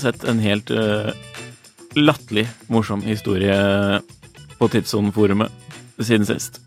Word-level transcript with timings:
sett 0.00 0.24
en 0.28 0.40
helt 0.42 0.70
uh, 0.74 1.10
latterlig 1.96 2.46
morsom 2.72 3.02
historie 3.06 3.56
på 4.58 4.68
Tidssonen-forumet 4.72 5.52
siden 6.00 6.26
sist. 6.28 6.60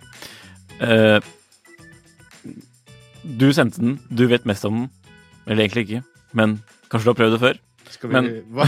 Uh, 0.81 1.20
du 3.23 3.50
sendte 3.53 3.81
den, 3.84 3.97
du 4.09 4.25
vet 4.31 4.45
mest 4.50 4.66
om 4.66 4.84
den. 4.84 4.90
Eller 5.50 5.66
egentlig 5.66 5.86
ikke, 5.88 6.03
men 6.38 6.59
kanskje 6.92 7.08
du 7.08 7.12
har 7.14 7.17
prøvd 7.20 7.36
det 7.36 7.42
før? 7.44 7.59
Skal 7.90 8.09
vi 8.12 8.14
Men- 8.20 8.30
Hva? 8.53 8.67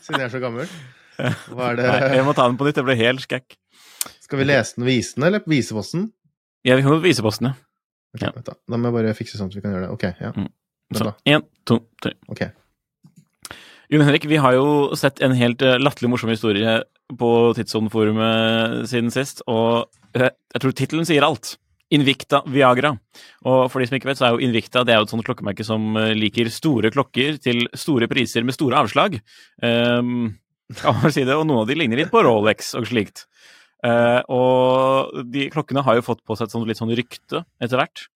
Siden 0.00 0.20
jeg 0.20 0.28
er 0.28 0.32
så 0.34 0.40
gammel? 0.42 0.70
Hva 1.50 1.72
er 1.72 1.76
det 1.80 1.88
Nei, 1.90 2.12
jeg 2.16 2.24
må 2.26 2.32
ta 2.38 2.46
den 2.48 2.56
på 2.60 2.64
nytt, 2.68 2.78
jeg 2.80 2.86
ble 2.86 2.96
helt 2.96 3.24
skækk. 3.24 3.56
Skal 4.24 4.40
vi 4.40 4.46
lese 4.48 4.76
den 4.78 4.86
og 4.86 4.88
vise 4.92 5.16
den, 5.18 5.26
eller 5.26 5.42
vise 5.50 5.74
posten? 5.76 6.06
Ja, 6.64 6.76
vi 6.78 6.84
kan 6.84 6.94
godt 6.94 7.04
vise 7.04 7.24
posten, 7.24 7.50
ja. 7.50 7.54
Okay, 8.16 8.26
Ja. 8.30 8.42
da. 8.46 8.54
da 8.68 8.78
må 8.80 8.88
jeg 8.90 8.96
bare 8.96 9.14
fikse 9.18 9.38
sånn 9.38 9.50
at 9.52 9.58
vi 9.58 9.62
kan 9.64 9.74
gjøre 9.74 9.86
det. 9.88 9.90
Ok, 9.94 10.06
ja. 10.22 10.30
Mm. 10.36 10.48
Så 10.96 11.12
én, 11.30 11.44
to, 11.68 11.76
tre. 12.02 12.14
Ok. 12.32 12.40
Jon 13.90 14.04
Henrik, 14.06 14.24
vi 14.30 14.38
har 14.38 14.54
jo 14.54 14.94
sett 14.94 15.18
en 15.18 15.32
helt 15.34 15.62
eh, 15.66 15.80
latterlig 15.82 16.12
morsom 16.12 16.30
historie 16.30 16.76
på 17.18 17.30
Tidssonen-forumet 17.56 18.84
siden 18.86 19.10
sist, 19.10 19.42
og 19.50 19.88
eh, 20.14 20.30
jeg 20.54 20.62
tror 20.62 20.74
tittelen 20.78 21.08
sier 21.08 21.26
alt. 21.26 21.56
Invicta 21.90 22.38
Viagra. 22.46 22.92
Og 23.50 23.64
for 23.72 23.82
de 23.82 23.88
som 23.88 23.96
ikke 23.98 24.12
vet, 24.12 24.20
så 24.20 24.28
er 24.28 24.36
jo 24.36 24.44
Invicta 24.46 24.84
det 24.86 24.94
er 24.94 25.00
jo 25.00 25.08
et 25.08 25.14
sånt 25.16 25.26
klokkemerke 25.26 25.66
som 25.66 25.98
eh, 25.98 26.12
liker 26.14 26.52
store 26.54 26.92
klokker 26.94 27.40
til 27.42 27.64
store 27.74 28.06
priser 28.12 28.46
med 28.46 28.54
store 28.54 28.78
avslag. 28.78 29.18
Um, 29.58 30.36
si 31.10 31.26
det, 31.26 31.34
og 31.34 31.42
noen 31.50 31.64
av 31.64 31.66
de 31.66 31.80
ligner 31.80 31.98
litt 31.98 32.14
på 32.14 32.22
Rolex 32.22 32.76
og 32.78 32.86
slikt. 32.92 33.26
Uh, 33.82 34.22
og 34.30 35.26
de 35.34 35.50
klokkene 35.50 35.82
har 35.82 35.98
jo 35.98 36.06
fått 36.06 36.22
på 36.22 36.38
seg 36.38 36.46
et 36.46 36.54
sånt, 36.54 36.70
litt 36.70 36.78
sånn 36.78 36.94
rykte 36.94 37.42
etter 37.58 37.82
hvert. 37.82 38.06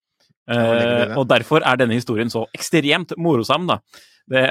Eh, 0.50 0.56
det? 0.56 1.14
og 1.16 1.28
derfor 1.30 1.64
er 1.64 1.78
denne 1.80 1.96
historien 1.96 2.30
så 2.32 2.44
ekstremt 2.56 3.14
morosam, 3.20 3.68
da. 3.70 3.78
Det, 4.30 4.50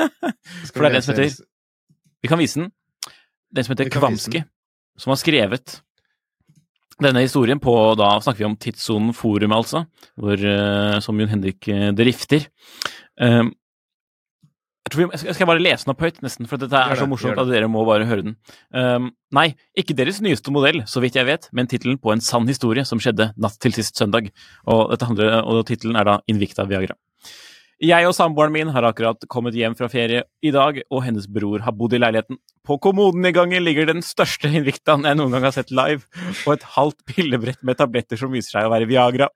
for 0.72 0.84
det 0.84 0.88
er 0.88 0.96
den 0.98 1.04
som 1.04 1.14
heter 1.14 1.36
Vi 2.22 2.28
kan 2.28 2.40
vise 2.40 2.60
den. 2.60 2.72
Den 3.54 3.64
som 3.64 3.72
heter 3.74 3.92
Kvamski, 3.92 4.42
som 5.00 5.14
har 5.14 5.20
skrevet 5.20 5.78
denne 6.98 7.22
historien 7.22 7.60
på 7.62 7.72
Da 7.96 8.16
snakker 8.20 8.42
vi 8.42 8.48
om 8.48 8.56
Tidssonen 8.58 9.14
forum, 9.16 9.54
altså, 9.54 9.84
hvor, 10.18 10.34
uh, 10.34 10.98
som 11.04 11.20
Jon 11.20 11.30
Henrik 11.30 11.60
drifter. 11.62 12.48
drifter. 13.18 13.52
Um, 14.88 15.10
jeg 15.12 15.24
vi, 15.26 15.34
skal 15.36 15.48
bare 15.50 15.62
lese 15.62 15.86
den 15.86 15.92
opp 15.92 16.04
høyt, 16.04 16.20
nesten, 16.24 16.48
for 16.50 16.60
dette 16.60 16.78
er 16.78 16.94
er 16.94 17.00
så 17.00 17.08
morsomt 17.10 17.38
at 17.40 17.50
dere 17.50 17.68
må 17.70 17.84
bare 17.88 18.06
høre 18.08 18.24
den. 18.28 18.36
Um, 18.72 19.10
nei, 19.34 19.50
ikke 19.78 19.96
deres 19.98 20.22
nyeste 20.24 20.54
modell, 20.54 20.82
så 20.88 21.02
vidt 21.04 21.18
jeg 21.18 21.28
vet, 21.28 21.48
men 21.52 21.68
tittelen 21.70 21.98
på 22.00 22.14
en 22.14 22.24
sann 22.24 22.48
historie 22.48 22.86
som 22.88 23.02
skjedde 23.02 23.32
natt 23.36 23.58
til 23.62 23.74
sist 23.76 23.98
søndag. 23.98 24.30
Og, 24.66 24.94
handler, 25.02 25.42
og 25.42 25.66
tittelen 25.68 25.98
er 25.98 26.08
da 26.08 26.18
Invicta 26.30 26.66
Viagra. 26.68 26.96
Jeg 27.78 28.08
og 28.08 28.14
samboeren 28.16 28.50
min 28.50 28.70
har 28.74 28.82
akkurat 28.88 29.22
kommet 29.30 29.54
hjem 29.54 29.76
fra 29.78 29.86
ferie 29.92 30.24
i 30.42 30.50
dag, 30.50 30.80
og 30.90 31.04
hennes 31.04 31.28
bror 31.30 31.62
har 31.62 31.76
bodd 31.78 31.94
i 31.94 32.00
leiligheten. 32.00 32.40
På 32.66 32.74
kommoden 32.82 33.22
i 33.28 33.30
gangen 33.30 33.62
ligger 33.62 33.86
den 33.86 34.02
største 34.02 34.50
Invictaen 34.50 35.06
jeg 35.06 35.18
noen 35.18 35.36
gang 35.36 35.46
har 35.46 35.54
sett 35.54 35.70
live, 35.70 36.02
og 36.44 36.56
et 36.56 36.66
halvt 36.74 37.04
pillebrett 37.06 37.62
med 37.62 37.78
tabletter 37.78 38.18
som 38.18 38.34
viser 38.34 38.56
seg 38.56 38.66
å 38.66 38.72
være 38.72 38.88
Viagra. 38.90 39.28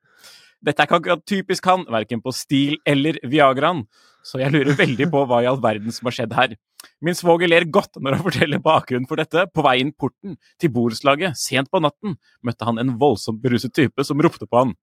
Dette 0.63 0.83
er 0.83 0.89
ikke 0.89 0.99
akkurat 0.99 1.23
typisk 1.27 1.71
han, 1.71 1.85
verken 1.91 2.19
på 2.23 2.35
stil 2.35 2.75
eller 2.87 3.21
Viagraen, 3.23 3.85
så 4.23 4.39
jeg 4.41 4.53
lurer 4.53 4.77
veldig 4.79 5.09
på 5.11 5.23
hva 5.27 5.41
i 5.43 5.49
all 5.49 5.59
verden 5.63 5.93
som 5.93 6.07
har 6.09 6.15
skjedd 6.17 6.35
her. 6.37 6.55
Min 7.03 7.17
svoger 7.17 7.51
ler 7.51 7.67
godt 7.67 7.99
når 7.99 8.17
han 8.17 8.25
forteller 8.25 8.63
bakgrunnen 8.63 9.09
for 9.09 9.19
dette. 9.19 9.45
På 9.51 9.65
vei 9.65 9.77
inn 9.83 9.93
porten 9.95 10.37
til 10.61 10.71
borettslaget, 10.73 11.37
sent 11.39 11.71
på 11.71 11.81
natten, 11.83 12.17
møtte 12.43 12.67
han 12.67 12.81
en 12.81 12.95
voldsomt 13.01 13.43
beruset 13.43 13.75
type 13.75 14.07
som 14.07 14.23
ropte 14.23 14.47
på 14.47 14.63
han. 14.63 14.73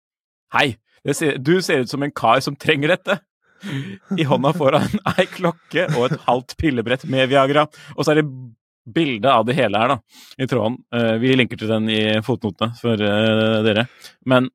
Hei, 0.55 0.75
ser, 1.17 1.39
du 1.39 1.59
ser 1.65 1.85
ut 1.85 1.93
som 1.93 2.03
en 2.05 2.15
kar 2.15 2.43
som 2.45 2.59
trenger 2.59 2.97
dette. 2.97 3.21
I 4.17 4.25
hånda 4.25 4.55
får 4.57 4.79
han 4.79 5.03
ei 5.17 5.27
klokke 5.29 5.91
og 5.93 6.07
et 6.07 6.23
halvt 6.25 6.57
pillebrett 6.61 7.05
med 7.13 7.29
Viagra. 7.31 7.67
Og 7.97 8.05
så 8.05 8.15
er 8.15 8.23
det 8.23 8.31
bilde 8.91 9.31
av 9.31 9.45
det 9.47 9.57
hele 9.59 9.79
her, 9.79 9.95
da, 9.95 9.99
i 10.41 10.49
tråden. 10.51 10.79
Eh, 10.97 11.17
vi 11.23 11.35
linker 11.37 11.61
til 11.61 11.71
den 11.71 11.89
i 11.93 12.01
fotnotene 12.27 12.75
for 12.81 13.01
eh, 13.05 13.61
dere. 13.67 13.87
Men 14.27 14.49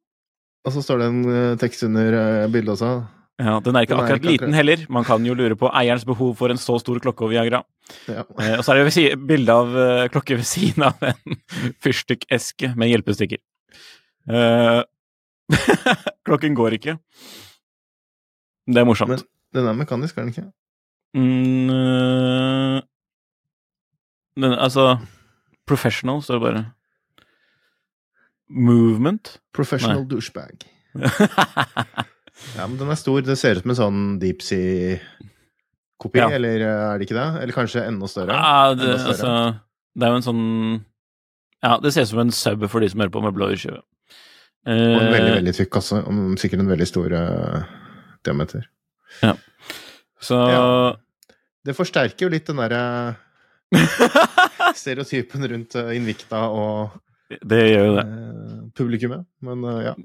Og 0.66 0.74
så 0.74 0.82
står 0.82 1.02
det 1.02 1.10
en 1.12 1.22
eh, 1.30 1.58
tekst 1.62 1.86
under 1.88 2.48
bildet 2.52 2.74
også. 2.74 2.92
Ja, 3.36 3.58
den 3.60 3.76
er 3.76 3.84
ikke 3.84 3.98
er 3.98 4.00
akkurat 4.00 4.22
ikke 4.22 4.32
liten 4.32 4.54
heller. 4.56 4.86
Man 4.88 5.04
kan 5.04 5.26
jo 5.28 5.34
lure 5.36 5.58
på 5.60 5.68
eierens 5.76 6.06
behov 6.08 6.38
for 6.40 6.54
en 6.54 6.60
så 6.62 6.78
stor 6.80 7.02
klokke 7.04 7.26
og 7.28 7.34
Viagra. 7.34 7.60
Ja. 8.08 8.24
Eh, 8.40 8.54
og 8.56 8.64
så 8.64 8.72
er 8.72 8.80
det 8.80 8.94
jo 8.96 9.18
bilde 9.28 9.52
av 9.52 9.76
eh, 9.76 10.04
klokke 10.14 10.38
ved 10.40 10.48
siden 10.48 10.86
av 10.88 11.04
en 11.04 11.40
fyrstikkeske 11.84 12.72
med 12.80 12.94
hjelpestikker. 12.94 13.42
Eh, 14.32 14.82
klokken 16.28 16.56
går 16.56 16.80
ikke. 16.80 16.96
Det 18.72 18.82
er 18.82 18.88
morsomt. 18.88 19.12
Men 19.20 19.60
den 19.60 19.70
er 19.70 19.78
mekanisk, 19.84 20.16
er 20.16 20.24
den 20.24 20.32
ikke? 20.32 20.48
Mm, 21.16 22.82
den, 24.40 24.52
altså 24.52 24.98
Professional 25.68 26.24
står 26.24 26.40
det 26.40 26.44
bare. 26.48 26.66
Movement? 28.50 29.40
Professional 29.54 30.04
Nei. 30.04 30.10
douchebag. 30.16 30.68
Ja, 32.58 32.66
men 32.68 32.78
den 32.78 32.90
er 32.92 32.96
stor. 33.00 33.22
Det 33.24 33.38
ser 33.40 33.56
ut 33.58 33.64
som 33.64 33.72
en 33.72 33.78
sånn 33.80 34.00
deep 34.20 34.42
sea-kopi, 34.44 36.20
Ja. 36.20 36.30
eller 36.36 36.60
eh, 36.62 36.94
er 36.94 36.98
det 37.00 37.08
ikke 37.08 37.18
det? 37.20 37.28
Eller 37.44 37.54
kanskje 37.56 37.86
enda 37.88 38.08
større? 38.12 38.36
Ja, 38.36 38.74
det, 38.76 38.90
større. 39.00 39.08
altså, 39.14 39.60
det 39.96 40.04
er 40.08 40.12
jo 40.14 40.20
en 40.22 40.28
sånn 40.30 40.46
Ja, 41.64 41.78
det 41.82 41.94
ser 41.96 42.04
ut 42.06 42.12
som 42.12 42.20
en 42.26 42.32
sub 42.36 42.66
for 42.70 42.80
de 42.84 42.90
som 42.92 43.00
hører 43.00 43.14
på 43.16 43.22
med 43.24 43.34
blå 43.34 43.48
i 43.54 43.56
skive. 43.58 43.80
Og 44.66 44.74
en 44.74 45.12
veldig, 45.14 45.32
Eh, 45.32 45.38
veldig 45.40 45.54
tykk 45.56 45.72
kasse. 45.72 45.98
og 46.04 46.38
Sikkert 46.42 46.60
en 46.60 46.68
veldig 46.70 46.88
stor 46.90 47.14
uh, 47.14 47.64
diameter. 48.26 48.68
så 50.22 50.38
Ja. 50.52 50.96
Det 51.66 51.74
forsterker 51.76 52.26
jo 52.28 52.30
litt 52.30 52.46
den 52.46 52.58
derre 52.62 53.16
stereotypen 54.76 55.48
rundt 55.50 55.76
uh, 55.80 55.90
Invicta 55.96 56.44
og 56.50 56.92
Det 57.42 57.62
gjør 57.72 57.86
jo 57.88 57.96
det. 57.96 58.06
publikummet. 58.78 59.26
Men 59.42 59.64
ja. 59.84 59.96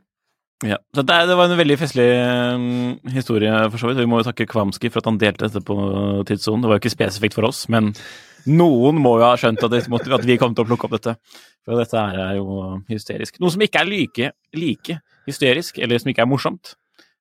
Ja. 0.66 0.76
Så 0.92 1.02
det, 1.08 1.16
det 1.30 1.36
var 1.38 1.48
en 1.48 1.56
veldig 1.56 1.76
festlig 1.80 2.06
um, 2.20 2.64
historie, 3.14 3.52
for 3.72 3.80
så 3.80 3.88
vidt. 3.88 4.02
Vi 4.02 4.08
må 4.10 4.18
jo 4.20 4.26
takke 4.28 4.48
Kvamski 4.48 4.90
for 4.92 5.00
at 5.00 5.08
han 5.08 5.20
delte 5.20 5.48
dette 5.48 5.62
på 5.64 5.76
tidssonen. 6.28 6.64
Det 6.64 6.68
var 6.68 6.76
jo 6.76 6.82
ikke 6.82 6.92
spesifikt 6.92 7.36
for 7.38 7.48
oss, 7.48 7.62
men 7.72 7.94
noen 8.50 9.00
må 9.00 9.14
jo 9.20 9.24
ha 9.24 9.38
skjønt 9.40 9.64
at, 9.64 9.72
det, 9.72 9.86
måtte- 9.92 10.12
at 10.16 10.26
vi 10.28 10.36
kom 10.40 10.52
til 10.56 10.66
å 10.66 10.68
plukke 10.68 10.88
opp 10.88 10.98
dette. 10.98 11.16
For 11.64 11.80
dette 11.80 12.04
er 12.12 12.36
jo 12.36 12.76
hysterisk. 12.92 13.40
Noe 13.40 13.54
som 13.54 13.64
ikke 13.64 13.80
er 13.80 13.88
like, 13.88 14.30
like 14.56 14.98
hysterisk, 15.28 15.80
eller 15.80 16.00
som 16.00 16.12
ikke 16.12 16.26
er 16.26 16.30
morsomt, 16.30 16.74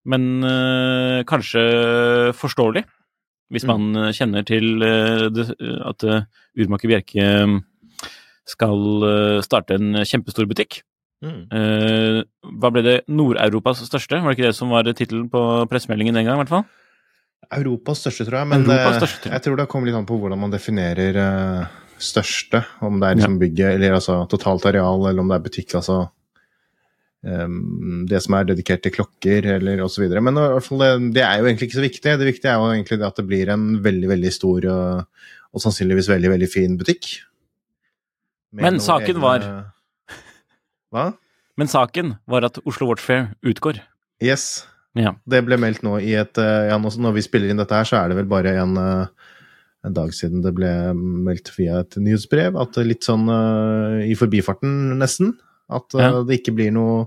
men 0.10 0.44
uh, 0.44 1.24
kanskje 1.28 1.64
forståelig. 2.36 2.84
Hvis 3.50 3.66
man 3.66 3.88
mm. 3.96 4.12
kjenner 4.14 4.44
til 4.46 4.84
uh, 4.84 5.26
det, 5.34 5.48
at 5.88 6.06
uh, 6.06 6.28
Urmaker 6.60 6.92
Bjerke 6.92 7.24
øh, 7.24 7.56
skal 8.50 9.42
starte 9.46 9.78
en 9.78 10.02
kjempestor 10.04 10.48
butikk 10.50 10.82
Mm. 11.20 11.40
Eh, 11.52 12.20
hva 12.62 12.72
ble 12.72 12.84
det? 12.86 12.98
Nord-Europas 13.12 13.82
største? 13.84 14.22
Var 14.22 14.32
det 14.32 14.38
ikke 14.38 14.50
det 14.50 14.58
som 14.58 14.72
var 14.72 14.88
tittelen 14.88 15.28
på 15.32 15.42
pressemeldingen 15.72 16.16
den 16.16 16.30
gang, 16.30 16.38
i 16.38 16.44
hvert 16.44 16.54
fall? 16.54 16.68
Europas 17.60 18.04
største, 18.04 18.28
tror 18.28 18.42
jeg. 18.42 18.52
Men 18.54 18.64
eh, 18.70 18.86
største, 18.96 19.24
tror 19.24 19.32
jeg. 19.32 19.36
jeg 19.36 19.46
tror 19.48 19.60
det 19.60 19.68
kommer 19.72 19.90
litt 19.90 20.00
an 20.00 20.08
på 20.10 20.20
hvordan 20.22 20.40
man 20.40 20.54
definerer 20.54 21.20
uh, 21.20 21.82
største. 22.00 22.64
Om 22.86 23.02
det 23.02 23.10
er 23.10 23.20
liksom 23.20 23.40
bygget, 23.42 23.76
eller 23.76 23.98
altså 23.98 24.22
totalt 24.32 24.70
areal, 24.70 25.08
eller 25.10 25.24
om 25.24 25.32
det 25.32 25.40
er 25.40 25.46
butikk. 25.48 25.76
altså 25.80 25.98
um, 27.26 28.06
det 28.10 28.22
som 28.24 28.38
er 28.38 28.52
dedikert 28.52 28.86
til 28.86 28.96
klokker, 28.96 29.50
eller 29.58 29.84
osv. 29.84 30.06
Men 30.20 30.40
i 30.40 30.46
hvert 30.56 30.68
fall 30.68 30.86
det, 30.86 30.92
det 31.18 31.26
er 31.26 31.42
jo 31.42 31.50
egentlig 31.50 31.70
ikke 31.70 31.80
så 31.82 31.88
viktig. 31.88 32.14
Det 32.22 32.30
viktige 32.30 32.54
er 32.54 32.62
jo 32.62 32.70
egentlig 32.76 33.00
det 33.02 33.10
at 33.10 33.20
det 33.20 33.28
blir 33.28 33.52
en 33.56 33.68
veldig, 33.84 34.14
veldig 34.14 34.32
stor 34.36 34.70
og, 34.72 35.26
og 35.52 35.66
sannsynligvis 35.66 36.12
veldig, 36.14 36.32
veldig 36.38 36.52
fin 36.54 36.80
butikk. 36.80 37.12
Men 38.56 38.80
saken 38.80 38.88
saken 38.88 39.22
var- 39.26 39.50
Hva? 40.94 41.12
Men 41.60 41.68
saken 41.70 42.14
var 42.30 42.46
at 42.48 42.60
Oslo 42.66 42.88
Watch 42.90 43.04
Fair 43.04 43.34
utgår. 43.46 43.82
Yes. 44.24 44.66
Ja. 44.98 45.14
Det 45.30 45.44
ble 45.46 45.58
meldt 45.62 45.84
nå 45.86 45.98
i 46.02 46.16
et 46.18 46.40
eh, 46.42 46.70
ja, 46.72 46.78
Når 46.82 47.14
vi 47.16 47.22
spiller 47.24 47.52
inn 47.52 47.60
dette 47.62 47.76
her, 47.78 47.86
så 47.88 48.00
er 48.00 48.10
det 48.10 48.18
vel 48.18 48.30
bare 48.32 48.56
en, 48.62 48.74
eh, 48.80 49.36
en 49.86 49.96
dag 49.96 50.12
siden 50.16 50.42
det 50.44 50.54
ble 50.58 50.72
meldt 50.98 51.52
via 51.58 51.82
et 51.84 52.00
nyhetsbrev. 52.02 52.58
At 52.60 52.80
litt 52.84 53.06
sånn 53.08 53.28
eh, 53.32 54.08
i 54.10 54.18
forbifarten, 54.20 54.98
nesten. 55.00 55.36
At 55.70 55.94
Ja. 55.94 56.24
det 56.26 56.40
ikke 56.42 56.56
blir 56.58 56.72
noe 56.74 57.06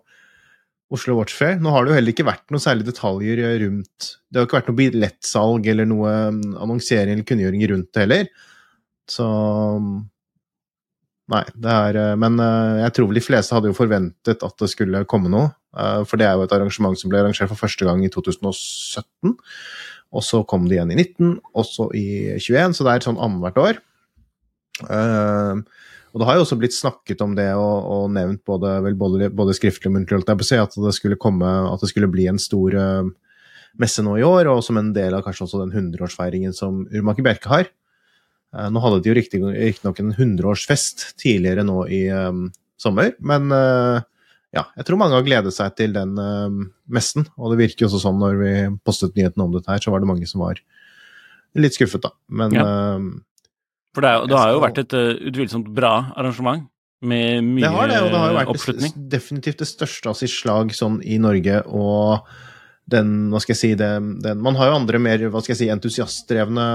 Oslo 0.92 1.16
Watch 1.18 1.34
Fair. 1.34 1.56
Nå 1.58 1.72
har 1.72 1.84
det 1.84 1.90
jo 1.92 1.96
heller 1.98 2.12
ikke 2.14 2.28
vært 2.28 2.52
noen 2.52 2.62
særlige 2.62 2.92
detaljer 2.92 3.58
rundt 3.64 4.10
Det 4.28 4.38
har 4.38 4.46
ikke 4.46 4.58
vært 4.60 4.68
noe 4.70 4.80
billettsalg 4.82 5.66
eller 5.72 5.88
noe 5.88 6.10
mm, 6.36 6.42
annonsering 6.60 7.16
eller 7.16 7.24
kunngjøring 7.28 7.64
rundt 7.72 7.90
det 7.96 8.04
heller. 8.04 8.28
Så 9.10 9.24
Nei, 11.32 11.42
er 11.64 11.98
eh, 11.98 12.14
Men 12.20 12.38
eh, 12.42 12.82
jeg 12.84 12.96
tror 12.98 13.12
de 13.14 13.24
fleste 13.24 13.56
hadde 13.56 13.70
jo 13.70 13.76
forventet 13.76 14.44
at 14.44 14.56
det 14.60 14.70
skulle 14.72 15.04
komme 15.08 15.32
noe. 15.32 15.52
eh, 15.76 16.02
For 16.08 16.20
det 16.20 16.28
er 16.28 16.36
jo 16.36 16.46
et 16.46 16.56
arrangement 16.56 16.98
som 16.98 17.12
ble 17.12 17.22
arrangert 17.22 17.50
for 17.52 17.60
første 17.60 17.88
gang 17.88 18.02
i 18.04 18.10
2017. 18.12 19.36
Og 20.12 20.26
så 20.26 20.42
kom 20.48 20.66
det 20.68 20.76
igjen 20.76 20.92
i 20.92 20.98
19, 20.98 21.38
og 21.56 21.64
så 21.64 21.88
i 21.96 22.34
21, 22.36 22.76
så 22.76 22.84
det 22.84 22.92
er 22.92 23.06
sånn 23.06 23.20
annethvert 23.22 23.60
år. 23.62 23.78
Og 26.12 26.20
det 26.20 26.26
har 26.28 26.36
jo 26.36 26.42
også 26.44 26.58
blitt 26.60 26.76
snakket 26.76 27.22
om 27.24 27.32
det 27.38 27.46
og, 27.56 27.86
og 27.94 28.10
nevnt 28.12 28.42
både, 28.44 28.74
både, 29.00 29.30
både 29.32 29.54
skriftlig 29.56 29.88
og 29.88 29.94
muntlig, 29.96 30.18
at 30.20 30.76
det 30.76 30.92
skulle 30.98 31.16
komme, 31.16 31.48
at 31.48 31.80
det 31.80 31.88
skulle 31.88 32.12
bli 32.12 32.26
en 32.28 32.42
stor 32.42 32.76
messe 33.80 34.04
nå 34.04 34.18
i 34.20 34.26
år, 34.26 34.52
og 34.52 34.60
som 34.66 34.76
en 34.76 34.92
del 34.92 35.16
av 35.16 35.24
kanskje 35.24 35.46
også 35.46 35.62
den 35.62 35.72
100-årsfeiringen 35.72 36.52
som 36.52 36.84
Urmaker 36.92 37.24
Bjerke 37.24 37.48
har. 37.48 37.72
Eh, 38.52 38.68
Nå 38.72 38.82
hadde 38.84 39.00
de 39.02 39.12
jo 39.12 39.16
riktig- 39.16 39.42
riktignok 39.42 40.00
en 40.02 40.12
100-årsfest 40.12 41.12
tidligere 41.20 41.64
nå 41.64 41.86
i 41.88 42.04
um, 42.12 42.46
sommer, 42.80 43.14
men 43.20 43.48
uh, 43.54 44.02
ja, 44.52 44.66
jeg 44.76 44.84
tror 44.88 45.00
mange 45.00 45.16
har 45.16 45.24
gledet 45.24 45.54
seg 45.56 45.72
til 45.78 45.94
den 45.96 46.12
uh, 46.20 46.50
messen, 46.92 47.24
og 47.38 47.52
det 47.54 47.62
virker 47.62 47.86
jo 47.86 47.90
også 47.90 48.02
sånn 48.04 48.20
når 48.20 48.40
vi 48.42 48.54
postet 48.84 49.16
nyheten 49.16 49.44
om 49.44 49.54
dette 49.54 49.72
her, 49.72 49.80
så 49.80 49.94
var 49.94 50.02
det 50.02 50.10
mange 50.10 50.28
som 50.28 50.44
var 50.44 50.60
litt 51.56 51.76
skuffet, 51.76 52.04
da. 52.04 52.12
Men 52.32 52.54
eh, 52.56 53.08
For 53.92 54.04
det, 54.04 54.10
er, 54.10 54.28
det 54.28 54.38
har 54.40 54.52
jo 54.54 54.62
vært 54.62 54.78
et 54.80 54.94
utvilsomt 54.96 55.66
bra 55.76 55.90
arrangement, 56.16 56.64
med 57.02 57.42
mye 57.44 57.66
oppslutning? 57.66 57.66
det 57.66 57.72
har 57.74 57.90
det, 57.90 57.98
og 57.98 58.08
det 58.12 58.20
har 58.20 58.30
jo 58.30 58.36
vært 58.38 58.52
oppslutning. 58.54 58.94
definitivt 59.12 59.60
det 59.64 59.68
største 59.68 60.08
av 60.12 60.16
sitt 60.20 60.32
slag 60.32 60.72
sånn 60.76 61.00
i 61.04 61.18
Norge, 61.20 61.58
og 61.68 62.28
den, 62.92 63.30
hva 63.32 63.40
skal 63.42 63.52
jeg 63.52 63.60
si, 63.60 63.70
den, 63.78 64.14
den 64.24 64.40
Man 64.42 64.56
har 64.58 64.70
jo 64.70 64.78
andre 64.80 65.00
mer, 65.02 65.26
hva 65.32 65.42
skal 65.44 65.54
jeg 65.54 65.60
si, 65.64 65.68
entusiastdrevne 65.72 66.66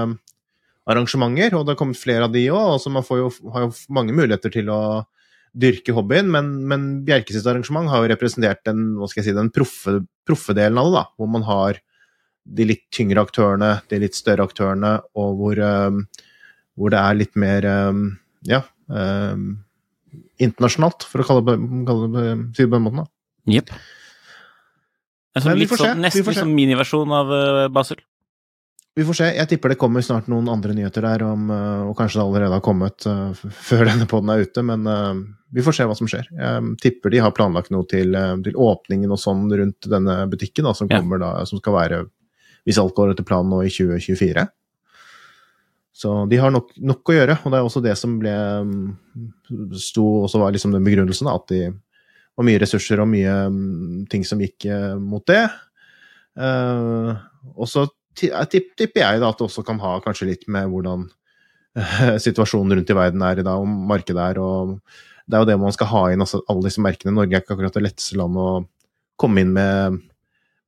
arrangementer, 0.88 1.54
og 1.56 1.66
det 1.66 1.74
har 1.74 1.80
kommet 1.80 2.00
flere 2.00 2.28
av 2.28 2.34
de 2.34 2.46
òg, 2.54 2.78
så 2.80 2.92
man 2.92 3.04
får 3.04 3.20
jo, 3.20 3.30
har 3.52 3.66
jo 3.66 3.72
mange 3.94 4.14
muligheter 4.16 4.52
til 4.54 4.70
å 4.72 4.80
dyrke 5.58 5.94
hobbyen, 5.96 6.28
men, 6.32 6.50
men 6.68 6.88
Bjerke 7.06 7.34
sitt 7.34 7.46
arrangement 7.48 7.90
har 7.90 8.04
jo 8.04 8.10
representert 8.12 8.62
den, 8.68 8.94
hva 8.98 9.08
skal 9.10 9.22
jeg 9.22 9.30
si, 9.30 9.36
den 9.36 9.52
proffe, 9.54 9.98
proffe 10.28 10.56
delen 10.56 10.80
av 10.80 10.88
det, 10.88 10.96
da, 10.98 11.04
hvor 11.18 11.30
man 11.34 11.46
har 11.48 11.80
de 12.48 12.66
litt 12.70 12.86
tyngre 12.94 13.22
aktørene, 13.26 13.74
de 13.90 14.00
litt 14.00 14.16
større 14.16 14.46
aktørene, 14.48 14.94
og 15.18 15.40
hvor, 15.40 15.60
um, 15.60 16.02
hvor 16.78 16.94
det 16.94 17.00
er 17.02 17.18
litt 17.18 17.38
mer 17.40 17.68
um, 17.90 18.04
ja, 18.48 18.62
um, 18.88 19.48
internasjonalt, 20.40 21.04
for 21.08 21.24
å 21.24 21.28
kalle 21.28 21.44
det, 21.48 21.56
kalle 21.88 22.10
det, 22.14 22.26
si 22.56 22.64
det 22.64 22.70
på 22.70 22.78
den 22.78 22.86
måten. 22.86 23.04
da. 23.04 23.58
Yep. 23.58 23.72
En 25.36 25.44
sånn 25.44 25.52
Men 25.52 25.60
vi 25.60 25.68
får 25.68 25.80
se, 25.80 25.90
sånn, 25.90 26.04
nesten 26.06 26.38
sånn 26.40 26.54
miniversjon 26.56 27.12
av 27.14 27.34
Basel. 27.74 28.00
Vi 28.98 29.04
får 29.06 29.14
se. 29.14 29.26
Jeg 29.30 29.46
tipper 29.46 29.70
det 29.70 29.78
kommer 29.78 30.02
snart 30.02 30.26
noen 30.26 30.48
andre 30.50 30.74
nyheter 30.74 31.04
der, 31.06 31.22
om, 31.22 31.50
eh, 31.54 31.82
og 31.86 31.92
kanskje 32.00 32.18
det 32.18 32.24
allerede 32.24 32.56
har 32.56 32.62
kommet 32.66 33.04
eh, 33.06 33.42
før 33.54 33.84
denne 33.86 34.08
poden 34.10 34.32
er 34.32 34.40
ute, 34.42 34.62
men 34.66 34.88
eh, 34.90 35.20
vi 35.54 35.62
får 35.62 35.76
se 35.76 35.84
hva 35.86 35.94
som 35.94 36.08
skjer. 36.10 36.26
Jeg 36.34 36.72
tipper 36.82 37.12
de 37.14 37.20
har 37.22 37.34
planlagt 37.36 37.70
noe 37.70 37.86
til, 37.86 38.16
til 38.42 38.56
åpningen 38.58 39.12
og 39.14 39.20
sånn 39.22 39.44
rundt 39.54 39.86
denne 39.86 40.16
butikken, 40.32 40.66
da, 40.66 40.72
som 40.74 40.90
kommer 40.90 41.22
da, 41.22 41.28
som 41.46 41.60
skal 41.62 41.76
være, 41.76 42.00
hvis 42.66 42.80
alt 42.82 42.96
går 42.96 43.12
etter 43.12 43.26
planen 43.28 43.54
nå, 43.54 43.60
i 43.68 43.70
2024. 43.70 44.44
Så 45.94 46.16
de 46.32 46.40
har 46.42 46.50
nok, 46.54 46.74
nok 46.90 47.12
å 47.12 47.16
gjøre, 47.20 47.36
og 47.38 47.54
det 47.54 47.60
er 47.60 47.68
også 47.70 47.84
det 47.84 47.94
som 48.02 48.18
ble 48.18 48.34
mm, 48.66 48.82
sto 49.78 50.08
også 50.24 50.42
var 50.42 50.58
liksom 50.58 50.74
den 50.74 50.86
begrunnelsen, 50.86 51.30
da, 51.30 51.36
at 51.38 51.54
de 51.54 51.70
var 52.34 52.50
mye 52.50 52.64
ressurser 52.64 52.98
og 52.98 53.06
mye 53.14 53.38
mm, 53.46 54.02
ting 54.10 54.26
som 54.26 54.42
gikk 54.42 54.66
mot 55.06 55.22
det. 55.30 55.44
Uh, 56.38 57.14
og 57.58 57.66
så 57.70 57.86
tipper 58.18 59.02
jeg 59.02 59.22
da 59.22 59.30
at 59.30 59.38
det 59.38 59.46
også 59.46 59.64
kan 59.66 59.80
ha 59.82 59.98
kanskje 60.04 60.30
litt 60.30 60.48
med 60.50 60.70
hvordan 60.72 61.06
eh, 61.78 62.16
situasjonen 62.26 62.78
rundt 62.78 62.90
i 62.92 62.98
verden 62.98 63.24
er 63.26 63.40
i 63.40 63.46
dag, 63.46 63.62
og 63.62 63.86
markedet 63.92 64.24
er, 64.32 64.42
og 64.42 64.78
det 65.28 65.36
er 65.36 65.44
jo 65.44 65.50
det 65.50 65.58
man 65.60 65.74
skal 65.76 65.90
ha 65.92 66.02
inn, 66.12 66.24
altså 66.24 66.42
alle 66.48 66.68
disse 66.68 66.82
merkene. 66.84 67.14
Norge 67.14 67.36
er 67.36 67.44
ikke 67.44 67.56
akkurat 67.56 67.78
det 67.78 67.84
letteste 67.84 68.18
landet 68.20 68.42
å 68.42 68.62
komme 69.18 69.42
inn 69.42 69.54
med, 69.54 69.98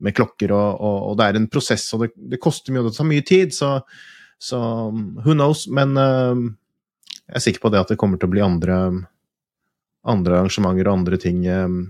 med 0.03 0.17
klokker, 0.17 0.53
og, 0.57 0.81
og, 0.81 0.99
og 1.11 1.21
det 1.21 1.29
er 1.29 1.39
en 1.41 1.51
prosess, 1.53 1.87
og 1.97 2.05
det, 2.05 2.11
det 2.33 2.43
koster 2.43 2.75
mye, 2.75 2.85
og 2.85 2.91
det 2.91 2.99
tar 2.99 3.09
mye 3.09 3.27
tid, 3.27 3.55
så, 3.57 3.77
så 4.41 4.61
who 4.91 5.37
knows, 5.37 5.67
men 5.71 5.95
uh, 5.97 6.35
jeg 7.31 7.39
er 7.39 7.47
sikker 7.47 7.65
på 7.65 7.73
det 7.73 7.85
at 7.85 7.95
det 7.95 8.01
kommer 8.01 8.21
til 8.21 8.31
å 8.31 8.35
bli 8.35 8.45
andre, 8.45 8.77
andre 10.11 10.43
arrangementer 10.43 10.91
og 10.91 10.99
andre 10.99 11.21
ting 11.23 11.45
um, 11.47 11.81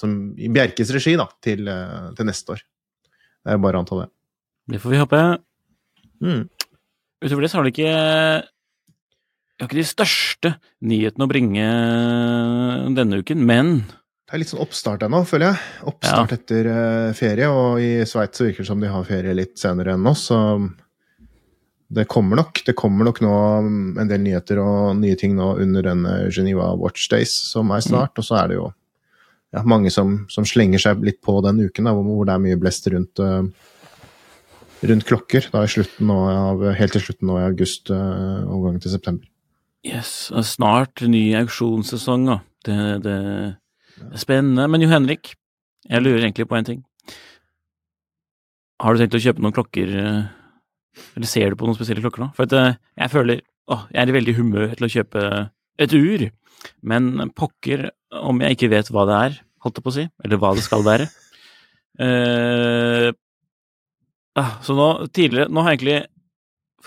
som, 0.00 0.18
i 0.40 0.50
Bjerkes 0.52 0.90
regi 0.96 1.14
da, 1.20 1.28
til, 1.44 1.68
til 2.16 2.28
neste 2.28 2.56
år. 2.56 2.64
Det 3.44 3.54
er 3.54 3.60
bare 3.62 3.78
å 3.78 3.84
anta 3.84 4.02
det. 4.02 4.08
Det 4.68 4.80
får 4.82 4.92
vi 4.92 5.00
håpe. 5.00 5.20
Mm. 6.20 6.48
Utover 7.24 7.44
det 7.44 7.50
så 7.50 7.58
har 7.58 7.66
det 7.66 7.72
ikke 7.72 7.88
Jeg 7.88 9.62
har 9.62 9.68
ikke 9.68 9.78
de 9.78 9.86
største 9.86 10.50
nyhetene 10.86 11.26
å 11.26 11.30
bringe 11.30 11.68
denne 12.94 13.22
uken, 13.22 13.40
men 13.46 13.72
Det 13.88 14.36
er 14.36 14.42
litt 14.42 14.52
sånn 14.52 14.62
oppstart 14.62 15.06
ennå, 15.06 15.22
føler 15.26 15.48
jeg. 15.48 15.62
Oppstart 15.88 16.34
etter 16.36 16.68
eh, 16.68 17.14
ferie, 17.16 17.48
og 17.48 17.80
i 17.80 18.04
Sveits 18.06 18.44
virker 18.44 18.62
det 18.62 18.68
som 18.68 18.82
de 18.82 18.90
har 18.92 19.08
ferie 19.08 19.34
litt 19.34 19.56
senere 19.58 19.96
enn 19.96 20.06
oss, 20.06 20.26
så 20.28 20.38
det 21.88 22.04
kommer 22.12 22.36
nok. 22.36 22.60
Det 22.66 22.74
kommer 22.76 23.08
nok 23.08 23.22
nå 23.24 23.32
en 24.02 24.10
del 24.10 24.20
nyheter 24.20 24.60
og 24.60 24.98
nye 25.00 25.16
ting 25.16 25.32
nå 25.38 25.54
under 25.62 25.86
denne 25.88 26.18
Geneva 26.28 26.74
Watch 26.76 27.08
Days 27.08 27.32
som 27.48 27.72
er 27.72 27.80
snart, 27.86 28.20
og 28.20 28.28
så 28.28 28.36
er 28.42 28.52
det 28.52 28.58
jo 28.60 28.68
ja, 29.56 29.64
mange 29.64 29.90
som, 29.90 30.26
som 30.28 30.44
slenger 30.44 30.82
seg 30.82 31.00
litt 31.08 31.22
på 31.24 31.38
den 31.46 31.64
uken, 31.64 31.88
da, 31.88 31.96
hvor, 31.96 32.26
det 32.28 32.36
er 32.36 32.44
mye 32.44 32.60
blest 32.60 32.90
rundt, 32.92 33.24
eh, 33.24 33.72
rundt 34.82 35.06
klokker. 35.08 35.48
Da 35.52 35.64
av, 35.64 36.62
helt 36.78 36.94
til 36.94 37.04
slutten 37.04 37.30
nå 37.30 37.38
i 37.40 37.46
august, 37.48 37.90
uh, 37.90 38.46
gangen 38.46 38.80
til 38.80 38.94
september. 38.94 39.26
yes, 39.86 40.30
og 40.34 40.44
snart 40.44 41.02
ny 41.02 41.34
auksjonssesong, 41.38 42.26
da. 42.28 42.40
Det, 42.66 42.78
det 43.04 43.16
er 43.16 44.18
spennende. 44.20 44.68
Men 44.68 44.82
Jo 44.82 44.88
Henrik, 44.92 45.34
jeg 45.88 46.02
lurer 46.02 46.26
egentlig 46.26 46.48
på 46.48 46.58
en 46.58 46.66
ting. 46.66 46.82
Har 48.78 48.94
du 48.94 49.00
tenkt 49.00 49.16
å 49.18 49.22
kjøpe 49.22 49.42
noen 49.42 49.54
klokker, 49.54 49.94
eh, 49.98 51.06
eller 51.16 51.26
ser 51.26 51.50
du 51.50 51.58
på 51.58 51.66
noen 51.66 51.78
spesielle 51.78 52.02
klokker 52.04 52.22
nå? 52.22 52.28
For 52.36 52.50
eh, 52.54 52.76
jeg 53.00 53.10
føler 53.10 53.40
å, 53.66 53.80
jeg 53.90 54.02
er 54.02 54.12
i 54.12 54.18
veldig 54.18 54.34
humør 54.38 54.74
til 54.78 54.86
å 54.86 54.92
kjøpe 54.92 55.22
et 55.82 55.94
ur, 55.94 56.28
men 56.86 57.32
pokker 57.38 57.88
om 58.22 58.38
jeg 58.44 58.54
ikke 58.54 58.70
vet 58.70 58.90
hva 58.94 59.06
det 59.08 59.16
er, 59.26 59.40
holdt 59.64 59.80
jeg 59.80 59.86
på 59.86 59.92
å 59.92 59.96
si, 59.96 60.04
eller 60.24 60.40
hva 60.42 60.52
det 60.58 60.66
skal 60.66 60.86
være. 60.86 61.08
Eh, 61.98 63.08
så 64.64 64.76
nå, 64.76 64.88
tidligere, 65.14 65.48
nå 65.52 65.64
har 65.64 65.74
jeg 65.74 65.80
egentlig, 65.80 65.98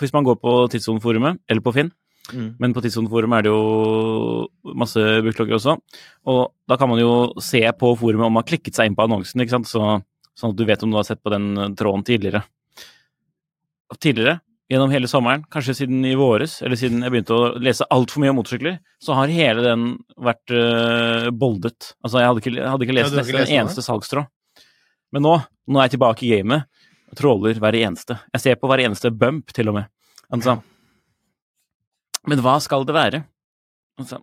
hvis 0.00 0.14
man 0.14 0.26
går 0.26 0.38
på 0.42 0.54
Tidssoneforumet, 0.72 1.42
eller 1.50 1.64
på 1.64 1.74
Finn, 1.76 1.90
men 2.32 2.72
på 2.72 2.80
Tidssoneforumet 2.84 3.40
er 3.40 3.46
det 3.46 3.50
jo 3.52 4.76
masse 4.78 5.00
booklogger 5.26 5.58
også, 5.58 5.74
og 6.30 6.40
da 6.70 6.78
kan 6.80 6.90
man 6.92 7.02
jo 7.02 7.12
se 7.42 7.64
på 7.76 7.92
forumet 7.98 8.28
om 8.28 8.36
man 8.38 8.44
har 8.44 8.50
klikket 8.52 8.78
seg 8.78 8.88
inn 8.88 8.96
på 8.98 9.04
annonsen, 9.04 9.42
ikke 9.42 9.56
sant, 9.56 9.68
så, 9.68 9.98
sånn 10.38 10.54
at 10.54 10.60
du 10.60 10.64
vet 10.68 10.84
om 10.86 10.94
du 10.94 11.00
har 11.00 11.08
sett 11.08 11.22
på 11.22 11.32
den 11.34 11.50
eh, 11.58 11.72
tråden 11.78 12.06
tidligere. 12.06 12.44
Tidligere, 14.00 14.38
gjennom 14.72 14.92
hele 14.94 15.10
sommeren, 15.10 15.42
kanskje 15.52 15.74
siden 15.82 16.04
i 16.08 16.14
våres, 16.16 16.60
eller 16.64 16.78
siden 16.80 17.02
jeg 17.04 17.12
begynte 17.12 17.36
å 17.36 17.50
lese 17.60 17.88
altfor 17.92 18.22
mye 18.22 18.32
om 18.32 18.38
motorsykler, 18.40 18.78
så 19.02 19.18
har 19.18 19.32
hele 19.34 19.64
den 19.66 19.88
vært 20.16 20.54
uh, 20.54 21.28
boldet. 21.36 21.92
Altså, 22.00 22.22
jeg 22.22 22.30
hadde 22.30 22.42
ikke, 22.44 22.54
jeg 22.56 22.70
hadde 22.70 22.86
ikke 22.86 22.96
lest 22.96 23.12
ja, 23.12 23.20
nesten 23.20 23.40
en 23.42 23.52
eneste 23.58 23.84
salgstrå. 23.84 24.24
Men 25.12 25.26
nå, 25.26 25.34
nå 25.68 25.80
er 25.80 25.90
jeg 25.90 25.98
tilbake 25.98 26.24
i 26.24 26.30
gamet, 26.32 26.70
tråler 27.18 27.58
hver 27.60 27.76
eneste. 27.82 28.16
Jeg 28.34 28.40
ser 28.44 28.56
på 28.60 28.68
hver 28.70 28.82
eneste 28.86 29.10
bump, 29.10 29.52
til 29.56 29.68
og 29.72 29.74
med. 29.80 29.90
Altså, 30.32 30.58
men 32.28 32.38
hva 32.44 32.56
skal 32.62 32.84
det 32.86 32.94
være? 32.94 33.24
Altså, 34.00 34.20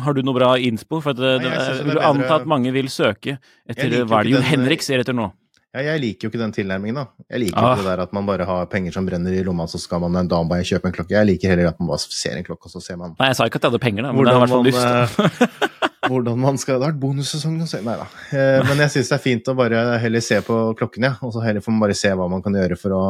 Har 0.00 0.14
du 0.16 0.22
noe 0.24 0.32
bra 0.38 0.54
innspo? 0.56 1.00
For 1.04 1.10
at, 1.12 1.18
det, 1.20 1.32
Nei, 1.42 1.50
jeg 1.52 1.74
det 1.76 1.80
er 1.82 1.88
vil 1.90 1.98
anta 2.00 2.36
at 2.40 2.46
mange 2.48 2.70
vil 2.72 2.88
søke 2.88 3.34
etter 3.68 3.96
hva 4.08 4.20
er 4.22 4.28
det 4.28 4.32
jo 4.32 4.38
Jon 4.38 4.46
Henrik 4.48 4.84
ser 4.86 5.02
etter 5.02 5.12
nå? 5.16 5.26
Ja, 5.72 5.82
jeg 5.86 6.00
liker 6.02 6.26
jo 6.26 6.30
ikke 6.32 6.40
den 6.40 6.52
tilnærmingen, 6.52 6.96
da. 7.00 7.04
Jeg 7.32 7.40
liker 7.46 7.56
Ah. 7.58 7.72
ikke 7.74 7.82
det 7.82 7.90
der 7.90 8.02
at 8.06 8.12
man 8.12 8.26
bare 8.28 8.44
har 8.44 8.66
penger 8.72 8.92
som 8.92 9.06
brenner 9.08 9.32
i 9.32 9.42
lomma, 9.44 9.64
så 9.68 9.78
skal 9.80 10.00
man 10.04 10.16
en 10.20 10.28
dag 10.28 10.48
bare 10.48 10.64
kjøpe 10.68 10.88
en 10.88 10.92
klokke. 10.96 11.12
Jeg 11.16 11.26
liker 11.28 11.48
heller 11.52 11.68
at 11.72 11.80
man 11.80 11.88
bare 11.88 11.98
ser 12.04 12.36
en 12.36 12.44
klokke, 12.44 12.68
og 12.68 12.72
så 12.72 12.80
ser 12.84 12.96
man 13.00 13.14
Nei, 13.18 13.28
jeg 13.32 13.36
sa 13.36 13.46
ikke 13.48 13.56
at 13.60 13.64
jeg 13.64 13.72
hadde 13.72 13.82
penger, 13.84 14.02
da, 14.04 14.12
men 14.12 14.24
det 14.24 14.32
har 14.32 14.40
i 14.40 14.46
hvert 14.46 14.52
fall 14.52 14.68
lyst. 14.68 15.88
eh, 16.02 16.08
hvordan 16.10 16.38
man 16.42 16.58
skal 16.58 16.78
Det 16.80 16.86
har 16.86 16.92
vært 16.92 17.00
bonussesong 17.02 17.58
Nei 17.62 17.96
da. 18.00 18.06
Eh, 18.34 18.62
Men 18.68 18.82
jeg 18.84 18.90
syns 18.96 19.08
det 19.12 19.16
er 19.18 19.22
fint 19.24 19.48
å 19.48 19.54
bare 19.58 19.84
heller 20.02 20.20
se 20.24 20.40
på 20.46 20.58
klokken, 20.78 21.06
ja. 21.10 21.14
Og 21.22 21.32
så 21.34 21.42
heller 21.44 21.60
får 21.64 21.72
man 21.76 21.84
bare 21.86 21.98
se 21.98 22.12
hva 22.18 22.28
man 22.30 22.42
kan 22.44 22.54
gjøre 22.58 22.78
for 22.80 22.96
å 22.98 23.04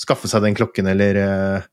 skaffe 0.00 0.28
seg 0.30 0.42
den 0.46 0.54
klokken, 0.58 0.86
eller 0.92 1.18
eh, 1.20 1.68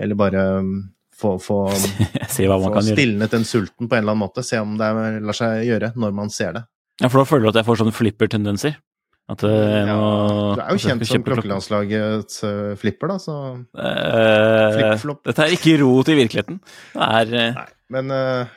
Eller 0.00 0.14
bare 0.16 0.44
mm, 0.64 0.74
få, 1.20 1.34
få, 1.42 1.62
Se 2.34 2.46
hva 2.48 2.60
man 2.62 2.72
få 2.78 2.84
stilnet 2.92 3.30
den 3.34 3.44
sulten 3.44 3.88
på 3.90 3.96
en 3.98 4.04
eller 4.04 4.14
annen 4.14 4.22
måte. 4.26 4.44
Se 4.46 4.58
om 4.62 4.76
det 4.80 4.86
er- 4.86 5.18
lar 5.20 5.36
seg 5.36 5.66
gjøre 5.68 5.92
når 5.96 6.14
man 6.16 6.30
ser 6.32 6.54
det. 6.56 6.62
Ja, 7.00 7.08
for 7.08 7.20
da 7.22 7.26
føler 7.28 7.48
du 7.48 7.52
at 7.54 7.58
jeg 7.62 7.66
får 7.66 7.78
sånne 7.82 7.96
flipper-tendenser? 7.96 8.74
At 9.30 9.38
det, 9.46 9.50
jeg 9.50 9.86
Ja, 9.86 9.98
det 10.58 10.62
er 10.64 10.74
jo 10.74 10.80
kjent 10.82 11.04
som 11.06 11.22
klokkelandslagets 11.22 12.40
eh, 12.48 12.72
flipper, 12.80 13.12
da, 13.12 13.18
så 13.22 13.34
Eh, 13.78 14.72
Flipp-flopp. 14.74 15.20
Dette 15.28 15.44
er 15.44 15.54
ikke 15.54 15.76
rot 15.84 16.10
i 16.10 16.16
virkeligheten. 16.18 16.58
Det 16.96 17.06
er 17.20 17.34
eh, 17.38 17.52
Nei, 17.60 17.66
men 17.94 18.10
eh, 18.16 18.50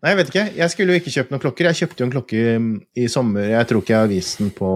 Nei, 0.00 0.12
jeg 0.12 0.18
vet 0.20 0.30
ikke. 0.30 0.44
Jeg 0.56 0.72
skulle 0.72 0.94
jo 0.94 1.00
ikke 1.00 1.12
kjøpt 1.12 1.32
noen 1.32 1.42
klokker. 1.42 1.68
Jeg 1.68 1.78
kjøpte 1.82 2.02
jo 2.02 2.06
en 2.06 2.12
klokke 2.14 2.42
mm, 2.62 2.70
i 3.02 3.06
sommer. 3.12 3.48
Jeg 3.52 3.68
tror 3.68 3.82
ikke 3.82 3.94
jeg 3.94 4.04
har 4.04 4.10
vist 4.10 4.40
den 4.40 4.52
på 4.56 4.70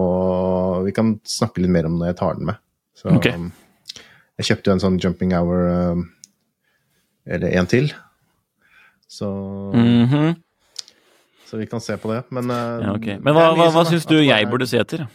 Vi 0.85 0.93
kan 0.95 1.15
snakke 1.25 1.63
litt 1.63 1.73
mer 1.73 1.87
om 1.89 1.95
når 1.99 2.11
jeg 2.11 2.17
tar 2.21 2.39
den 2.39 2.49
med. 2.51 2.61
Så, 2.95 3.11
Ok. 3.15 3.29
um, 3.33 3.51
jeg 4.39 4.49
kjøpte 4.49 4.69
jo 4.69 4.75
en 4.75 4.83
sånn 4.83 4.99
jumping 5.01 5.33
hour 5.35 5.65
um, 5.95 6.05
Eller 7.25 7.55
en 7.59 7.69
til. 7.71 7.89
Så, 9.09 9.27
mhm. 9.73 10.35
så 11.47 11.57
vi 11.61 11.67
kan 11.71 11.81
se 11.81 11.95
på 11.97 12.11
det. 12.11 12.23
Men, 12.35 12.51
uh, 12.51 12.83
ja, 12.83 12.95
okay. 12.97 13.15
Men 13.21 13.37
hva, 13.37 13.53
hva, 13.55 13.69
hva 13.73 13.85
syns 13.87 14.07
du 14.09 14.17
jeg 14.19 14.49
burde 14.51 14.67
se 14.69 14.81
etter? 14.81 15.05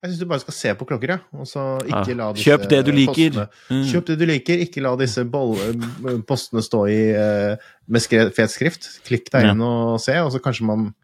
Jeg 0.00 0.10
syns 0.14 0.20
du 0.22 0.28
bare 0.30 0.40
skal 0.40 0.54
se 0.56 0.70
på 0.80 0.86
klokker, 0.88 1.10
ja. 1.12 1.18
Og 1.36 1.44
så 1.48 1.62
ikke 1.84 2.14
la 2.16 2.30
disse 2.32 2.46
Kjøp 2.48 2.62
det 2.70 2.78
du 2.86 2.90
liker. 2.96 3.34
postene 3.36 3.48
Mm. 3.76 3.82
Kjøp 3.90 4.06
det 4.08 4.16
du 4.18 4.24
liker, 4.30 4.62
ikke 4.64 4.80
la 4.86 4.94
disse 4.96 5.24
postene 6.30 6.62
stå 6.64 6.80
i 6.88 7.00
eh, 7.12 7.56
med 7.86 8.00
fet 8.32 8.50
skrift. 8.54 8.88
Klikk 9.04 9.28
deg 9.34 9.50
inn 9.50 9.60
og 9.60 9.98
se, 10.00 10.16
og 10.24 10.32
så 10.32 10.40
kanskje 10.40 10.64
man 10.70 10.94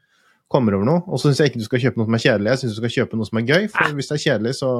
kommer 0.49 0.73
over 0.79 0.87
noe. 0.89 1.03
Og 1.11 1.21
så 1.21 1.29
syns 1.29 1.43
jeg 1.45 1.53
ikke 1.53 1.61
du 1.61 1.69
skal 1.69 1.83
kjøpe 1.85 2.01
noe 2.01 2.07
som 2.09 2.17
er 2.17 2.25
kjedelig, 2.25 2.49
jeg 2.55 2.63
syns 2.65 2.73
du 2.73 2.81
skal 2.81 2.95
kjøpe 2.97 3.21
noe 3.21 3.29
som 3.29 3.39
er 3.43 3.47
gøy. 3.53 3.69
For 3.77 3.93
hvis 3.99 4.09
det 4.09 4.17
er 4.17 4.25
kjedelig, 4.25 4.55
så 4.63 4.71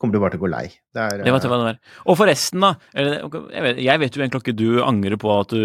kommer 0.00 0.16
du 0.16 0.20
bare 0.24 0.34
til 0.34 0.40
å 0.40 0.44
gå 0.46 0.50
lei. 0.52 0.64
Det 0.92 1.04
er, 1.04 1.20
Det 1.24 1.32
vet 1.36 1.44
jeg 1.44 1.52
hva 1.52 1.60
det 1.60 1.68
er. 1.74 1.78
Og 2.08 2.16
forresten, 2.18 2.64
da. 2.64 2.72
Jeg 2.96 3.62
vet, 3.68 3.78
jeg 3.84 4.00
vet 4.02 4.16
jo 4.18 4.24
en 4.24 4.32
klokke 4.34 4.56
du 4.56 4.66
angrer 4.84 5.16
på 5.20 5.30
at 5.36 5.52
du 5.54 5.60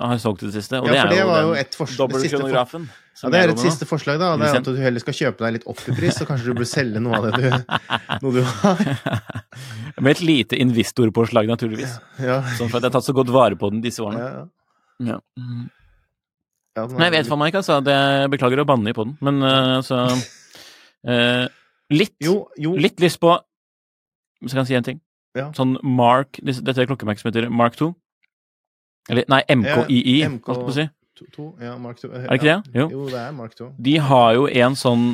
har 0.00 0.16
solgt 0.22 0.42
i 0.44 0.48
det 0.50 0.56
siste. 0.56 0.80
Og 0.80 0.88
Ja, 0.88 1.04
for 1.04 1.12
det 1.12 1.18
det 1.18 1.22
er 1.22 1.28
var 1.30 1.40
jo 1.44 1.48
jo 1.48 1.54
den 1.54 1.60
et 1.66 1.76
forslag- 1.76 2.08
for- 2.08 2.18
dobbeltkronografen. 2.18 2.88
Ja, 3.22 3.30
det 3.32 3.40
er 3.40 3.52
et 3.52 3.60
siste 3.62 3.86
forslag, 3.88 4.18
da. 4.20 4.32
Det 4.40 4.48
er 4.48 4.56
at 4.58 4.66
du 4.68 4.78
heller 4.82 5.02
skal 5.02 5.14
kjøpe 5.18 5.44
deg 5.44 5.58
litt 5.58 5.66
opp 5.70 5.82
i 5.88 5.94
pris, 5.96 6.16
så 6.18 6.26
kanskje 6.28 6.50
du 6.50 6.58
bør 6.58 6.68
selge 6.68 7.02
noe 7.02 7.20
av 7.20 7.28
det 7.28 7.38
du, 7.38 7.76
noe 8.24 8.32
du 8.34 8.40
har. 8.48 8.82
Med 10.02 10.16
et 10.16 10.24
lite 10.26 10.58
investorpåslag, 10.62 11.46
naturligvis. 11.50 11.94
Ja. 12.22 12.40
Sånn 12.58 12.72
for 12.72 12.80
at 12.80 12.86
jeg 12.86 12.90
har 12.90 12.96
tatt 12.98 13.06
så 13.06 13.14
godt 13.16 13.30
vare 13.34 13.58
på 13.60 13.70
den 13.74 13.84
disse 13.84 14.02
årene. 14.04 14.26
ja. 14.26 14.42
Ja. 15.02 15.16
Ja, 16.72 16.86
Nei, 16.88 17.10
jeg 17.10 17.12
vet 17.18 17.28
faen 17.28 17.40
meg 17.40 17.50
ikke, 17.50 17.60
altså. 17.60 17.80
Det, 17.84 17.94
beklager 18.32 18.62
å 18.62 18.64
banne 18.68 18.92
i 18.92 18.94
poden, 18.96 19.16
men 19.20 19.42
altså 19.44 20.06
uh, 20.08 20.22
eh, 21.12 21.44
Litt, 21.92 22.14
Jo, 22.24 22.46
jo. 22.56 22.72
litt 22.80 23.00
lyst 23.02 23.20
på 23.20 23.34
Hvis 24.40 24.54
jeg 24.54 24.60
kan 24.60 24.68
si 24.70 24.76
en 24.78 24.86
ting. 24.86 25.00
Ja. 25.36 25.50
Sånn 25.56 25.74
Mark 25.84 26.40
Dette 26.40 26.72
er 26.80 26.88
klokkemerket 26.88 27.24
som 27.24 27.28
heter 27.28 27.50
Mark 27.52 27.76
2. 27.76 27.90
Eller 29.12 29.26
nei, 29.32 29.42
MKII, 29.50 30.16
holdt 30.24 30.48
jeg 30.48 30.64
på 30.64 30.72
å 30.72 30.76
si. 30.76 30.86
To, 31.22 31.34
to, 31.36 31.48
ja, 31.62 31.74
Mark 31.78 32.00
2. 32.02 32.08
Er 32.12 32.24
det 32.26 32.38
ikke 32.40 32.48
det? 32.50 32.78
Jo. 32.80 32.88
Jo, 32.92 33.08
det 33.10 33.20
er 33.22 33.34
Mark 33.36 33.54
2. 33.58 33.68
De 33.88 33.98
har 34.10 34.32
jo 34.38 34.46
en 34.64 34.78
sånn 34.78 35.04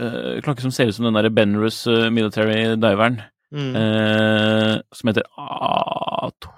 uh, 0.00 0.38
klokke 0.44 0.64
som 0.64 0.74
ser 0.74 0.90
ut 0.90 0.96
som 0.98 1.08
den 1.08 1.18
derre 1.18 1.32
Benrus 1.34 1.82
uh, 1.90 2.08
military 2.14 2.76
diveren, 2.80 3.20
Mm. 3.48 3.72
Uh, 3.72 4.74
som 4.92 5.08
heter 5.08 5.24
A2 5.40 6.50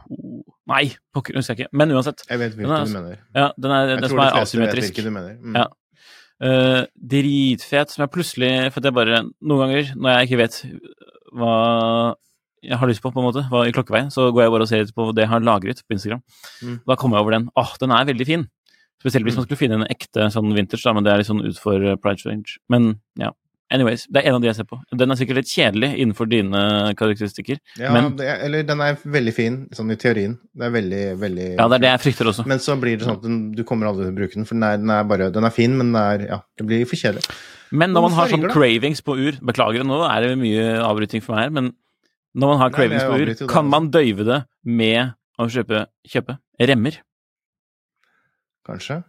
Nei, 0.70 0.88
pokker, 1.14 1.36
husker 1.38 1.54
jeg 1.54 1.64
ikke. 1.64 1.76
Men 1.78 1.92
uansett. 1.94 2.24
Jeg 2.28 2.38
vet 2.38 2.54
hvilken 2.54 2.72
altså- 2.74 2.94
du 2.94 3.00
mener. 3.00 3.20
Ja, 3.34 3.50
den 3.58 3.70
er, 3.70 3.86
Jeg 3.86 4.00
den 4.00 4.02
tror 4.02 4.08
som 4.08 4.18
de 4.18 4.26
er 4.26 4.36
fleste 4.36 4.58
vet 4.60 4.74
hvilken 4.84 5.04
du 5.04 5.10
mener. 5.10 5.36
Mm. 5.38 5.56
Ja. 5.56 5.66
Uh, 6.40 6.82
dritfet, 6.96 7.90
som 7.90 8.02
jeg 8.02 8.10
plutselig 8.14 8.72
For 8.72 8.80
at 8.80 8.86
jeg 8.88 8.94
bare 8.96 9.18
Noen 9.44 9.60
ganger 9.60 9.90
når 9.94 10.14
jeg 10.14 10.28
ikke 10.28 10.38
vet 10.40 10.54
hva 11.36 12.14
jeg 12.62 12.76
har 12.76 12.88
lyst 12.88 13.02
på, 13.02 13.10
på 13.12 13.20
en 13.20 13.26
måte, 13.26 13.42
hva 13.48 13.62
i 13.64 13.72
klokkeveien, 13.72 14.10
så 14.12 14.26
går 14.32 14.42
jeg 14.44 14.52
bare 14.52 14.64
og 14.66 14.68
ser 14.68 14.82
litt 14.82 14.94
på 14.96 15.06
det 15.16 15.24
jeg 15.24 15.30
har 15.32 15.40
lagret 15.40 15.78
på 15.80 15.96
Instagram. 15.96 16.20
Mm. 16.60 16.74
Da 16.88 16.96
kommer 17.00 17.16
jeg 17.16 17.24
over 17.24 17.36
den. 17.36 17.46
Åh, 17.56 17.70
den 17.80 17.94
er 17.96 18.04
veldig 18.04 18.26
fin! 18.28 18.42
Spesielt 19.00 19.24
hvis 19.24 19.34
Mm. 19.34 19.40
man 19.40 19.46
skulle 19.46 19.58
finne 19.62 19.76
en 19.80 19.86
ekte 19.90 20.26
sånn 20.32 20.52
vintage, 20.54 20.82
da, 20.84 20.92
men 20.92 21.04
det 21.04 21.12
er 21.12 21.16
litt 21.22 21.26
sånn 21.30 21.44
utfor 21.46 21.92
uh, 21.92 21.96
Pride 21.96 22.20
Range. 22.26 22.58
Men 22.68 23.00
ja. 23.18 23.30
Anyways, 23.72 24.08
det 24.10 24.24
er 24.24 24.28
en 24.28 24.34
av 24.34 24.40
de 24.42 24.48
jeg 24.48 24.56
ser 24.56 24.64
på. 24.66 24.80
Den 24.98 25.12
er 25.12 25.14
sikkert 25.14 25.36
litt 25.38 25.46
kjedelig 25.46 25.92
innenfor 26.02 26.26
dine 26.28 26.92
karakteristikker. 26.98 27.60
Ja, 27.78 27.92
men- 27.94 28.16
det 28.16 28.26
er, 28.26 28.40
eller 28.44 28.64
den 28.66 28.80
er 28.80 28.96
veldig 28.96 29.32
fin, 29.32 29.68
sånn 29.72 29.92
i 29.92 29.94
teorien. 29.94 30.38
Det 30.58 30.66
er 30.66 30.72
veldig, 30.74 31.18
veldig 31.20 31.46
Ja, 31.56 31.68
det 31.68 31.76
er 31.76 31.84
det 31.84 31.92
jeg 31.92 32.00
frykter 32.14 32.26
også. 32.32 32.46
Men 32.50 32.58
så 32.58 32.74
blir 32.80 32.98
det 32.98 33.06
sånn 33.06 33.16
at 33.18 33.22
den, 33.22 33.52
du 33.52 33.62
kommer 33.62 33.86
aldri 33.86 34.06
til 34.08 34.12
å 34.12 34.16
bruke 34.18 34.34
den, 34.34 34.44
for 34.44 34.54
den 34.58 34.64
er, 34.64 34.76
den 34.76 34.90
er 34.90 35.04
bare 35.04 35.30
Den 35.30 35.44
er 35.44 35.50
fin, 35.54 35.70
men 35.78 35.92
den 35.92 36.02
er 36.02 36.26
Ja, 36.28 36.40
det 36.58 36.66
blir 36.66 36.84
for 36.84 36.96
kjedelig. 36.96 37.22
Men 37.70 37.92
når 37.94 38.02
man 38.02 38.12
har 38.18 38.26
sånn 38.26 38.50
cravings 38.50 39.00
på 39.00 39.14
ur 39.16 39.32
Beklager, 39.38 39.84
nå 39.86 40.02
er 40.10 40.20
det 40.26 40.38
mye 40.38 40.82
avbryting 40.82 41.22
for 41.22 41.36
meg 41.36 41.44
her, 41.44 41.50
men 41.50 41.72
når 42.36 42.48
man 42.48 42.58
har 42.58 42.70
cravings 42.70 43.04
Nei, 43.04 43.08
på 43.08 43.44
ur, 43.44 43.46
kan 43.46 43.70
man 43.70 43.88
døyve 43.92 44.24
det 44.26 44.44
med 44.64 45.14
å 45.38 45.46
kjøpe, 45.46 45.86
kjøpe 46.08 46.38
remmer? 46.58 46.98
Kanskje. 48.70 49.00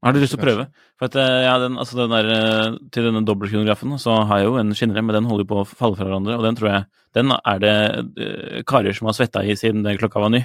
Har 0.00 0.14
du 0.16 0.20
lyst 0.22 0.32
til 0.32 0.40
å 0.40 0.44
prøve? 0.44 0.64
For 0.96 1.10
at, 1.10 1.16
eh, 1.20 1.42
ja, 1.44 1.56
den, 1.60 1.76
altså 1.80 1.98
den 1.98 2.12
der, 2.14 2.28
eh, 2.32 2.76
til 2.94 3.04
denne 3.04 3.20
dobbeltkronografen 3.28 3.98
så 4.00 4.22
har 4.24 4.40
jeg 4.40 4.46
jo 4.48 4.54
en 4.56 4.72
skinnrem, 4.72 5.04
men 5.04 5.18
den 5.18 5.28
holder 5.28 5.48
på 5.48 5.58
å 5.60 5.66
falle 5.68 5.98
fra 5.98 6.06
hverandre, 6.06 6.38
og 6.38 6.46
den 6.46 6.56
tror 6.56 6.70
jeg 6.70 6.84
Den 7.12 7.32
er 7.34 7.58
det 7.58 7.74
eh, 8.22 8.62
karer 8.62 8.94
som 8.94 9.08
har 9.10 9.16
svetta 9.18 9.42
i 9.42 9.56
siden 9.58 9.82
den 9.82 9.98
klokka 9.98 10.22
var 10.22 10.30
ny, 10.30 10.44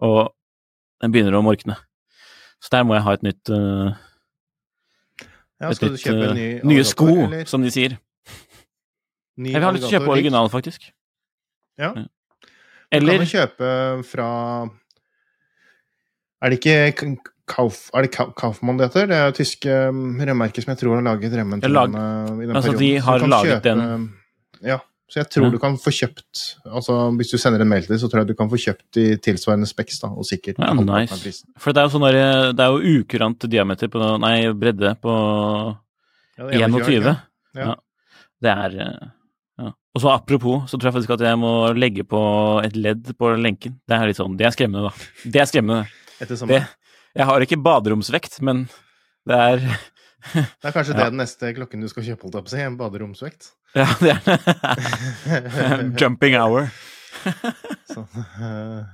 og 0.00 0.32
den 1.04 1.12
begynner 1.12 1.36
å 1.36 1.44
morkne. 1.44 1.76
Så 2.58 2.72
der 2.72 2.86
må 2.88 2.96
jeg 2.96 3.04
ha 3.04 3.12
et 3.12 3.22
nytt 3.22 3.50
uh, 3.52 3.92
Ja, 5.60 5.68
et 5.68 5.82
nytt, 5.84 6.06
ny 6.34 6.46
Nye 6.64 6.84
sko, 6.88 7.10
eller? 7.28 7.44
som 7.44 7.60
de 7.60 7.70
sier. 7.70 7.98
Ny 9.36 9.52
Jeg 9.52 9.60
vil 9.60 9.68
ha 9.68 9.74
lyst 9.76 9.84
til 9.84 9.92
å 9.92 9.98
kjøpe 9.98 10.14
originalen, 10.14 10.48
original, 10.48 10.50
faktisk. 10.50 10.88
Ja. 11.76 11.92
Ja. 11.92 12.08
Du 12.96 13.12
kan 13.12 13.28
kjøpe 13.28 13.70
fra 14.08 14.30
Er 16.42 16.52
det 16.52 16.58
ikke 16.60 17.16
Kauf, 17.46 17.86
er 17.94 18.02
det 18.02 18.10
Kaufmann 18.36 18.76
det 18.80 18.88
heter? 18.88 19.06
Det 19.06 19.16
er 19.22 19.32
tyske 19.36 19.74
um, 19.88 20.18
remmerker 20.18 20.64
som 20.64 20.72
jeg 20.74 20.80
tror 20.80 20.96
har 20.98 21.04
laget 21.06 21.32
remmen 21.38 21.60
til 21.62 21.70
lag- 21.70 21.92
den, 21.92 22.00
uh, 22.02 22.42
i 22.42 22.46
den 22.48 22.56
altså, 22.58 22.72
perioden. 22.74 22.82
de 22.82 23.04
har 23.06 23.26
laget 23.30 23.52
kjøpe, 23.52 23.62
den. 23.70 24.06
Ja, 24.66 24.78
så 25.06 25.20
jeg 25.20 25.28
tror 25.30 25.44
Ja. 25.46 25.50
du 25.54 25.58
kan 25.62 25.76
få 25.78 25.92
kjøpt 25.94 26.40
Altså 26.66 26.96
hvis 27.16 27.30
du 27.30 27.38
sender 27.38 27.60
en 27.62 27.68
mail 27.70 27.82
til 27.86 27.94
dem, 27.94 28.00
så 28.02 28.08
tror 28.10 28.24
jeg 28.24 28.32
du 28.32 28.34
kan 28.34 28.50
få 28.50 28.58
kjøpt 28.58 28.98
i 28.98 29.04
tilsvarende 29.22 29.68
speks. 29.70 30.00
da, 30.02 30.08
og 30.10 30.26
sikkert 30.26 30.58
Ja, 30.58 30.72
nice. 30.74 31.44
For 31.62 31.70
det 31.72 31.84
er 31.84 31.86
jo 31.86 31.94
sånn 31.94 32.06
der, 32.10 32.52
det 32.52 32.64
er 32.66 32.74
jo 32.74 33.00
ukurant 33.04 33.46
diameter 33.48 33.88
på 33.94 34.18
Nei, 34.20 34.50
bredde 34.52 34.96
på 35.00 35.14
Ja, 36.36 36.48
det 36.50 36.62
er 36.62 36.66
21. 36.68 37.04
Ja. 37.06 37.14
Ja. 37.54 37.74
Det 38.42 38.50
er 38.50 38.74
eh, 38.88 39.06
ja. 39.62 39.70
Og 39.94 40.02
så 40.02 40.10
apropos, 40.12 40.66
så 40.68 40.76
tror 40.76 40.90
jeg 40.90 40.96
faktisk 40.98 41.14
at 41.14 41.20
jeg 41.24 41.38
må 41.38 41.72
legge 41.78 42.02
på 42.04 42.20
et 42.66 42.74
ledd 42.76 43.14
på 43.16 43.30
lenken. 43.38 43.78
Det 43.86 43.94
er 43.96 44.10
litt 44.10 44.18
sånn, 44.18 44.34
det 44.36 44.44
er 44.50 44.50
skremmende, 44.52 44.90
da. 44.90 45.30
Det 45.30 45.40
er 45.40 45.46
skremmende. 45.48 45.86
Etter 46.20 46.34
Det, 46.34 46.38
sommeren. 46.40 46.66
jeg 47.16 47.26
har 47.28 47.44
ikke 47.44 47.58
baderomsvekt, 47.62 48.40
men 48.46 48.66
det 49.28 49.36
er 49.36 49.62
Det 50.34 50.66
er 50.70 50.72
kanskje 50.74 50.94
Ja. 50.96 51.04
det 51.04 51.10
den 51.12 51.20
neste 51.20 51.52
klokken 51.54 51.80
du 51.84 51.88
skal 51.92 52.02
kjøpe, 52.06 52.26
holdt 52.26 52.34
jeg 52.38 52.46
på 52.46 52.50
å 52.50 52.54
si. 52.56 52.62
En 52.66 52.76
baderomsvekt. 52.80 53.50
Ja, 53.76 53.86
det 54.00 54.14
er 54.14 54.20
det. 54.26 54.36
Jumping 56.00 56.34
hour. 56.40 56.70
sånn. 57.92 58.08
uh, 58.40 58.84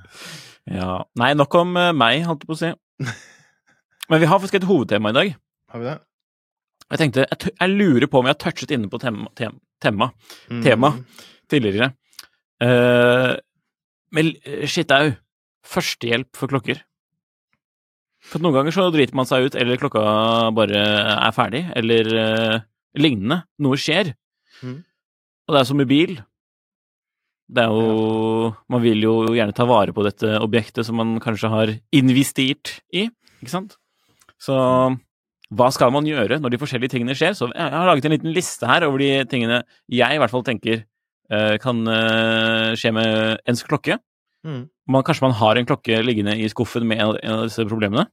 Ja. 0.71 1.03
Nei, 1.19 1.33
nok 1.39 1.55
om 1.59 1.73
eh, 1.81 1.93
meg, 1.97 2.23
holdt 2.27 2.45
jeg 2.45 2.51
på 2.51 2.57
å 2.57 2.61
si. 2.61 2.73
Men 4.11 4.21
vi 4.23 4.29
har 4.31 4.39
faktisk 4.43 4.61
et 4.61 4.67
hovedtema 4.69 5.11
i 5.11 5.17
dag. 5.17 5.33
har 5.73 5.81
vi 5.83 5.89
det? 5.89 5.97
Jeg 6.93 7.01
tenkte, 7.01 7.25
jeg, 7.25 7.39
t- 7.41 7.55
jeg 7.57 7.73
lurer 7.73 8.07
på 8.13 8.21
om 8.21 8.27
jeg 8.29 8.35
har 8.37 8.43
touchet 8.45 8.75
inne 8.77 8.91
på 8.93 8.99
tema, 9.01 9.31
tem, 9.39 9.55
tema 9.81 10.11
Mm. 10.51 10.61
Tema. 10.67 10.91
tidligere. 11.49 11.93
Uh, 12.63 13.35
men 14.13 14.35
eh, 14.45 14.67
shit 14.69 14.91
au. 14.93 15.15
Førstehjelp 15.65 16.37
for 16.37 16.51
klokker. 16.53 16.83
For 18.33 18.41
noen 18.41 18.57
ganger 18.57 18.75
så 18.75 18.89
driter 18.93 19.17
man 19.19 19.29
seg 19.29 19.47
ut, 19.47 19.57
eller 19.61 19.81
klokka 19.81 20.03
bare 20.57 20.83
er 21.13 21.35
ferdig, 21.37 21.67
eller 21.77 22.09
uh, 22.17 22.59
lignende. 22.97 23.43
Noe 23.61 23.77
skjer. 23.81 24.15
Mm. 24.65 24.79
Og 25.47 25.55
det 25.55 25.61
er 25.61 25.69
som 25.69 25.81
med 25.81 25.91
bil. 25.91 26.17
Det 27.53 27.67
er 27.67 27.73
jo 27.75 28.53
Man 28.73 28.81
vil 28.81 29.03
jo 29.05 29.15
gjerne 29.37 29.53
ta 29.53 29.67
vare 29.69 29.93
på 29.93 30.05
dette 30.07 30.39
objektet 30.41 30.87
som 30.89 30.97
man 30.97 31.19
kanskje 31.21 31.51
har 31.53 31.73
investert 31.93 32.79
i, 32.95 33.09
ikke 33.43 33.53
sant? 33.53 33.77
Så 34.41 34.57
hva 35.53 35.69
skal 35.75 35.93
man 35.93 36.09
gjøre 36.09 36.39
når 36.41 36.55
de 36.55 36.61
forskjellige 36.61 36.95
tingene 36.95 37.17
skjer? 37.19 37.37
Så 37.37 37.51
jeg 37.53 37.75
har 37.75 37.89
laget 37.89 38.09
en 38.09 38.15
liten 38.15 38.33
liste 38.33 38.69
her 38.69 38.87
over 38.87 39.03
de 39.03 39.11
tingene 39.29 39.61
jeg 39.93 40.17
i 40.17 40.21
hvert 40.23 40.33
fall 40.33 40.45
tenker 40.47 40.81
eh, 40.81 41.57
kan 41.63 41.83
eh, 41.93 42.73
skje 42.79 42.95
med 42.97 43.43
ens 43.49 43.65
klokke. 43.69 43.99
Mm. 44.43 44.65
man, 44.91 45.05
kanskje 45.07 45.23
man 45.23 45.37
har 45.39 45.55
en 45.55 45.67
klokke 45.69 46.01
liggende 46.03 46.33
i 46.35 46.49
skuffen 46.51 46.83
med 46.89 46.99
en 46.99 47.37
av 47.37 47.45
disse 47.47 47.63
problemene. 47.69 48.09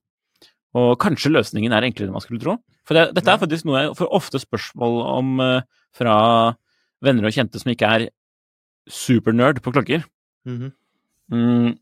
Og 0.78 0.94
kanskje 1.02 1.32
løsningen 1.34 1.74
er 1.74 1.88
enklere 1.88 2.10
enn 2.10 2.16
man 2.18 2.24
skulle 2.24 2.42
tro. 2.44 2.58
For 2.86 2.98
det, 2.98 3.10
dette 3.18 3.32
er 3.34 3.42
faktisk 3.42 3.66
noe 3.66 3.84
jeg 3.84 3.98
får 3.98 4.12
ofte 4.20 4.42
spørsmål 4.42 5.00
om 5.08 5.40
eh, 5.46 5.62
fra 5.98 6.16
venner 7.06 7.30
og 7.30 7.34
kjente 7.34 7.62
som 7.62 7.72
ikke 7.74 7.90
er 7.90 8.08
supernerd 8.90 9.62
på 9.66 9.74
klokker. 9.74 10.06
Mhm. 10.50 10.74
Mm, 11.30 11.78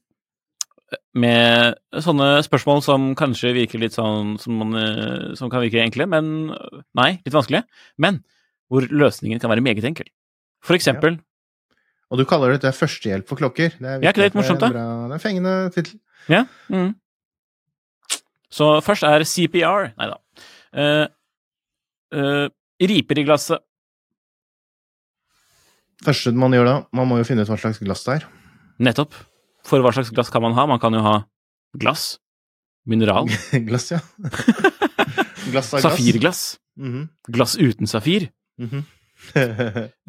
med 1.19 1.77
sånne 2.03 2.27
spørsmål 2.43 2.81
som 2.83 3.09
kanskje 3.19 3.53
virker 3.55 3.79
litt 3.79 3.95
sånn 3.95 4.35
som, 4.39 4.57
man, 4.59 4.75
eh, 4.79 5.33
som 5.39 5.51
kan 5.51 5.63
virke 5.63 5.81
enkle, 5.83 6.07
men 6.07 6.51
nei, 6.95 7.09
litt 7.25 7.35
vanskelige. 7.35 7.63
Men 7.99 8.21
hvor 8.71 8.87
løsningen 8.87 9.39
kan 9.39 9.51
være 9.51 9.63
meget 9.63 9.87
enkel. 9.87 10.07
For 10.63 10.75
eksempel 10.75 11.19
Og 12.07 12.21
du 12.21 12.23
kaller 12.23 12.53
dette 12.55 12.71
førstehjelp 12.71 13.27
for 13.27 13.35
klokker. 13.39 13.73
Det 13.75 13.83
er, 13.83 13.99
Ja, 13.99 14.11
ikke 14.13 14.21
det 14.21 14.29
litt 14.29 14.37
morsomt, 14.39 14.61
da? 14.63 14.69
Det 14.71 14.79
er 14.79 15.11
en 15.11 15.19
fengende 15.19 15.55
tittel. 15.75 15.99
Ja. 16.31 16.45
Mm. 16.71 16.93
Så 18.57 18.69
først 18.85 19.05
er 19.05 19.25
CPR 19.27 19.91
Nei 19.93 20.09
da. 20.09 20.17
Uh, 20.77 21.05
uh, 22.17 22.45
riper 22.81 23.21
i 23.21 23.25
glasset. 23.27 23.63
Første 26.05 26.33
man 26.37 26.53
gjør 26.53 26.67
da, 26.67 26.75
man 26.93 27.09
må 27.09 27.17
jo 27.21 27.25
finne 27.25 27.45
ut 27.45 27.49
hva 27.49 27.57
slags 27.57 27.81
glass 27.81 28.05
det 28.05 28.19
er. 28.19 28.27
Nettopp. 28.85 29.15
For 29.65 29.81
hva 29.81 29.91
slags 29.95 30.11
glass 30.13 30.29
kan 30.33 30.45
man 30.45 30.53
ha? 30.57 30.67
Man 30.69 30.81
kan 30.81 30.93
jo 30.93 31.01
ha 31.05 31.15
glass. 31.77 32.15
Mineral. 32.87 33.29
glass, 33.67 33.89
ja. 33.91 34.03
glass 35.51 35.73
av 35.73 35.81
Safirglass. 35.81 35.89
Safirglass. 35.89 36.43
-hmm. 36.77 37.07
Glass 37.27 37.57
uten 37.57 37.87
safir. 37.87 38.29
Mm 38.59 38.69
-hmm. 38.69 38.83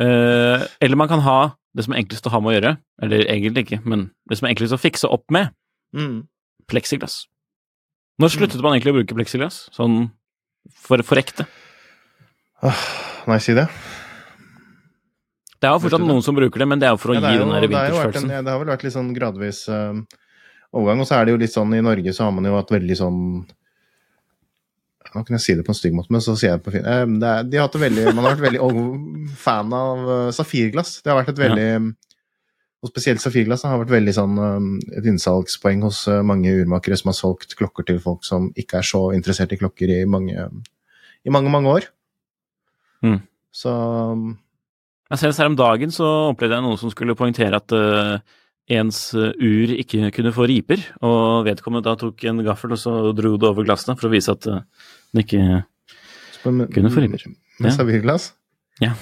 uh, 0.00 0.66
eller 0.80 0.96
man 0.96 1.08
kan 1.08 1.20
ha 1.20 1.56
det 1.76 1.84
som 1.84 1.92
er 1.92 1.98
enklest 1.98 2.26
å 2.26 2.30
ha 2.30 2.40
med 2.40 2.50
å 2.50 2.52
gjøre, 2.52 2.76
eller 3.02 3.18
egentlig 3.30 3.66
ikke, 3.66 3.80
men 3.84 4.10
det 4.28 4.38
som 4.38 4.46
er 4.46 4.50
enklest 4.50 4.74
å 4.74 4.80
fikse 4.80 5.08
opp 5.08 5.30
med, 5.30 5.48
mm. 5.94 6.22
pleksiglass. 6.68 7.26
Når 8.18 8.34
sluttet 8.34 8.62
man 8.64 8.74
egentlig 8.74 8.94
å 8.94 8.98
bruke 8.98 9.14
pleksiglass? 9.18 9.68
Sånn 9.74 10.08
for, 10.74 11.00
for 11.06 11.20
ekte? 11.20 11.46
Ah, 12.66 12.80
Nei, 13.28 13.36
si 13.44 13.54
det. 13.54 13.68
Det 15.58 15.66
er 15.66 15.74
jo 15.74 15.82
fortsatt 15.82 16.02
det? 16.02 16.08
noen 16.08 16.24
som 16.24 16.36
bruker 16.38 16.62
det, 16.62 16.66
men 16.70 16.80
det 16.80 16.88
er 16.88 16.94
jo 16.94 17.00
for 17.02 17.12
å 17.12 17.18
Ja, 17.18 17.22
gi 17.28 17.38
jo, 17.38 17.44
den 17.44 17.52
der 17.54 17.64
det, 17.64 17.70
vintersfølelsen. 17.72 18.32
ja, 18.32 18.42
det 18.46 18.52
har 18.54 18.60
vel 18.62 18.70
vært 18.72 18.84
litt 18.86 18.94
sånn 18.94 19.12
gradvis 19.14 19.60
eh, 19.74 20.00
overgang. 20.70 21.02
Og 21.02 21.08
så 21.10 21.16
er 21.18 21.26
det 21.26 21.34
jo 21.34 21.40
litt 21.42 21.54
sånn 21.54 21.74
i 21.74 21.82
Norge 21.84 22.14
så 22.14 22.26
har 22.28 22.34
man 22.36 22.46
jo 22.46 22.56
hatt 22.58 22.74
veldig 22.74 22.98
sånn 22.98 23.22
Nå 25.08 25.22
kan 25.24 25.38
jeg 25.38 25.40
si 25.40 25.54
det 25.56 25.62
på 25.64 25.72
en 25.72 25.76
stygg 25.78 25.94
måte, 25.96 26.12
men 26.12 26.20
så 26.20 26.34
sier 26.36 26.50
jeg 26.52 26.58
det 26.60 26.64
på 26.66 26.72
fin. 26.74 26.84
Eh, 26.84 27.04
det 27.22 27.28
er, 27.32 27.46
de 27.48 27.60
har 27.62 27.70
veldig, 27.80 28.02
man 28.12 28.26
har 28.26 28.34
vært 28.36 28.44
veldig 28.44 29.36
fan 29.40 29.72
av 29.72 30.02
uh, 30.04 30.16
safirglass. 30.36 30.98
Det 31.00 31.08
har 31.08 31.16
vært 31.22 31.32
et 31.32 31.40
veldig 31.40 31.68
Og 32.78 32.92
spesielt 32.92 33.18
safirglass 33.18 33.64
har 33.66 33.80
vært 33.80 33.90
veldig 33.90 34.12
sånn 34.14 34.36
et 34.94 35.06
innsalgspoeng 35.10 35.80
hos 35.82 36.04
eh, 36.06 36.22
mange 36.22 36.52
urmakere 36.60 36.98
som 36.98 37.10
har 37.10 37.16
solgt 37.18 37.56
klokker 37.58 37.88
til 37.88 37.98
folk 38.02 38.22
som 38.26 38.52
ikke 38.54 38.78
er 38.78 38.86
så 38.86 39.08
interessert 39.16 39.54
i 39.54 39.58
klokker 39.58 39.90
i 39.90 40.02
mange, 40.06 40.46
i 41.26 41.32
mange, 41.34 41.50
mange 41.50 41.72
år. 41.74 41.88
Mm. 43.02 43.18
Så 43.54 43.72
jeg 45.08 45.22
Senest 45.22 45.40
her 45.40 45.48
om 45.48 45.56
dagen 45.58 45.90
så 45.94 46.06
opplevde 46.28 46.58
jeg 46.58 46.66
noen 46.66 46.78
som 46.80 46.92
skulle 46.92 47.16
poengtere 47.18 47.58
at 47.58 47.72
uh, 47.72 48.18
ens 48.68 48.98
ur 49.16 49.72
ikke 49.72 50.10
kunne 50.14 50.34
få 50.36 50.46
riper, 50.50 50.82
og 51.00 51.46
vedkommende 51.48 51.86
da 51.88 51.96
tok 51.96 52.26
en 52.28 52.42
gaffel 52.44 52.74
og 52.76 52.80
så 52.82 52.92
dro 53.16 53.32
det 53.40 53.48
over 53.48 53.64
glassene 53.64 53.96
for 53.96 54.10
å 54.10 54.12
vise 54.12 54.34
at 54.36 54.48
uh, 54.52 54.60
den 55.14 55.24
ikke 55.24 55.42
Kunne 56.44 56.92
få 56.92 57.02
riper. 57.02 57.24
Med 57.58 57.72
Ja. 57.72 57.74
servirglass? 57.74 58.32
Ja. 58.80 58.92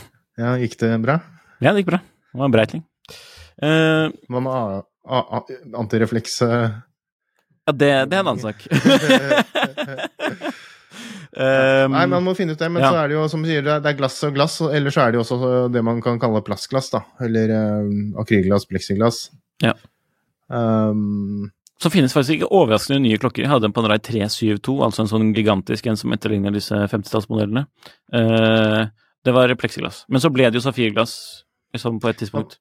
ja. 0.41 0.55
Gikk 0.57 0.79
det 0.81 0.95
bra? 1.03 1.19
Ja, 1.61 1.75
det 1.75 1.83
gikk 1.83 1.91
bra. 1.91 1.99
Det 2.01 2.41
var 2.41 2.49
en 2.49 2.55
breitling. 2.55 2.83
Eh, 3.63 4.11
a- 4.37 4.81
a- 5.07 5.27
a- 5.39 5.45
antirefleks 5.81 6.43
eh? 6.45 6.69
ja, 7.67 7.73
det, 7.73 7.89
det 8.11 8.19
er 8.19 8.21
en 8.21 8.29
annen 8.35 8.43
sak. 8.43 8.67
Um, 11.37 11.93
Nei, 11.97 12.05
man 12.09 12.25
må 12.25 12.35
finne 12.37 12.55
ut 12.57 12.61
det, 12.61 12.69
men 12.73 12.85
ja. 12.85 12.91
så 12.93 13.01
er 13.03 13.11
det 13.11 13.17
jo 13.17 13.25
som 13.33 13.43
du 13.45 13.49
sier, 13.51 13.65
det 13.67 13.77
er- 13.81 13.97
glass 13.99 14.21
og 14.29 14.37
glass, 14.37 14.59
Eller 14.61 14.95
så 14.95 15.03
er 15.07 15.13
det 15.13 15.21
jo 15.21 15.25
også 15.25 15.73
det 15.73 15.83
man 15.85 16.01
kan 16.05 16.21
kalle 16.23 16.43
plastglass, 16.45 16.91
da. 16.95 17.03
Eller 17.25 17.53
um, 17.85 18.15
akrylglass, 18.21 18.69
pleksiglass. 18.71 19.27
Ja. 19.65 19.73
Um, 20.49 21.51
Så 21.83 21.91
finnes 21.93 22.15
faktisk 22.15 22.39
ikke 22.39 22.53
overraskende 22.57 23.03
nye 23.05 23.19
klokker. 23.21 23.43
Jeg 23.45 23.51
hadde 23.53 23.69
en 23.69 23.75
Panerai 23.77 23.99
372, 24.01 24.79
altså 24.85 25.05
en 25.05 25.11
sånn 25.11 25.33
gigantisk 25.37 25.87
en 25.91 25.99
som 26.01 26.13
etterligner 26.17 26.55
disse 26.55 26.77
50-tallsmodellene. 26.93 27.67
Uh, 28.15 28.87
det 29.27 29.35
var 29.37 29.53
pleksiglass. 29.61 30.05
Men 30.09 30.23
så 30.23 30.31
ble 30.33 30.49
det 30.49 30.57
jo 30.61 30.65
safirglass 30.65 31.17
liksom 31.75 31.99
på 32.01 32.09
et 32.09 32.21
tidspunkt. 32.23 32.61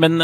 Men 0.00 0.22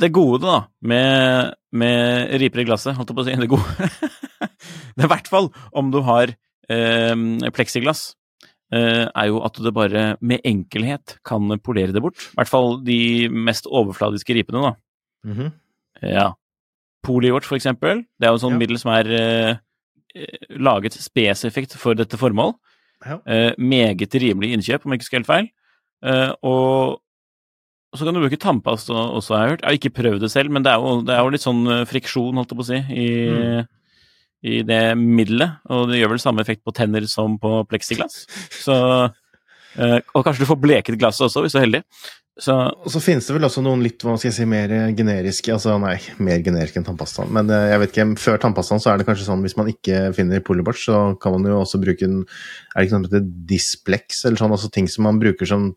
det 0.00 0.10
gode, 0.16 0.40
da, 0.42 0.56
med, 0.82 1.52
med 1.78 2.32
riper 2.42 2.64
i 2.64 2.66
glasset, 2.66 2.96
holdt 2.98 3.12
jeg 3.12 3.18
på 3.18 3.22
å 3.22 3.26
si 3.28 3.36
Det 3.38 3.50
gode 3.52 3.88
Det 4.96 5.04
er 5.04 5.06
i 5.08 5.12
hvert 5.12 5.28
fall 5.30 5.48
om 5.78 5.90
du 5.94 6.00
har 6.06 6.32
eh, 6.70 7.14
pleksiglass, 7.54 8.02
eh, 8.74 9.04
er 9.06 9.28
jo 9.30 9.40
at 9.46 9.58
du 9.62 9.70
bare 9.74 10.04
med 10.24 10.42
enkelhet 10.46 11.16
kan 11.26 11.46
polere 11.62 11.94
det 11.94 12.02
bort. 12.02 12.18
I 12.32 12.38
hvert 12.40 12.50
fall 12.50 12.78
de 12.86 12.98
mest 13.30 13.66
overfladiske 13.70 14.34
ripene, 14.38 14.62
da. 14.70 14.74
mhm. 15.30 15.52
Ja. 16.02 16.32
Poliwatch, 17.04 17.46
for 17.46 17.58
eksempel. 17.58 18.00
Det 18.18 18.26
er 18.26 18.32
jo 18.32 18.38
et 18.40 18.42
sånt 18.42 18.56
Ja. 18.56 18.60
middel 18.62 18.78
som 18.80 18.90
er 18.94 19.10
eh, 19.12 19.56
eh, 20.16 20.46
laget 20.58 20.96
spesifikt 20.98 21.76
for 21.78 21.94
dette 21.98 22.16
formål. 22.18 22.54
Ja. 23.04 23.18
Eh, 23.28 23.52
meget 23.60 24.14
rimelig 24.16 24.54
innkjøp, 24.56 24.86
om 24.86 24.92
jeg 24.94 25.02
ikke 25.02 25.10
skal 25.10 25.20
helt 25.20 25.28
feil. 25.30 25.48
Eh, 26.04 26.32
og 26.42 27.00
og 27.94 28.00
så 28.00 28.08
kan 28.08 28.16
du 28.16 28.20
bruke 28.24 28.40
tannpasta 28.42 28.90
også, 29.14 29.36
har 29.36 29.44
jeg 29.44 29.52
hørt. 29.54 29.60
Jeg 29.62 29.68
har 29.70 29.78
ikke 29.78 29.94
prøvd 30.00 30.24
det 30.26 30.30
selv, 30.34 30.50
men 30.50 30.64
det 30.66 30.72
er 30.74 30.82
jo, 30.82 30.96
det 31.06 31.14
er 31.14 31.20
jo 31.22 31.30
litt 31.30 31.44
sånn 31.46 31.60
eh, 31.70 31.84
friksjon, 31.86 32.34
holdt 32.40 32.50
jeg 32.50 32.58
på 32.58 32.64
å 32.64 32.70
si, 32.72 32.80
i, 32.90 33.06
Mm. 33.30 33.68
i 34.50 34.56
det 34.66 34.82
middelet. 34.98 35.60
Og 35.70 35.86
det 35.92 36.00
gjør 36.02 36.10
vel 36.16 36.24
samme 36.24 36.42
effekt 36.42 36.64
på 36.66 36.74
tenner 36.74 37.06
som 37.08 37.38
på 37.38 37.62
pleksiglass. 37.70 38.24
Så 38.50 38.74
eh, 39.78 40.00
Og 40.12 40.26
kanskje 40.26 40.42
du 40.42 40.50
får 40.50 40.60
bleket 40.60 40.98
glasset 40.98 41.28
også, 41.30 41.46
hvis 41.46 41.54
du 41.54 41.60
er 41.62 41.66
heldig. 41.68 41.82
Så 42.34 42.50
Og 42.82 42.90
så 42.90 42.98
finnes 42.98 43.22
det 43.28 43.34
vel 43.36 43.46
også 43.46 43.62
noen 43.62 43.82
litt 43.84 44.02
hva 44.02 44.16
skal 44.18 44.32
jeg 44.32 44.34
si, 44.40 44.44
mer 44.50 44.72
generiske 44.98 45.52
altså 45.54 45.76
Nei, 45.78 46.00
mer 46.18 46.40
generiske 46.42 46.80
enn 46.80 46.86
tannpastaen. 46.88 47.30
Men 47.30 47.46
eh, 47.54 47.68
jeg 47.70 47.78
vet 47.84 47.92
ikke, 47.94 48.06
før 48.18 48.40
tannpastaen 48.42 48.82
så 48.82 48.90
er 48.90 48.98
det 48.98 49.06
kanskje 49.06 49.28
sånn 49.28 49.44
hvis 49.46 49.54
man 49.56 49.70
ikke 49.70 50.08
finner 50.18 50.42
Polybotch, 50.42 50.88
så 50.90 51.04
kan 51.22 51.36
man 51.36 51.46
jo 51.46 51.60
også 51.62 51.78
bruke 51.84 52.02
en 52.08 52.24
Er 52.24 52.82
det 52.82 52.88
ikke 52.88 52.96
noe 52.98 53.04
som 53.04 53.06
heter 53.06 53.30
Displex, 53.54 54.24
eller 54.26 54.42
sånn? 54.42 54.56
Altså 54.58 54.72
ting 54.74 54.90
som 54.90 55.06
man 55.06 55.22
bruker 55.22 55.46
som 55.46 55.70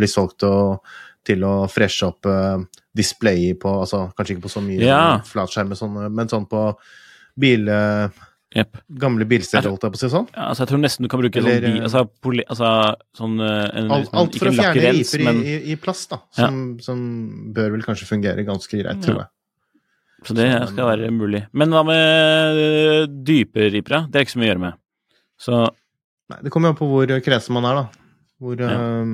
blir 0.00 0.08
solgt 0.08 0.48
og 0.48 0.80
til 1.28 1.44
å 1.46 1.52
freshe 1.70 2.08
opp 2.08 2.26
uh, 2.28 2.56
displayet 2.96 3.60
på 3.62 3.70
Altså 3.84 4.06
kanskje 4.16 4.36
ikke 4.36 4.46
på 4.48 4.54
så 4.56 4.62
mye 4.64 4.80
Ja. 4.82 5.02
sånn 5.20 5.28
flatskjerm, 5.34 5.68
men 5.74 5.80
sånn, 5.80 6.00
men 6.20 6.32
sånn 6.32 6.48
på 6.50 6.64
bil... 7.38 7.68
Uh, 7.68 8.24
Yep. 8.56 8.78
gamle 8.96 9.26
bilsteder, 9.28 9.68
holdt 9.68 9.82
jeg 9.84 9.92
på 9.92 9.98
å 9.98 10.00
si 10.00 10.08
sånn. 10.08 10.24
Ja, 10.32 10.46
altså 10.48 10.62
jeg 10.64 10.70
tror 10.70 10.78
nesten 10.80 11.04
du 11.04 11.08
kan 11.12 11.20
bruke 11.20 11.36
Eller, 11.36 11.66
sånn, 11.66 11.82
altså, 11.84 12.00
poli, 12.24 12.44
altså 12.48 12.68
sånn 13.18 13.34
eh, 13.44 13.66
en, 13.76 13.90
Alt, 13.92 14.08
alt 14.16 14.38
for 14.40 14.48
å 14.48 14.52
fjerne 14.56 14.72
lakkrens, 14.72 15.10
riper 15.12 15.24
men 15.26 15.42
i, 15.44 15.56
i 15.74 15.76
plast, 15.76 16.14
da. 16.14 16.18
Som, 16.32 16.62
som 16.80 17.02
bør 17.52 17.74
vel 17.74 17.84
kanskje 17.84 18.08
fungere 18.08 18.46
ganske 18.48 18.80
greit, 18.80 19.02
tror 19.04 19.20
jeg. 19.20 19.28
Så 20.24 20.38
det 20.38 20.46
Så, 20.48 20.70
skal 20.72 20.88
være 20.94 21.10
mulig. 21.12 21.42
Men 21.52 21.76
hva 21.76 21.84
med 21.90 22.62
øh, 22.64 23.04
dype 23.28 23.68
ripere? 23.76 24.06
Det 24.08 24.16
er 24.22 24.24
ikke 24.24 24.34
så 24.38 24.40
mye 24.40 24.48
å 24.48 24.52
gjøre 24.54 24.64
med. 24.64 24.80
Så 25.44 25.60
Nei, 26.32 26.40
det 26.48 26.54
kommer 26.56 26.72
jo 26.72 26.78
an 26.78 26.80
på 26.80 26.88
hvor 26.94 27.12
kresen 27.28 27.58
man 27.60 27.68
er, 27.68 27.82
da. 27.82 28.08
Hvor 28.40 28.64
Ja. 28.64 28.72
eh, 28.80 29.12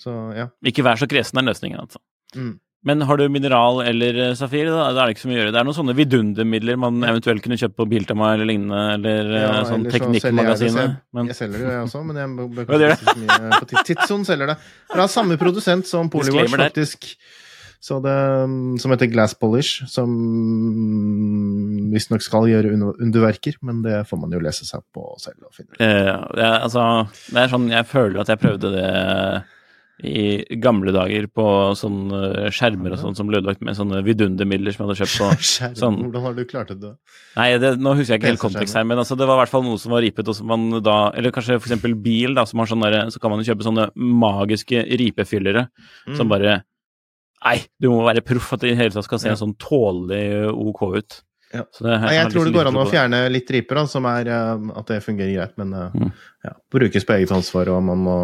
Så 0.00 0.16
ja. 0.36 0.48
ikke 0.64 0.84
vær 0.86 1.00
så 1.00 1.08
kresen 1.10 1.40
er 1.42 1.50
løsningen, 1.50 1.80
altså. 1.82 2.00
Mm. 2.36 2.58
Men 2.88 3.02
har 3.04 3.18
du 3.20 3.26
mineral 3.28 3.82
eller 3.84 4.16
eh, 4.16 4.30
safir, 4.38 4.70
da, 4.72 4.86
det 4.94 5.02
er 5.02 5.10
det 5.10 5.14
ikke 5.14 5.22
så 5.26 5.28
mye 5.28 5.36
å 5.36 5.40
gjøre. 5.42 5.52
Det 5.52 5.58
er 5.60 5.66
noen 5.68 5.76
sånne 5.76 5.94
vidundermidler 5.98 6.78
man 6.80 7.02
eventuelt 7.04 7.44
kunne 7.44 7.58
kjøpt 7.60 7.76
på 7.76 7.86
Biltema 7.90 8.30
eller 8.32 8.48
lignende, 8.48 8.80
eller 8.94 9.34
eh, 9.34 9.44
Ja, 9.44 9.58
sånn 9.68 9.84
Teknikkmagasinet. 9.84 10.96
så 10.96 11.18
Men 11.18 11.28
jeg 11.28 11.36
selger 11.42 11.60
det, 11.60 11.74
jeg 11.74 11.82
også, 11.84 12.02
men 12.08 12.22
jeg 12.22 12.48
bør 12.56 12.72
gjør 12.86 12.96
ikke 12.96 13.12
så 13.12 13.18
mye 13.20 13.60
på 13.60 13.84
Tidson 13.90 14.24
selger 14.28 14.54
det. 14.54 14.56
Fra 14.94 15.06
samme 15.12 15.36
produsent 15.40 15.90
som 15.90 16.08
Polywash, 16.12 16.56
faktisk. 16.56 17.12
Så 17.80 18.00
det, 18.04 18.16
som 18.80 18.92
heter 18.92 19.08
Glass 19.12 19.36
Polish, 19.40 19.84
som 19.88 20.16
visstnok 21.92 22.24
skal 22.24 22.48
gjøre 22.48 22.72
underverker, 22.76 23.60
men 23.64 23.84
det 23.84 24.02
får 24.08 24.24
man 24.24 24.32
jo 24.36 24.40
lese 24.44 24.68
seg 24.68 24.84
på 24.92 25.04
selv 25.20 25.48
og 25.48 25.54
finne 25.56 25.76
ut. 25.76 25.80
eh, 25.84 26.08
er, 26.08 26.58
altså, 26.64 26.88
det 27.28 27.44
er 27.44 27.52
sånn 27.52 27.72
Jeg 27.72 27.88
føler 27.88 28.20
at 28.24 28.32
jeg 28.32 28.40
prøvde 28.40 28.72
det 28.76 28.90
i 30.02 30.56
gamle 30.62 30.92
dager 30.94 31.26
på 31.28 31.44
sånne 31.76 32.48
skjermer 32.54 32.94
og 32.94 32.98
sånn 33.02 33.16
som 33.18 33.26
ble 33.28 33.38
ødelagt 33.40 33.60
med 33.60 33.76
sånne 33.76 34.00
vidundermidler 34.06 34.72
som 34.72 34.86
jeg 34.86 34.88
hadde 34.88 35.00
kjøpt 35.02 35.18
på 35.20 35.28
Skjerm, 35.50 35.74
sånn. 35.76 35.98
Hvordan 36.06 36.22
har 36.24 36.34
du 36.38 36.44
klart 36.48 36.72
det? 36.80 36.92
Nei, 37.36 37.48
det, 37.60 37.72
nå 37.82 37.92
husker 37.98 38.14
jeg 38.14 38.22
ikke 38.22 38.30
helt 38.32 38.40
kontekst 38.44 38.78
her, 38.78 38.84
men 38.88 38.98
altså, 39.02 39.16
det 39.20 39.26
var 39.28 39.36
i 39.36 39.42
hvert 39.44 39.52
fall 39.52 39.64
noe 39.66 39.78
som 39.82 39.92
var 39.92 40.00
ripet, 40.06 40.28
og 40.32 40.36
som 40.38 40.46
man 40.48 40.68
da 40.82 41.10
Eller 41.14 41.30
kanskje 41.36 41.58
eksempel 41.60 41.94
bil, 42.00 42.32
da, 42.38 42.46
som 42.48 42.58
har 42.62 42.70
sånn 42.70 42.80
derre 42.86 43.02
Så 43.12 43.20
kan 43.20 43.30
man 43.34 43.42
jo 43.44 43.50
kjøpe 43.52 43.66
sånne 43.66 43.90
magiske 43.96 44.84
ripefyllere 45.00 45.66
som 46.16 46.26
Mm. 46.26 46.28
bare 46.36 46.62
Nei, 47.44 47.56
du 47.80 47.88
må 47.88 48.02
være 48.04 48.20
proff 48.20 48.52
at 48.52 48.60
det 48.60 48.72
i 48.72 48.76
hele 48.76 48.90
tatt 48.92 49.04
skal 49.06 49.18
se 49.18 49.28
Ja. 49.30 49.34
sånn 49.34 49.54
tålelig 49.56 50.48
OK 50.52 50.82
ut. 50.98 51.22
Ja. 51.54 51.62
Så 51.72 51.82
det, 51.86 51.94
Nei, 52.02 52.14
jeg 52.14 52.30
tror 52.32 52.44
det 52.44 52.52
går 52.54 52.68
an 52.68 52.76
å 52.76 52.86
fjerne 52.86 53.20
litt 53.32 53.48
riper, 53.50 53.74
da, 53.80 53.84
som 53.86 54.04
er 54.06 54.28
eh, 54.28 54.68
at 54.76 54.86
det 54.92 55.02
fungerer 55.02 55.32
greit, 55.34 55.54
men 55.58 55.72
eh, 55.72 55.90
Mm. 55.96 56.12
ja, 56.44 56.52
brukes 56.70 57.04
på 57.04 57.16
eget 57.16 57.32
ansvar, 57.32 57.68
og 57.74 57.82
man 57.82 57.98
må 57.98 58.16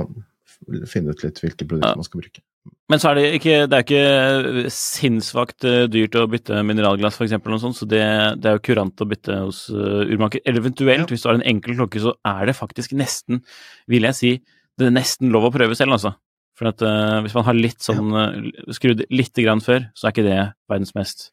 finne 0.91 1.15
ut 1.15 1.25
litt 1.25 1.41
hvilke 1.43 1.65
produkter 1.67 1.93
Ja. 1.93 1.99
man 1.99 2.07
skal 2.09 2.23
bruke. 2.23 2.43
Men 2.91 2.99
så 3.03 3.11
er 3.11 3.19
det 3.19 3.25
ikke, 3.39 3.57
det 3.71 3.77
er 3.77 3.85
ikke 3.85 4.71
sinnssvakt 4.75 5.67
eh, 5.69 5.85
dyrt 5.91 6.17
å 6.19 6.27
bytte 6.31 6.63
mineralglass, 6.67 7.19
f.eks., 7.19 7.37
så 7.79 7.87
det, 7.89 8.03
det 8.43 8.51
er 8.51 8.59
jo 8.59 8.65
kurant 8.67 9.03
å 9.03 9.09
bytte 9.11 9.39
hos 9.45 9.65
uh, 9.71 10.03
urmaker. 10.07 10.43
Eller 10.47 10.63
eventuelt, 10.65 11.05
Ja. 11.05 11.09
hvis 11.11 11.23
du 11.23 11.29
har 11.31 11.39
en 11.39 11.47
enkel 11.47 11.77
klokke, 11.79 12.03
så 12.03 12.15
er 12.27 12.47
det 12.51 12.57
faktisk 12.59 12.95
nesten, 12.99 13.43
vil 13.91 14.07
jeg 14.09 14.19
si, 14.19 14.33
det 14.79 14.89
er 14.89 14.97
nesten 14.97 15.31
lov 15.35 15.49
å 15.49 15.53
prøve 15.55 15.79
selv, 15.79 15.95
altså. 15.99 16.15
For 16.57 16.71
at 16.71 16.81
uh, 16.83 17.21
hvis 17.25 17.35
man 17.37 17.45
har 17.45 17.57
litt 17.59 17.85
sånn 17.85 18.13
uh, 18.17 18.37
skrudd 18.73 19.05
lite 19.13 19.45
grann 19.45 19.61
før, 19.61 19.91
så 19.93 20.09
er 20.09 20.15
ikke 20.15 20.25
det 20.27 20.39
verdens 20.71 20.95
mest 20.97 21.27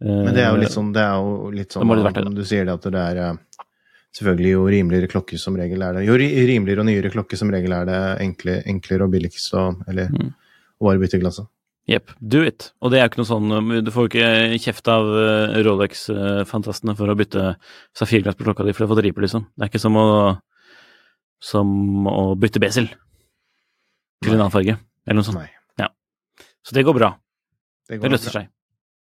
uh, 0.00 0.22
Men 0.24 0.32
det 0.32 0.46
er 0.46 0.54
jo 0.54 0.62
litt 0.62 0.72
sånn, 0.72 0.92
det 0.96 1.02
er 1.04 1.18
jo 1.18 1.50
litt 1.52 1.76
sånn 1.76 1.92
Det 1.92 2.12
det 2.16 2.22
om 2.30 2.38
Du 2.38 2.44
sier 2.48 2.64
det 2.64 2.76
at 2.78 2.88
det 2.94 3.02
er 3.02 3.20
eh, 3.20 3.34
Selvfølgelig 4.12 4.52
jo 4.52 4.66
rimeligere 4.68 5.08
klokke 5.08 5.38
som 5.40 5.54
regel 5.56 5.80
er 5.82 5.94
det 5.96 6.02
Jo 6.04 6.14
rimeligere 6.20 6.82
og 6.82 6.86
nyere 6.90 7.10
klokke 7.14 7.38
som 7.40 7.48
regel 7.52 7.72
er 7.72 7.86
det 7.88 8.00
enkle, 8.20 8.58
enklere 8.68 9.06
og 9.06 9.12
billigst 9.14 9.54
å 9.56 9.70
Eller 9.88 10.10
Mm. 10.12 10.34
å 10.80 10.84
bare 10.84 11.00
bytte 11.00 11.20
glasset. 11.22 11.46
Jepp, 11.88 12.12
do 12.20 12.42
it. 12.46 12.72
Og 12.80 12.92
det 12.92 13.00
er 13.00 13.08
jo 13.08 13.10
ikke 13.10 13.20
noe 13.22 13.30
sånn 13.32 13.52
um, 13.56 13.70
Du 13.82 13.90
får 13.90 14.08
ikke 14.10 14.58
kjeft 14.62 14.86
av 14.92 15.02
eh, 15.18 15.62
Rolex-fantastene 15.66 16.94
for 16.96 17.10
å 17.10 17.16
bytte 17.18 17.56
safirglass 17.98 18.36
på 18.38 18.44
klokka 18.46 18.64
di 18.68 18.72
for 18.76 18.86
å 18.86 18.92
få 18.92 18.98
dripe, 19.00 19.18
liksom. 19.24 19.48
Det 19.56 19.64
er 19.66 19.72
ikke 19.72 19.80
som 19.82 19.96
å 19.98 20.06
som 21.42 22.06
å 22.06 22.36
bytte 22.38 22.60
besel 22.62 22.86
til 24.22 24.30
en 24.36 24.38
annen 24.44 24.52
farge, 24.54 24.76
eller 25.08 25.18
noe 25.18 25.26
sånt. 25.26 25.40
Nei. 25.40 25.48
Ja. 25.80 25.88
Så 26.62 26.76
det 26.76 26.84
går 26.86 26.94
bra. 26.94 27.08
Det, 27.88 27.98
Det 27.98 28.10
løser 28.12 28.30
seg. 28.30 28.46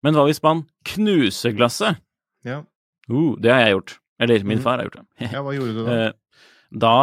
Men 0.03 0.15
hva 0.15 0.23
hvis 0.29 0.39
man 0.43 0.63
knuser 0.87 1.51
glasset? 1.57 1.99
Ja. 2.47 2.61
Uh, 3.11 3.35
det 3.43 3.51
har 3.51 3.59
jeg 3.65 3.75
gjort. 3.75 3.97
Eller 4.23 4.43
min 4.47 4.57
Mhm. 4.59 4.63
far 4.63 4.77
har 4.79 4.87
gjort 4.87 4.99
det. 5.01 5.31
ja, 5.31 5.41
hva 5.43 5.53
gjorde 5.55 5.73
du 5.75 5.83
da? 5.85 5.91
Eh, 6.07 6.11
Da 6.73 6.93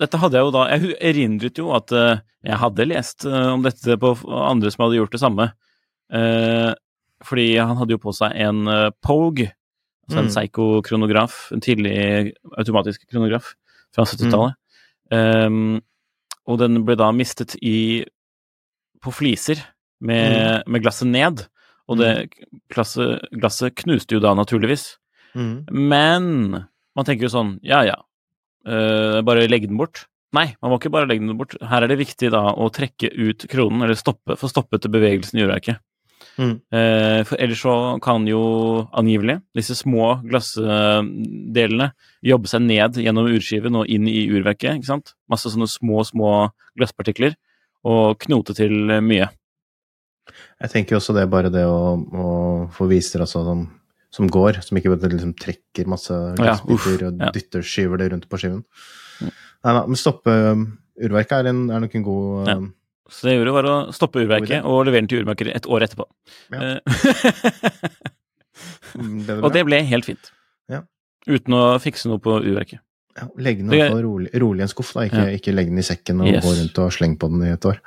Dette 0.00 0.16
hadde 0.16 0.38
jeg 0.38 0.46
jo 0.46 0.52
da 0.54 0.62
Jeg 0.72 0.94
erindret 1.10 1.58
jo 1.60 1.66
at 1.76 1.92
eh, 1.92 2.22
jeg 2.46 2.56
hadde 2.62 2.86
lest 2.88 3.26
eh, 3.28 3.48
om 3.52 3.60
dette 3.66 3.98
på 4.00 4.14
andre 4.32 4.70
som 4.72 4.84
hadde 4.86 4.96
gjort 4.96 5.12
det 5.12 5.20
samme. 5.20 5.50
Fordi 7.24 7.46
han 7.56 7.76
hadde 7.78 7.94
jo 7.96 8.00
på 8.02 8.12
seg 8.16 8.34
en 8.44 8.64
Pogue, 9.04 9.50
altså 10.08 10.18
en 10.20 10.28
Mm. 10.28 10.34
Seigo-kronograf, 10.34 11.36
en 11.52 11.60
tidlig 11.64 12.32
automatisk 12.58 13.06
kronograf 13.10 13.54
fra 13.94 14.04
70-tallet. 14.04 14.54
Eh, 15.10 15.80
og 16.46 16.58
den 16.60 16.84
ble 16.84 16.96
da 17.00 17.10
mistet 17.12 17.56
i 17.62 18.04
på 19.00 19.12
fliser 19.12 19.62
med, 20.00 20.62
med 20.68 20.82
glasset 20.84 21.08
ned. 21.08 21.46
Og 21.88 21.98
det 22.00 22.30
glasset, 22.72 23.20
glasset 23.32 23.74
knuste 23.80 24.16
jo 24.16 24.20
da, 24.20 24.34
naturligvis. 24.36 24.96
Mhm. 25.34 25.54
Men 25.70 26.64
man 26.94 27.06
tenker 27.06 27.26
jo 27.26 27.34
sånn, 27.34 27.56
ja 27.66 27.82
ja, 27.86 27.98
Uh, 28.64 29.20
bare 29.24 29.48
legge 29.48 29.68
den 29.68 29.78
bort. 29.80 30.06
Nei, 30.34 30.48
man 30.62 30.72
må 30.72 30.80
ikke 30.80 30.92
bare 30.94 31.06
legge 31.06 31.22
den 31.22 31.36
bort. 31.38 31.54
Her 31.60 31.84
er 31.84 31.90
det 31.90 32.00
viktig 32.00 32.30
da 32.32 32.46
å 32.56 32.70
trekke 32.72 33.10
ut 33.12 33.44
kronen, 33.50 33.84
eller 33.84 33.98
stoppe, 33.98 34.38
få 34.40 34.48
stoppet 34.50 34.88
bevegelsen 34.90 35.38
i 35.38 35.44
urverket. 35.44 35.82
Mm. 36.40 36.56
Uh, 36.72 37.20
for 37.28 37.38
ellers 37.38 37.60
så 37.62 37.74
kan 38.02 38.24
jo 38.26 38.40
angivelig 38.96 39.36
disse 39.54 39.76
små 39.78 40.16
glassdelene 40.24 41.92
jobbe 42.26 42.50
seg 42.50 42.64
ned 42.64 42.98
gjennom 43.04 43.28
urskiven 43.30 43.76
og 43.78 43.92
inn 43.92 44.08
i 44.10 44.24
urverket, 44.32 44.80
ikke 44.80 44.90
sant? 44.94 45.14
Masse 45.30 45.52
sånne 45.52 45.68
små, 45.70 46.00
små 46.08 46.32
glasspartikler, 46.74 47.36
og 47.84 48.16
knote 48.24 48.56
til 48.56 48.96
mye. 49.04 49.28
Jeg 50.64 50.72
tenker 50.72 50.96
også 50.96 51.12
det 51.12 51.26
er 51.26 51.30
bare 51.30 51.52
det 51.52 51.66
å, 51.68 51.94
å 52.00 52.28
få 52.72 52.88
viser 52.88 53.22
altså, 53.22 53.44
som, 53.44 53.66
som 54.14 54.28
går, 54.30 54.60
som 54.62 54.78
ikke 54.78 54.94
liksom 55.02 55.34
trekker 55.40 55.88
masse 55.90 56.14
Ja, 56.38 56.54
og 56.62 56.86
dytter 57.34 57.64
ja. 57.64 57.66
skyver 57.66 58.00
det 58.00 58.12
rundt 58.12 58.28
på 58.30 58.38
skiven. 58.38 58.62
Nei, 59.24 59.72
nei, 59.72 59.82
men 59.90 59.98
stoppe 59.98 60.32
um, 60.54 60.64
urverket 61.02 61.40
er, 61.40 61.50
en, 61.50 61.64
er 61.74 61.82
nok 61.82 61.96
en 61.98 62.06
god 62.06 62.50
Ja. 62.52 62.56
um, 62.60 62.70
Så 63.10 63.26
det 63.26 63.34
jeg 63.34 63.42
gjorde, 63.42 63.56
var 63.58 63.68
å 63.72 63.76
stoppe 63.96 64.22
urverket 64.22 64.64
og 64.64 64.84
levere 64.86 65.02
den 65.02 65.10
til 65.10 65.24
urmaker 65.24 65.50
et 65.52 65.66
år 65.66 65.86
etterpå. 65.88 66.06
Ja. 66.54 66.78
det 69.26 69.38
Og 69.40 69.50
det 69.54 69.64
ble 69.66 69.82
helt 69.90 70.06
fint. 70.08 70.30
Ja. 70.70 70.84
Uten 71.26 71.56
å 71.58 71.64
fikse 71.82 72.10
noe 72.10 72.22
på 72.22 72.38
urverket. 72.40 72.80
Ja, 73.14 73.28
legg 73.38 73.60
den 73.62 73.70
fall 73.70 74.00
rolig, 74.02 74.30
rolig 74.42 74.62
i 74.62 74.66
en 74.66 74.70
skuff, 74.72 74.90
da. 74.96 75.04
Ikke, 75.06 75.26
ikke 75.36 75.52
legg 75.54 75.68
den 75.70 75.78
i 75.78 75.86
sekken 75.86 76.22
og 76.24 76.30
Yes. 76.32 76.42
gå 76.42 76.54
rundt 76.56 76.80
og 76.82 76.94
slenge 76.96 77.18
på 77.22 77.28
den 77.30 77.44
i 77.46 77.52
et 77.54 77.68
år. 77.70 77.78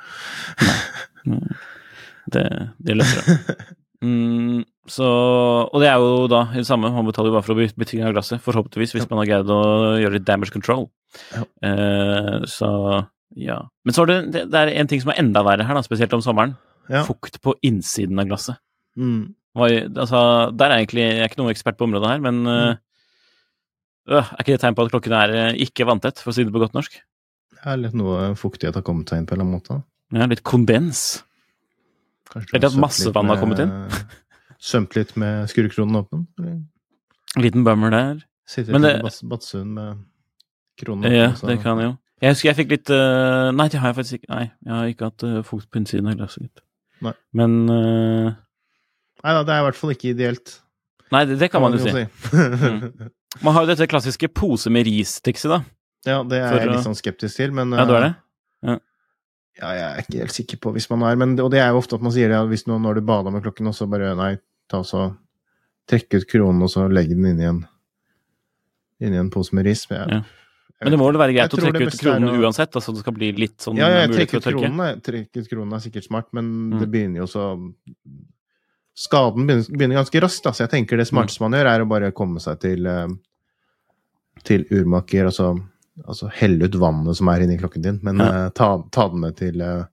Det, 2.32 2.46
det 2.84 2.96
løser 3.00 3.26
det. 3.26 3.58
Mm, 3.98 4.60
så, 4.92 5.08
og 5.68 5.82
det 5.82 5.88
er 5.90 6.00
jo 6.00 6.26
da 6.30 6.44
det 6.54 6.66
samme, 6.68 6.90
man 6.94 7.06
betaler 7.06 7.30
jo 7.30 7.36
bare 7.36 7.46
for 7.46 7.54
å 7.54 7.68
bytting 7.80 8.04
av 8.06 8.14
glasset, 8.16 8.42
forhåpentligvis, 8.44 8.94
hvis 8.96 9.08
man 9.10 9.22
har 9.22 9.28
greid 9.30 9.52
å 9.52 9.60
gjøre 10.00 10.16
litt 10.16 10.26
damage 10.28 10.54
control. 10.54 10.88
Ja. 11.34 11.44
Eh, 11.68 12.34
så 12.48 12.70
ja. 13.36 13.58
Men 13.84 13.96
så 13.96 14.04
er 14.04 14.12
det, 14.12 14.44
det, 14.52 14.60
er 14.60 14.72
en 14.80 14.90
ting 14.90 15.02
som 15.02 15.12
er 15.12 15.20
enda 15.22 15.44
verre 15.46 15.66
her, 15.68 15.76
da, 15.76 15.84
spesielt 15.86 16.14
om 16.16 16.24
sommeren. 16.24 16.56
Ja. 16.88 17.04
Fukt 17.06 17.40
på 17.44 17.54
innsiden 17.66 18.20
av 18.20 18.30
glasset. 18.30 18.60
Mm. 18.98 19.34
Altså, 19.58 20.20
der 20.54 20.70
er 20.70 20.80
egentlig 20.80 21.04
jeg 21.04 21.20
er 21.20 21.30
ikke 21.30 21.40
noen 21.42 21.52
ekspert 21.52 21.78
på 21.78 21.88
området 21.88 22.12
her, 22.12 22.22
men 22.24 22.40
mm. 22.46 22.80
øh, 24.14 24.22
er 24.22 24.42
ikke 24.42 24.54
det 24.54 24.62
tegn 24.64 24.78
på 24.78 24.86
at 24.86 24.94
klokken 24.94 25.16
er 25.18 25.36
øh, 25.42 25.60
ikke 25.66 25.88
vanntett, 25.88 26.22
for 26.22 26.32
å 26.32 26.36
si 26.36 26.46
det 26.46 26.54
på 26.54 26.62
godt 26.62 26.76
norsk? 26.78 27.00
Det 27.58 27.64
er 27.66 27.80
litt 27.80 27.96
noe 27.98 28.32
fuktighet 28.38 28.78
har 28.78 28.86
kommet 28.86 29.10
seg 29.10 29.20
inn 29.20 29.28
på 29.28 29.34
en 29.34 29.40
eller 29.40 29.48
annen 29.48 29.58
måte. 29.58 29.80
Ja, 30.14 30.28
litt 30.30 30.44
kondens. 30.46 31.02
Eller 32.36 32.68
at 32.68 32.80
masse 32.80 33.10
vann 33.12 33.30
har 33.32 33.40
kommet 33.40 33.64
inn? 33.64 33.74
Sømt 34.58 34.96
litt 34.98 35.14
med 35.16 35.48
skurkronen 35.52 36.00
åpen? 36.02 36.26
Eller 36.38 36.56
En 37.36 37.42
liten 37.44 37.64
bummer 37.64 37.90
der. 37.94 38.24
sitter 38.48 38.72
Men 38.72 38.82
det- 38.82 38.96
i 38.98 39.26
Badsund 39.28 39.74
med 39.74 40.04
kronen 40.80 41.04
åpen? 41.04 41.16
Ja, 41.16 41.28
og 41.30 41.48
det 41.48 41.60
kan 41.62 41.78
jeg 41.78 41.90
jo. 41.92 41.96
Jeg 42.20 42.32
husker 42.34 42.48
jeg 42.48 42.56
fikk 42.56 42.70
litt 42.74 42.90
uh, 42.90 43.52
Nei, 43.54 43.68
det 43.68 43.78
har 43.78 43.92
jeg 43.92 43.96
faktisk 44.00 44.14
ikke. 44.18 44.30
Nei, 44.32 44.50
jeg 44.66 44.72
har 44.74 44.86
ikke 44.90 45.04
hatt 45.12 45.22
uh, 45.22 45.42
fukt 45.46 45.68
på 45.70 45.78
innsiden 45.78 46.08
av 46.10 46.16
glasset. 46.18 46.48
gitt. 46.48 46.62
Nei. 47.06 47.12
Men 47.32 47.54
uh, 47.70 48.32
Nei 49.22 49.34
da, 49.36 49.44
det 49.46 49.54
er 49.54 49.60
i 49.62 49.66
hvert 49.68 49.78
fall 49.78 49.94
ikke 49.94 50.10
ideelt. 50.10 50.56
Nei, 51.14 51.24
det, 51.24 51.38
det 51.38 51.50
kan 51.52 51.62
man 51.62 51.72
jo 51.72 51.84
si. 51.84 51.90
si. 51.94 52.04
Man 53.44 53.54
har 53.54 53.62
jo 53.62 53.68
dette 53.70 53.86
klassiske 53.86 54.28
pose 54.34 54.70
med 54.72 54.86
ris-trikset, 54.88 55.50
da. 55.52 55.60
ja, 56.08 56.22
det 56.26 56.38
er 56.40 56.48
For 56.48 56.62
jeg 56.62 56.70
litt 56.72 56.86
sånn 56.86 56.96
skeptisk 56.98 57.36
til, 57.36 57.52
men 57.54 57.74
Ja, 57.76 57.84
du 57.86 57.92
er 57.94 58.06
det? 58.06 58.12
Ja, 59.58 59.70
jeg 59.74 59.84
er 59.84 60.02
ikke 60.02 60.20
helt 60.22 60.34
sikker 60.34 60.60
på 60.62 60.72
hvis 60.76 60.86
man 60.90 61.02
er 61.02 61.16
men, 61.18 61.32
Og 61.42 61.50
det 61.50 61.58
er 61.58 61.72
jo 61.74 61.80
ofte 61.80 61.98
at 61.98 62.02
man 62.04 62.14
sier 62.14 62.30
det 62.30 62.36
ja, 62.38 62.44
hvis 62.46 62.66
noen, 62.70 62.84
når 62.86 63.00
du 63.00 63.06
bader 63.08 63.34
med 63.34 63.42
klokken, 63.42 63.66
og 63.70 63.74
så 63.76 63.88
bare 63.90 64.14
Nei, 64.18 64.32
ta 64.68 64.82
så 64.84 65.16
trekke 65.88 66.20
ut 66.20 66.28
kronen, 66.28 66.62
og 66.62 66.68
så 66.72 66.84
legge 66.92 67.14
den 67.16 67.26
inn 67.26 67.40
i 67.40 67.48
en 67.48 67.62
inn 69.00 69.14
i 69.14 69.20
en 69.20 69.30
pose 69.30 69.54
med 69.54 69.64
ris. 69.64 69.86
Men. 69.90 70.24
Men 70.80 70.90
det 70.94 70.98
må 70.98 71.06
vel 71.10 71.18
være 71.18 71.34
greit 71.34 71.54
å 71.54 71.58
trekke 71.58 71.86
ut 71.86 71.98
kronen 72.00 72.28
å- 72.30 72.40
uansett, 72.42 72.74
altså 72.74 72.92
det 72.94 73.00
skal 73.02 73.14
bli 73.14 73.32
litt 73.32 73.58
sånn 73.58 73.76
ja, 73.78 73.88
ja, 73.88 74.00
jeg 74.02 74.10
mulighet 74.10 74.34
ut 74.34 74.40
å 74.40 74.44
tørke? 74.46 74.66
kronen, 74.68 75.00
trekke 75.02 75.42
ut 75.42 75.48
kronen 75.50 75.72
er 75.74 75.82
sikkert 75.82 76.04
smart, 76.06 76.26
men 76.32 76.44
Mm. 76.72 76.78
det 76.80 76.90
begynner 76.90 77.16
jo 77.24 77.26
så 77.26 77.44
Skaden 78.98 79.46
begynner, 79.46 79.68
begynner 79.78 79.94
ganske 80.02 80.20
raskt, 80.20 80.46
Altså, 80.46 80.58
så 80.58 80.68
jeg 80.68 80.70
tenker 80.70 80.96
det 80.98 81.06
Mm. 81.06 81.12
smarteste 81.14 81.40
man 81.40 81.52
gjør, 81.52 81.66
er 81.70 81.80
å 81.84 81.88
bare 81.88 82.12
komme 82.12 82.40
seg 82.40 82.58
til 82.60 82.86
eh, 82.86 83.06
til 84.44 84.64
urmaker, 84.70 85.26
altså, 85.26 85.60
altså 86.06 86.30
helle 86.32 86.64
ut 86.64 86.74
vannet 86.74 87.16
som 87.16 87.28
er 87.28 87.40
inni 87.42 87.58
klokken 87.58 87.82
din, 87.82 88.00
men 88.02 88.18
Ja. 88.18 88.46
eh, 88.46 88.50
ta, 88.50 88.82
ta 88.90 89.08
den 89.08 89.20
med 89.20 89.36
til 89.36 89.60
eh, 89.60 89.84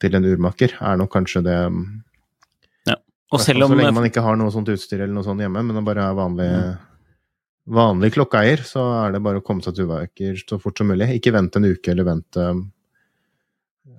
til 0.00 0.14
en 0.16 0.24
urmaker, 0.24 0.72
er 0.80 0.96
nok 0.96 1.10
kanskje 1.12 1.42
det. 1.44 2.02
Og 3.30 3.38
selv 3.42 3.62
om 3.64 3.70
Så 3.70 3.76
lenge 3.78 3.94
man 3.94 4.06
ikke 4.08 4.22
har 4.24 4.36
noe 4.40 4.50
sånt 4.50 4.68
utstyr 4.72 5.04
eller 5.04 5.14
noe 5.14 5.22
sånt 5.26 5.38
hjemme, 5.42 5.62
men 5.62 5.76
det 5.78 5.84
bare 5.86 6.08
er 6.10 6.16
vanlig, 6.18 6.50
vanlig 7.70 8.10
klokkeeier, 8.16 8.64
så 8.66 8.82
er 9.06 9.12
det 9.14 9.20
bare 9.22 9.38
å 9.38 9.44
komme 9.46 9.62
seg 9.62 9.76
til 9.76 9.86
uverker 9.86 10.38
så 10.42 10.58
fort 10.58 10.78
som 10.80 10.88
mulig. 10.90 11.06
Ikke 11.20 11.32
vent 11.36 11.54
en 11.60 11.68
uke, 11.70 11.92
eller 11.92 12.08
vent, 12.08 12.38
um, 12.42 12.64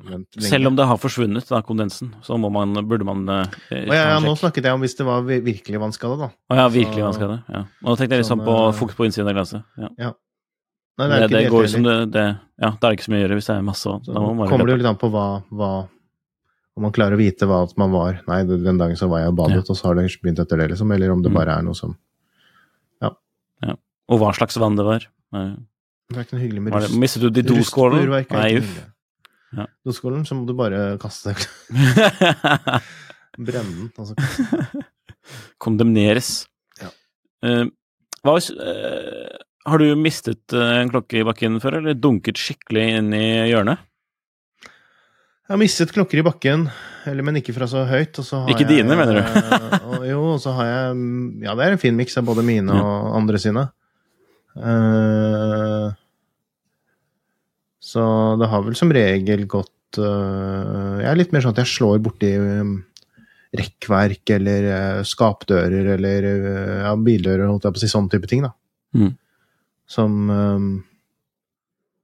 vent 0.03 0.27
lenge. 0.35 0.49
Selv 0.49 0.67
om 0.71 0.75
det 0.75 0.87
har 0.89 0.99
forsvunnet, 0.99 1.47
da, 1.47 1.61
kondensen, 1.63 2.11
så 2.27 2.35
man, 2.41 2.73
burde 2.89 3.07
man 3.07 3.23
eh, 3.29 3.55
ja, 3.87 4.01
ja, 4.15 4.17
nå 4.19 4.33
snakket 4.39 4.67
jeg 4.67 4.75
om 4.75 4.83
hvis 4.83 4.97
det 4.99 5.07
var 5.07 5.23
vir- 5.29 5.45
virkelig 5.47 5.79
vannskade, 5.85 6.17
da. 6.25 6.29
Å 6.51 6.59
ja, 6.59 6.67
virkelig 6.75 7.05
vannskade. 7.07 7.39
Ja. 7.47 7.63
Og 7.85 7.93
da 7.93 7.95
tenkte 8.01 8.17
jeg 8.19 8.25
liksom 8.25 8.43
på 8.43 8.57
eh, 8.67 8.75
fukt 8.81 8.97
på 8.99 9.07
innsiden 9.07 9.31
av 9.31 9.37
glasset. 9.39 9.63
Ja. 9.95 10.11
Nei, 10.99 11.07
Det, 11.07 11.31
det, 11.31 11.45
ikke 11.47 11.55
går 11.55 11.67
som 11.71 11.83
det, 11.87 11.95
det 12.13 12.25
Ja, 12.59 12.73
da 12.75 12.83
er 12.83 12.91
det 12.91 12.97
ikke 12.99 13.07
så 13.07 13.11
mye 13.15 13.21
å 13.21 13.23
gjøre 13.23 13.39
hvis 13.39 13.47
det 13.47 13.55
er 13.55 13.63
masse. 13.65 13.87
vann. 13.95 14.41
Kommer 14.51 14.67
det 14.67 14.75
jo 14.75 14.79
litt 14.83 14.89
an 14.91 14.99
på 14.99 15.07
hva, 15.15 15.25
hva 15.55 15.69
Om 16.77 16.85
man 16.87 16.93
klarer 16.95 17.17
å 17.17 17.19
vite 17.19 17.47
hva 17.49 17.63
at 17.65 17.73
man 17.77 17.91
var 17.91 18.21
Nei, 18.29 18.43
den 18.47 18.77
dagen 18.79 18.95
så 18.95 19.09
var 19.11 19.19
jeg 19.25 19.33
og 19.33 19.35
badet, 19.41 19.65
og 19.69 19.75
så 19.75 19.89
har 19.89 19.97
det 19.99 20.05
begynt 20.21 20.39
etter 20.39 20.57
det, 20.61 20.69
liksom. 20.71 20.91
Eller 20.95 21.11
om 21.11 21.21
det 21.21 21.31
Mm. 21.31 21.35
bare 21.35 21.57
er 21.57 21.65
noe 21.67 21.75
som 21.75 21.97
Ja 23.01 23.11
Og 24.09 24.19
hva 24.19 24.31
slags 24.35 24.57
vann 24.59 24.75
det 24.75 24.83
var. 24.85 25.05
Nei. 25.31 25.55
Det 26.11 26.17
er 26.17 26.23
ikke 26.25 26.35
noe 26.35 26.43
hyggelig 26.43 26.61
med 26.63 26.73
rust. 26.75 26.97
mistet 26.99 27.21
du 27.21 27.29
de 27.29 27.39
i 27.39 27.43
doskålen? 27.47 27.99
Rustfurverk 28.01 28.31
er 28.31 28.41
Nei, 28.41 28.57
uff. 28.59 28.71
Ja. 29.55 29.65
Doskålen, 29.85 30.25
så 30.27 30.35
må 30.35 30.45
du 30.47 30.53
bare 30.55 30.97
kaste 30.99 31.33
Brenne 33.37 33.71
den. 33.75 33.91
Altså. 33.97 34.15
Kondemneres. 35.63 36.31
Ja. 36.81 36.89
Uh, 37.45 37.65
hva 38.23 38.35
hvis 38.37 38.51
uh, 38.51 39.39
Har 39.67 39.77
du 39.81 39.95
mistet 39.95 40.53
eh, 40.57 40.73
en 40.81 40.89
klokke 40.89 41.19
i 41.21 41.25
bakken 41.27 41.59
før, 41.61 41.77
eller 41.79 41.93
dunket 41.93 42.39
skikkelig 42.41 42.85
inn 42.97 43.11
i 43.13 43.25
hjørnet? 43.51 43.77
Jeg 45.51 45.57
har 45.57 45.59
mistet 45.59 45.89
klokker 45.91 46.15
i 46.15 46.23
bakken, 46.23 46.61
eller, 47.11 47.25
men 47.27 47.35
ikke 47.41 47.51
fra 47.51 47.65
så 47.67 47.81
høyt. 47.83 48.15
Ikke 48.47 48.63
jeg, 48.63 48.67
dine, 48.69 48.95
mener 48.95 49.17
du? 49.17 49.19
eh, 49.19 49.73
og, 49.83 50.03
jo, 50.07 50.19
og 50.31 50.37
så 50.39 50.53
har 50.55 50.69
jeg 50.69 50.93
mm, 50.95 51.25
Ja, 51.43 51.55
det 51.59 51.65
er 51.65 51.73
en 51.75 51.81
fin 51.81 51.97
miks 51.97 52.15
av 52.21 52.23
både 52.29 52.45
mine 52.47 52.71
Ja. 52.71 52.85
og 52.87 53.17
andre 53.17 53.41
sine. 53.43 53.65
Uh, 54.55 55.91
så 57.83 58.05
det 58.39 58.47
har 58.53 58.63
vel 58.63 58.77
som 58.79 58.93
regel 58.95 59.43
gått 59.51 59.99
uh, 59.99 60.99
Jeg 61.01 61.09
er 61.11 61.19
litt 61.19 61.35
mer 61.35 61.43
sånn 61.43 61.55
at 61.55 61.61
jeg 61.65 61.71
slår 61.73 61.99
borti 62.03 62.31
um, 62.39 62.73
rekkverk 63.59 64.33
eller 64.37 64.69
uh, 64.71 65.01
skapdører 65.07 65.97
eller 65.97 66.29
ja, 66.85 66.95
bildører, 66.95 67.49
holdt 67.51 67.67
jeg 67.67 67.75
på 67.75 67.81
å 67.81 67.83
si, 67.83 67.91
sånn 67.91 68.07
type 68.11 68.31
ting, 68.31 68.47
da. 68.47 68.53
Mm. 68.95 69.11
Som 69.99 70.17
um, 70.31 70.71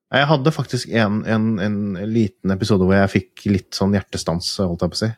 Jeg 0.07 0.27
hadde 0.29 0.53
faktisk 0.55 0.91
en, 0.95 1.19
en, 1.27 1.47
en 1.59 1.79
liten 2.07 2.53
episode 2.53 2.85
hvor 2.87 2.95
jeg 2.95 3.11
fikk 3.11 3.47
litt 3.51 3.75
sånn 3.75 3.95
hjertestans, 3.97 4.53
holdt 4.61 4.85
jeg 4.85 4.93
på 4.93 4.97
å 4.97 5.01
si. 5.01 5.09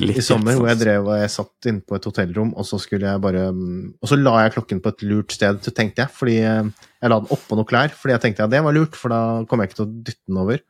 I, 0.00 0.06
i 0.16 0.24
sommer 0.24 0.56
hvor 0.56 0.70
jeg 0.70 0.78
sånn. 0.78 0.84
drev 0.84 1.10
og 1.10 1.18
jeg 1.20 1.32
satt 1.34 1.68
inne 1.68 1.84
på 1.84 1.98
et 1.98 2.08
hotellrom, 2.08 2.54
og 2.56 2.68
så 2.68 2.80
skulle 2.80 3.10
jeg 3.10 3.22
bare 3.24 3.50
mm, 3.52 3.98
Og 4.00 4.08
så 4.08 4.16
la 4.20 4.38
jeg 4.44 4.54
klokken 4.56 4.80
på 4.84 4.92
et 4.94 5.04
lurt 5.10 5.36
sted, 5.36 5.60
tenkte 5.68 6.06
jeg, 6.06 6.14
fordi 6.16 6.38
eh, 6.48 6.70
jeg 7.02 7.12
la 7.12 7.20
den 7.20 7.36
oppå 7.36 7.58
noen 7.58 7.68
klær, 7.68 7.92
fordi 7.92 8.16
jeg 8.16 8.24
tenkte 8.24 8.46
ja, 8.46 8.52
det 8.56 8.62
var 8.64 8.76
lurt, 8.76 8.96
for 8.96 9.12
da 9.12 9.20
kom 9.50 9.60
jeg 9.60 9.70
ikke 9.70 9.80
til 9.82 9.86
å 9.86 9.92
dytte 10.08 10.22
den 10.22 10.40
over. 10.46 10.64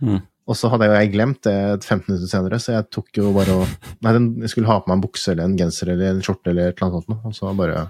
Mm. 0.00 0.18
Og 0.46 0.56
så 0.56 0.70
hadde 0.70 0.88
jeg 0.88 1.12
glemt 1.12 1.42
det 1.44 1.58
15 1.82 2.06
minutter 2.06 2.30
senere, 2.30 2.62
så 2.62 2.78
jeg 2.78 2.88
tok 2.96 3.20
jo 3.20 3.34
bare 3.36 3.60
og 3.60 3.92
Nei, 4.06 4.16
den, 4.16 4.32
jeg 4.44 4.54
skulle 4.54 4.70
ha 4.70 4.78
på 4.80 4.88
meg 4.88 5.00
en 5.00 5.04
bukse 5.04 5.32
eller 5.34 5.50
en 5.50 5.56
genser 5.58 5.92
eller 5.92 6.14
en 6.14 6.24
skjorte 6.24 6.52
eller 6.52 6.70
et 6.70 6.78
eller 6.78 6.88
annet 6.88 7.08
sånt, 7.10 7.24
og 7.26 7.36
så 7.36 7.52
bare 7.58 7.88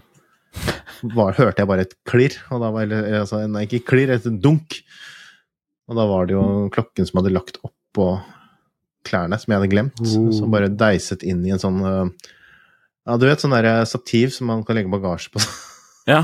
var, 1.17 1.37
hørte 1.37 1.63
jeg 1.63 1.69
bare 1.71 1.85
et 1.87 1.95
klirr, 2.09 2.37
og 2.55 2.63
da 2.63 2.71
var 2.75 2.89
det 2.91 3.01
altså, 3.21 3.43
Nei, 3.51 3.67
ikke 3.69 3.85
klirr, 3.93 4.15
et 4.17 4.27
dunk. 4.43 4.79
Og 5.87 5.99
da 5.99 6.07
var 6.09 6.27
det 6.27 6.35
jo 6.35 6.47
klokken 6.75 7.07
som 7.07 7.21
hadde 7.21 7.35
lagt 7.35 7.61
oppå 7.67 8.09
klærne, 9.07 9.39
som 9.39 9.53
jeg 9.53 9.61
hadde 9.61 9.71
glemt, 9.71 10.01
som 10.11 10.51
bare 10.51 10.73
deiset 10.73 11.23
inn 11.27 11.45
i 11.47 11.53
en 11.55 11.63
sånn 11.63 11.79
øh, 11.87 12.09
Ja, 13.07 13.15
du 13.23 13.29
vet, 13.29 13.39
sånn 13.43 13.55
der 13.55 13.85
stativ 13.87 14.33
som 14.35 14.49
man 14.51 14.65
kan 14.67 14.79
legge 14.79 14.91
bagasje 14.93 15.33
på. 15.35 15.43
Ja. 16.07 16.21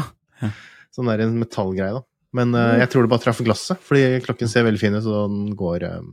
sånn 0.95 1.09
der 1.11 1.25
en 1.25 1.39
metallgreie, 1.41 1.97
da. 1.97 2.05
Men 2.39 2.53
uh, 2.55 2.77
jeg 2.79 2.87
tror 2.93 3.03
det 3.05 3.11
bare 3.11 3.23
traff 3.25 3.41
glasset, 3.45 3.81
fordi 3.83 4.21
klokken 4.23 4.49
ser 4.51 4.63
veldig 4.67 4.79
fin 4.81 4.95
ut, 4.95 5.07
og 5.11 5.33
den 5.33 5.57
går 5.59 5.83
uh, 5.89 6.05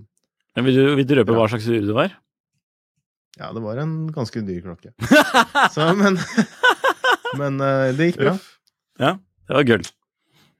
ja, 0.57 0.63
vil, 0.65 0.75
du, 0.75 0.81
vil 0.97 1.05
du 1.07 1.13
røpe 1.19 1.35
Ja. 1.35 1.37
hva 1.37 1.45
slags 1.51 1.67
ur 1.69 1.85
det 1.85 1.93
var? 1.95 2.15
Ja, 3.39 3.51
det 3.55 3.61
var 3.63 3.77
en 3.79 3.93
ganske 4.11 4.41
dyr 4.43 4.63
klokke. 4.65 4.91
Så, 5.75 5.85
men 5.95 6.17
Men 7.39 7.59
uh, 7.61 7.89
det 7.95 8.11
gikk 8.11 8.21
bra. 8.23 8.35
Ja, 8.99 9.15
det 9.47 9.57
var 9.59 9.67
gull. 9.67 9.83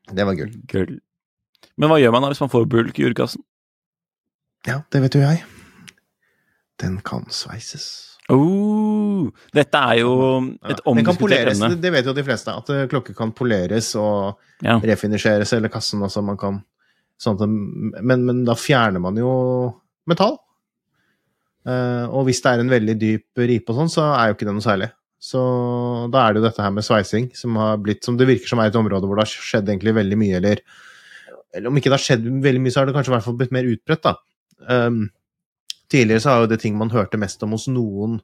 Det 0.09 0.25
var 0.25 0.37
gull. 0.37 0.51
gull. 0.69 0.97
Men 1.79 1.91
hva 1.91 1.99
gjør 2.01 2.13
man 2.15 2.25
da 2.25 2.33
hvis 2.33 2.41
man 2.43 2.51
får 2.51 2.67
bulk 2.69 2.99
i 2.99 3.07
urkassen? 3.07 3.43
Ja, 4.67 4.81
det 4.91 5.01
vet 5.05 5.15
jo 5.15 5.23
jeg. 5.23 5.43
Den 6.79 6.99
kan 7.05 7.25
sveises. 7.33 8.09
Oh, 8.29 9.29
dette 9.57 9.79
er 9.79 10.01
jo 10.03 10.11
et 10.61 10.77
Den 10.77 10.77
kan 10.77 10.91
omdiskutert 10.91 11.19
poleres, 11.23 11.61
emne. 11.63 11.79
det, 11.81 11.91
vet 11.95 12.05
jo 12.05 12.13
de 12.13 12.23
fleste, 12.27 12.53
at 12.53 12.67
klokke 12.67 12.89
klokker 12.91 13.15
kan 13.17 13.31
poleres 13.33 13.95
og 13.97 14.37
Ja. 14.61 14.77
refinisjeres, 14.77 15.53
eller 15.53 15.71
kassen, 15.73 16.03
også. 16.05 16.21
man 16.23 16.37
kan 16.37 16.63
sånn 17.19 17.39
at 17.41 18.03
men, 18.03 18.25
men 18.25 18.45
da 18.45 18.53
fjerner 18.53 19.01
man 19.01 19.17
jo 19.17 19.31
metall. 20.07 20.37
Uh, 21.67 22.05
og 22.15 22.25
hvis 22.27 22.41
det 22.41 22.51
er 22.51 22.59
en 22.63 22.71
veldig 22.71 22.95
dyp 22.99 23.41
ripe 23.49 23.73
og 23.73 23.81
sånn, 23.81 23.91
så 23.91 24.05
er 24.15 24.29
jo 24.29 24.37
ikke 24.37 24.45
det 24.47 24.53
noe 24.55 24.63
særlig. 24.63 24.91
Så 25.19 25.39
da 26.13 26.23
er 26.23 26.33
det 26.33 26.39
jo 26.39 26.47
dette 26.47 26.63
her 26.63 26.71
med 26.71 26.85
sveising, 26.87 27.27
som 27.35 27.57
har 27.59 27.79
blitt, 27.83 28.05
som 28.07 28.15
det 28.17 28.27
virker 28.29 28.47
som 28.47 28.61
er 28.63 28.71
et 28.71 28.79
område 28.79 29.07
hvor 29.07 29.19
det 29.19 29.27
har 29.27 29.47
skjedd 29.49 29.67
egentlig 29.67 29.97
veldig 29.97 30.17
mye, 30.19 30.39
eller, 30.39 30.61
eller 31.51 31.71
om 31.71 31.79
ikke 31.79 31.91
det 31.91 31.97
har 31.97 32.05
skjedd 32.05 32.27
veldig 32.45 32.61
mye, 32.63 32.73
så 32.73 32.81
har 32.81 32.87
det 32.87 32.95
kanskje 32.95 33.11
i 33.11 33.15
hvert 33.17 33.27
fall 33.27 33.39
blitt 33.41 33.55
mer 33.55 33.67
utbredt, 33.67 34.07
da. 34.07 34.15
Um, 34.69 35.01
tidligere 35.91 36.23
så 36.23 36.31
har 36.31 36.43
jo 36.45 36.51
det 36.53 36.59
ting 36.63 36.77
man 36.79 36.93
hørte 36.93 37.19
mest 37.19 37.43
om 37.43 37.55
hos 37.55 37.67
noen, 37.71 38.19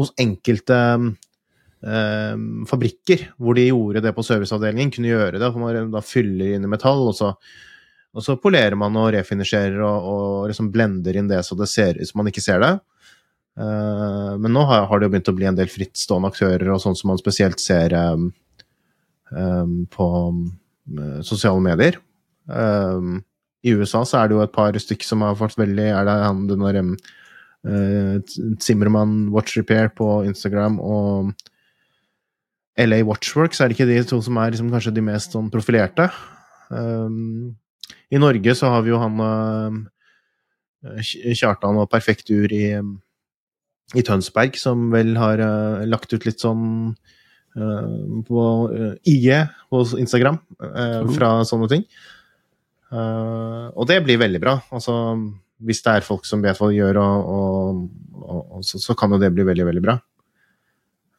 hos 0.00 0.14
enkelte 0.20 0.78
um, 0.96 2.46
fabrikker, 2.70 3.26
hvor 3.36 3.58
de 3.58 3.68
gjorde 3.68 4.04
det 4.06 4.14
på 4.16 4.24
serviceavdelingen, 4.24 4.94
kunne 4.96 5.12
gjøre 5.12 5.36
det, 5.42 5.50
for 5.50 5.60
man 5.60 5.92
da 5.92 6.04
fyller 6.04 6.54
inn 6.56 6.64
i 6.64 6.72
metall, 6.72 7.04
og 7.10 7.18
så, 7.20 7.34
og 8.16 8.24
så 8.24 8.38
polerer 8.40 8.80
man 8.80 8.96
og 8.96 9.12
refinisjerer 9.12 9.76
og, 9.84 10.08
og 10.14 10.48
liksom 10.54 10.72
blender 10.72 11.20
inn 11.20 11.28
det 11.28 11.44
så 11.44 11.58
det 11.58 11.68
ser 11.68 12.00
ut 12.00 12.08
som 12.08 12.24
man 12.24 12.32
ikke 12.32 12.44
ser 12.48 12.64
det. 12.64 12.78
Eh, 13.60 14.34
men 14.40 14.54
nå 14.54 14.62
har, 14.68 14.88
det 14.96 15.08
jo 15.08 15.12
begynt 15.12 15.30
å 15.32 15.36
bli 15.36 15.48
en 15.50 15.58
del 15.58 15.68
frittstående 15.70 16.30
aktører, 16.32 16.68
og 16.72 16.80
sånn 16.82 16.96
som 16.96 17.12
man 17.12 17.20
spesielt 17.20 17.60
ser 17.60 17.92
um, 17.98 18.30
um, 19.34 19.74
på 19.92 20.06
um, 20.30 20.44
sosiale 21.26 21.60
medier. 21.64 21.98
Um, 22.48 23.18
I 23.66 23.74
USA 23.76 24.00
så 24.08 24.22
er 24.22 24.30
det 24.30 24.38
jo 24.38 24.44
et 24.46 24.54
par 24.54 24.76
stykk 24.80 25.04
som 25.04 25.20
har 25.22 25.36
fått 25.38 25.58
veldig 25.60 25.84
Er 25.92 26.06
det 26.08 26.14
han 26.24 26.46
den 26.48 26.62
der 26.64 26.78
eh, 26.80 28.14
Zimmermann 28.64 29.28
Watch 29.34 29.58
Repair 29.58 29.90
på 29.92 30.22
Instagram 30.24 30.80
og 30.80 31.34
LA 32.80 33.02
Watchworks, 33.04 33.60
er 33.60 33.68
det 33.68 33.76
ikke 33.76 33.90
de 33.90 33.98
to 34.08 34.22
som 34.24 34.38
er 34.40 34.54
liksom 34.54 34.70
kanskje 34.72 34.94
de 34.96 35.02
mest 35.04 35.34
sånn 35.36 35.50
profilerte? 35.52 36.06
I 36.70 38.20
Norge 38.22 38.54
så 38.56 38.70
har 38.72 38.84
vi 38.86 38.92
jo 38.94 39.00
han 39.02 39.18
Kj- 41.02 41.34
Kjartan 41.36 41.76
og 41.82 41.90
Perfekt 41.92 42.30
Ur 42.32 42.54
i, 42.54 42.70
i 43.98 44.04
Tønsberg, 44.06 44.58
som 44.60 44.88
vel 44.92 45.16
har 45.18 45.42
uh, 45.42 45.82
lagt 45.88 46.12
ut 46.14 46.26
litt 46.26 46.42
sånn 46.42 46.64
uh, 47.58 48.22
på 48.26 48.46
uh, 48.70 48.94
IG 49.08 49.28
på 49.70 49.82
Instagram 49.98 50.38
uh, 50.62 51.02
fra 51.16 51.40
sånne 51.46 51.70
ting. 51.72 51.86
Og 52.90 53.84
det 53.86 54.00
blir 54.02 54.18
veldig 54.18 54.38
bra. 54.42 54.56
Altså, 54.74 54.92
hvis 55.62 55.78
det 55.84 55.92
er 55.92 56.02
folk 56.02 56.24
som 56.26 56.40
vet 56.42 56.58
hva 56.58 56.72
de 56.72 56.80
gjør, 56.80 56.98
og, 56.98 57.28
og, 58.18 58.40
og, 58.40 58.64
så, 58.66 58.80
så 58.82 58.96
kan 58.98 59.14
jo 59.14 59.20
det 59.22 59.30
bli 59.30 59.44
veldig, 59.46 59.66
veldig 59.68 59.82
bra. 59.84 59.94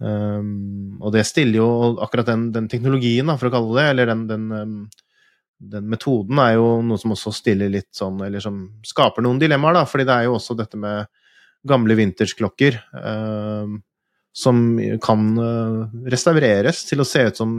Um, 0.02 0.98
og 0.98 1.14
det 1.14 1.24
stiller 1.30 1.62
jo 1.62 1.70
akkurat 2.02 2.28
den, 2.28 2.50
den 2.52 2.68
teknologien, 2.68 3.30
da, 3.30 3.38
for 3.40 3.48
å 3.48 3.54
kalle 3.54 3.78
det, 3.78 3.88
eller 3.94 4.12
den, 4.12 4.26
den, 4.28 4.46
den 5.72 5.90
metoden, 5.94 6.42
er 6.44 6.58
jo 6.58 6.68
noe 6.84 7.00
som 7.00 7.14
også 7.16 7.32
stiller 7.38 7.70
litt 7.70 7.92
sånn 7.94 8.20
Eller 8.26 8.42
som 8.44 8.64
skaper 8.88 9.24
noen 9.24 9.40
dilemmaer, 9.40 9.80
da, 9.80 9.86
fordi 9.88 10.08
det 10.10 10.18
er 10.18 10.28
jo 10.28 10.36
også 10.40 10.58
dette 10.60 10.80
med 10.82 11.08
gamle 11.68 11.96
vintersklokker 12.00 12.78
eh, 12.78 13.74
som 14.32 14.60
kan 15.04 15.26
uh, 15.36 15.90
restaureres 16.08 16.86
til 16.88 17.04
å 17.04 17.08
se 17.08 17.26
ut 17.28 17.40
som 17.42 17.52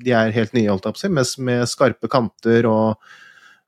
de 0.00 0.14
er 0.16 0.32
helt 0.32 0.54
nye, 0.56 0.70
holdt 0.70 0.88
jeg 0.88 1.02
si, 1.02 1.10
med, 1.44 1.66
skarpe 1.68 2.08
kanter 2.08 2.64
og, 2.64 3.10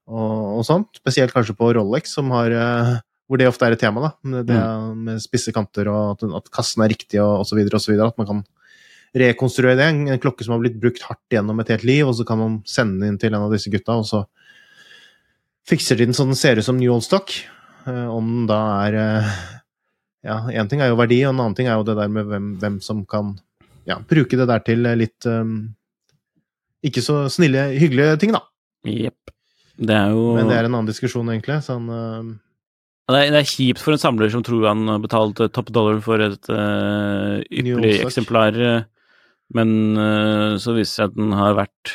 og, 0.08 0.38
og 0.56 0.62
sånt. 0.64 0.96
Spesielt 0.96 1.34
kanskje 1.36 1.56
på 1.58 1.68
Rolex, 1.76 2.14
som 2.16 2.32
har 2.32 2.54
uh, 2.56 2.94
hvor 3.26 3.40
det 3.40 3.48
ofte 3.50 3.66
er 3.66 3.74
et 3.74 3.82
tema, 3.82 4.06
da. 4.06 4.10
Med, 4.30 4.46
det, 4.48 4.60
med 5.08 5.22
spisse 5.22 5.52
kanter 5.54 5.90
og 5.90 6.24
at, 6.38 6.48
kassen 6.54 6.84
er 6.84 6.92
riktig 6.94 7.20
og 7.22 7.42
osv. 7.42 7.60
osv. 7.74 7.96
At 8.06 8.16
man 8.20 8.28
kan 8.30 8.42
rekonstruere 9.16 9.76
det. 9.78 9.88
En, 9.90 10.22
klokke 10.22 10.46
som 10.46 10.56
har 10.56 10.62
blitt 10.62 10.78
brukt 10.80 11.04
hardt 11.08 11.34
gjennom 11.34 11.60
et 11.62 11.72
helt 11.74 11.86
liv, 11.88 12.06
og 12.06 12.16
så 12.18 12.26
kan 12.28 12.40
man 12.40 12.60
sende 12.68 13.02
den 13.02 13.14
inn 13.14 13.20
til 13.20 13.34
en 13.34 13.44
av 13.48 13.52
disse 13.54 13.72
gutta, 13.72 13.98
og 13.98 14.06
så 14.08 14.24
fikser 15.66 15.98
de 15.98 16.06
den 16.06 16.16
så 16.16 16.28
den 16.28 16.38
ser 16.38 16.60
ut 16.60 16.66
som 16.66 16.78
New 16.78 16.94
Old 16.94 17.04
Stock. 17.06 17.34
Eh, 17.86 18.06
om 18.10 18.28
den 18.32 18.48
da 18.50 18.60
er 18.86 18.98
eh, 19.00 19.36
Ja, 20.24 20.40
én 20.50 20.68
ting 20.68 20.80
er 20.80 20.88
jo 20.88 20.96
verdi, 20.98 21.20
og 21.26 21.34
en 21.34 21.40
annen 21.40 21.54
ting 21.58 21.68
er 21.68 21.76
jo 21.78 21.84
det 21.86 21.96
der 21.98 22.08
med 22.08 22.26
hvem, 22.26 22.46
hvem 22.62 22.80
som 22.82 23.04
kan 23.06 23.34
ja, 23.86 23.98
bruke 24.00 24.36
det 24.38 24.46
der 24.48 24.62
til 24.66 24.82
litt 24.98 25.26
um, 25.30 25.74
ikke 26.86 27.02
så 27.02 27.26
snille, 27.30 27.68
hyggelige 27.78 28.16
ting, 28.22 28.32
da. 28.34 28.40
Jepp. 28.86 29.30
Det 29.76 29.92
er 29.94 30.10
jo 30.14 30.34
Men 30.38 30.48
det 30.48 30.56
er 30.56 30.64
en 30.66 30.74
annen 30.74 30.88
diskusjon, 30.88 31.28
egentlig. 31.28 31.58
Sånn, 31.66 31.86
eh, 31.92 32.34
Det 33.12 33.20
er, 33.20 33.30
det 33.34 33.40
er 33.42 33.48
kjipt 33.50 33.82
for 33.82 33.94
en 33.94 34.02
samler 34.02 34.30
som 34.32 34.42
tror 34.46 34.66
han 34.66 34.86
har 34.88 34.98
betalt 35.04 35.38
topp 35.54 35.70
dollar 35.74 36.00
for 36.02 36.22
et 36.24 36.48
uh, 36.50 37.38
ypperlig 37.50 38.00
eksemplar, 38.06 38.56
eh, 38.58 38.84
men 39.54 39.68
uh, 39.94 40.56
så 40.58 40.74
viser 40.74 40.82
det 40.82 40.94
seg 40.96 41.10
at 41.12 41.18
den 41.20 41.34
har 41.38 41.54
vært 41.58 41.92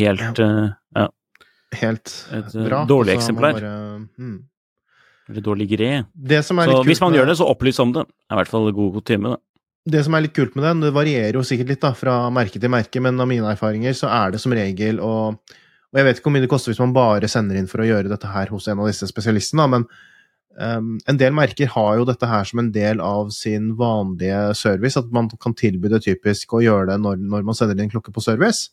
helt 0.00 0.40
uh, 0.42 0.72
ja, 0.98 1.06
Helt 1.78 2.10
Et, 2.34 2.48
eh, 2.56 2.64
bra. 2.66 2.80
dårlig 2.90 3.14
eksemplar. 3.14 3.54
bare- 3.60 4.08
mm. 4.18 4.38
Eller 5.36 5.66
greie. 5.70 6.04
Det 6.14 6.44
som 6.44 6.58
er 6.58 6.66
Så 6.66 6.84
hvis 6.84 7.00
man 7.00 7.12
med- 7.12 7.20
gjør 7.20 7.26
det, 7.26 7.36
så 7.38 7.46
opplys 7.48 7.78
om 7.80 7.92
det. 7.92 8.06
Det 8.06 8.30
er 8.30 8.34
i 8.34 8.40
hvert 8.42 8.48
fall 8.48 8.72
god 8.72 8.92
kutyme, 8.94 9.30
det. 9.30 9.40
Det 9.90 10.04
som 10.04 10.14
er 10.14 10.20
litt 10.20 10.34
kult 10.34 10.54
med 10.56 10.64
den, 10.64 10.80
det 10.80 10.92
varierer 10.92 11.32
jo 11.32 11.40
sikkert 11.40 11.68
litt 11.68 11.80
da, 11.80 11.92
fra 11.96 12.28
merke 12.30 12.60
til 12.60 12.68
merke, 12.68 13.00
men 13.00 13.18
av 13.18 13.26
mine 13.26 13.48
erfaringer 13.48 13.94
så 13.96 14.10
er 14.12 14.32
det 14.32 14.40
som 14.40 14.52
regel 14.52 14.98
å 15.00 15.38
Og 15.92 15.98
jeg 15.98 16.04
vet 16.04 16.16
ikke 16.18 16.22
hvor 16.28 16.32
mye 16.36 16.42
det 16.42 16.50
koster 16.50 16.70
hvis 16.70 16.78
man 16.78 16.92
bare 16.92 17.26
sender 17.26 17.56
inn 17.56 17.66
for 17.66 17.80
å 17.82 17.86
gjøre 17.88 18.08
dette 18.08 18.28
her 18.30 18.46
hos 18.46 18.68
en 18.68 18.78
av 18.78 18.86
disse 18.86 19.08
spesialistene, 19.10 19.64
men 19.68 19.86
um, 20.60 21.00
en 21.08 21.16
del 21.16 21.32
merker 21.32 21.66
har 21.66 21.96
jo 21.98 22.04
dette 22.04 22.28
her 22.30 22.44
som 22.44 22.60
en 22.60 22.70
del 22.70 23.00
av 23.00 23.30
sin 23.34 23.72
vanlige 23.74 24.54
service, 24.54 24.96
at 24.96 25.10
man 25.10 25.28
kan 25.40 25.52
tilby 25.52 25.88
det 25.88 26.04
typisk 26.04 26.52
å 26.54 26.62
gjøre 26.62 26.92
det 26.92 27.00
når, 27.00 27.16
når 27.18 27.42
man 27.42 27.54
sender 27.58 27.80
inn 27.82 27.90
klokke 27.90 28.12
på 28.14 28.22
service. 28.22 28.68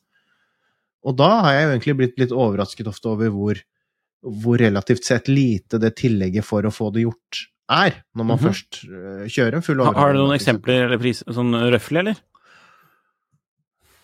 Og 1.03 1.17
da 1.17 1.41
har 1.41 1.53
jeg 1.53 1.63
jo 1.65 1.71
egentlig 1.73 1.97
blitt 1.97 2.19
litt 2.19 2.31
overrasket 2.35 2.85
ofte 2.87 3.09
over 3.09 3.29
hvor, 3.33 3.55
hvor 4.23 4.57
relativt 4.59 5.05
sett 5.05 5.27
lite 5.29 5.79
det 5.79 5.95
tillegget 5.99 6.45
for 6.45 6.65
å 6.65 6.71
få 6.73 6.89
det 6.93 7.03
gjort 7.05 7.43
er, 7.69 7.97
når 8.15 8.25
man 8.25 8.37
Mhm. 8.39 8.45
først 8.47 8.77
øh, 8.87 9.25
kjører 9.27 9.55
en 9.55 9.61
full 9.65 9.81
overgang. 9.81 9.95
har 10.01 10.13
du 10.13 10.19
noen 10.19 10.37
eksempler 10.39 10.85
eller 10.85 10.97
pris, 11.01 11.23
sånn 11.27 11.51
røffelig, 11.71 11.99
eller? 11.99 12.15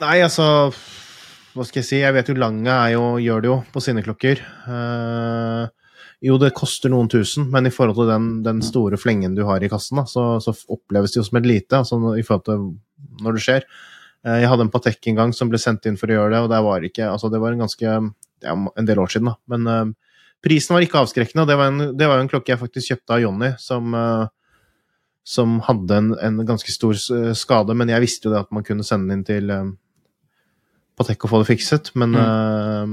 Nei, 0.04 0.18
altså 0.26 0.74
Hva 1.54 1.66
skal 1.68 1.82
jeg 1.84 1.86
si? 1.88 2.00
Jeg 2.02 2.16
vet 2.16 2.28
jo 2.32 2.34
Lange 2.42 2.68
er 2.74 2.96
jo, 2.96 3.04
gjør 3.22 3.42
det 3.44 3.50
jo 3.52 3.58
på 3.72 3.82
sine 3.86 4.02
klokker. 4.02 4.40
Uh, 4.66 5.68
jo, 6.24 6.38
det 6.42 6.54
koster 6.58 6.90
noen 6.90 7.08
tusen, 7.12 7.46
men 7.54 7.68
i 7.70 7.74
forhold 7.74 8.00
til 8.00 8.10
den, 8.10 8.28
den 8.42 8.62
store 8.66 8.98
flengen 8.98 9.36
du 9.38 9.44
har 9.46 9.62
i 9.62 9.70
kassen, 9.70 10.00
da, 10.02 10.06
så, 10.10 10.40
så 10.42 10.56
oppleves 10.74 11.14
det 11.14 11.20
jo 11.22 11.28
som 11.28 11.38
et 11.38 11.46
lite, 11.46 11.78
altså 11.84 12.00
i 12.18 12.24
forhold 12.26 12.46
til 12.48 12.64
når 13.22 13.38
det 13.38 13.44
skjer. 13.46 13.68
Uh, 14.26 14.40
jeg 14.42 14.50
hadde 14.50 14.66
en 14.66 14.74
Patek 14.74 15.12
en 15.12 15.20
gang 15.22 15.36
som 15.38 15.52
ble 15.52 15.62
sendt 15.62 15.86
inn 15.86 16.00
for 16.00 16.10
å 16.10 16.18
gjøre 16.18 16.34
det, 16.34 16.42
og 16.42 16.68
var 16.72 16.90
ikke 16.90 17.12
Altså, 17.12 17.30
det 17.30 17.44
var 17.44 17.54
en 17.54 17.64
ganske 17.68 17.96
ja, 18.44 18.54
en 18.54 18.88
del 18.90 19.02
år 19.02 19.12
siden, 19.14 19.32
da. 19.32 19.36
Men 19.52 19.70
uh, 19.70 20.16
prisen 20.44 20.76
var 20.76 20.86
ikke 20.86 21.02
avskrekkende, 21.02 21.48
det 21.50 21.58
var, 21.60 21.72
en, 21.72 21.92
det 21.98 22.10
var 22.10 22.20
jo 22.20 22.26
en 22.26 22.32
klokke 22.32 22.54
jeg 22.54 22.62
faktisk 22.62 22.94
kjøpte 22.94 23.18
av 23.18 23.24
Jonny, 23.24 23.54
som 23.64 23.98
uh, 23.98 24.26
som 25.24 25.62
hadde 25.64 25.96
en, 25.96 26.12
en 26.20 26.42
ganske 26.44 26.68
stor 26.68 26.98
eh, 27.16 27.30
skade, 27.40 27.72
men 27.80 27.88
jeg 27.88 28.04
visste 28.04 28.28
jo 28.28 28.34
det 28.34 28.42
at 28.44 28.50
man 28.52 28.66
kunne 28.68 28.84
sende 28.84 29.08
den 29.08 29.22
inn 29.22 29.24
til 29.24 29.54
uh, 29.56 29.70
Patek 31.00 31.24
og 31.26 31.32
få 31.32 31.40
det 31.42 31.48
fikset, 31.48 31.94
men 31.96 32.12
eh, 32.20 32.92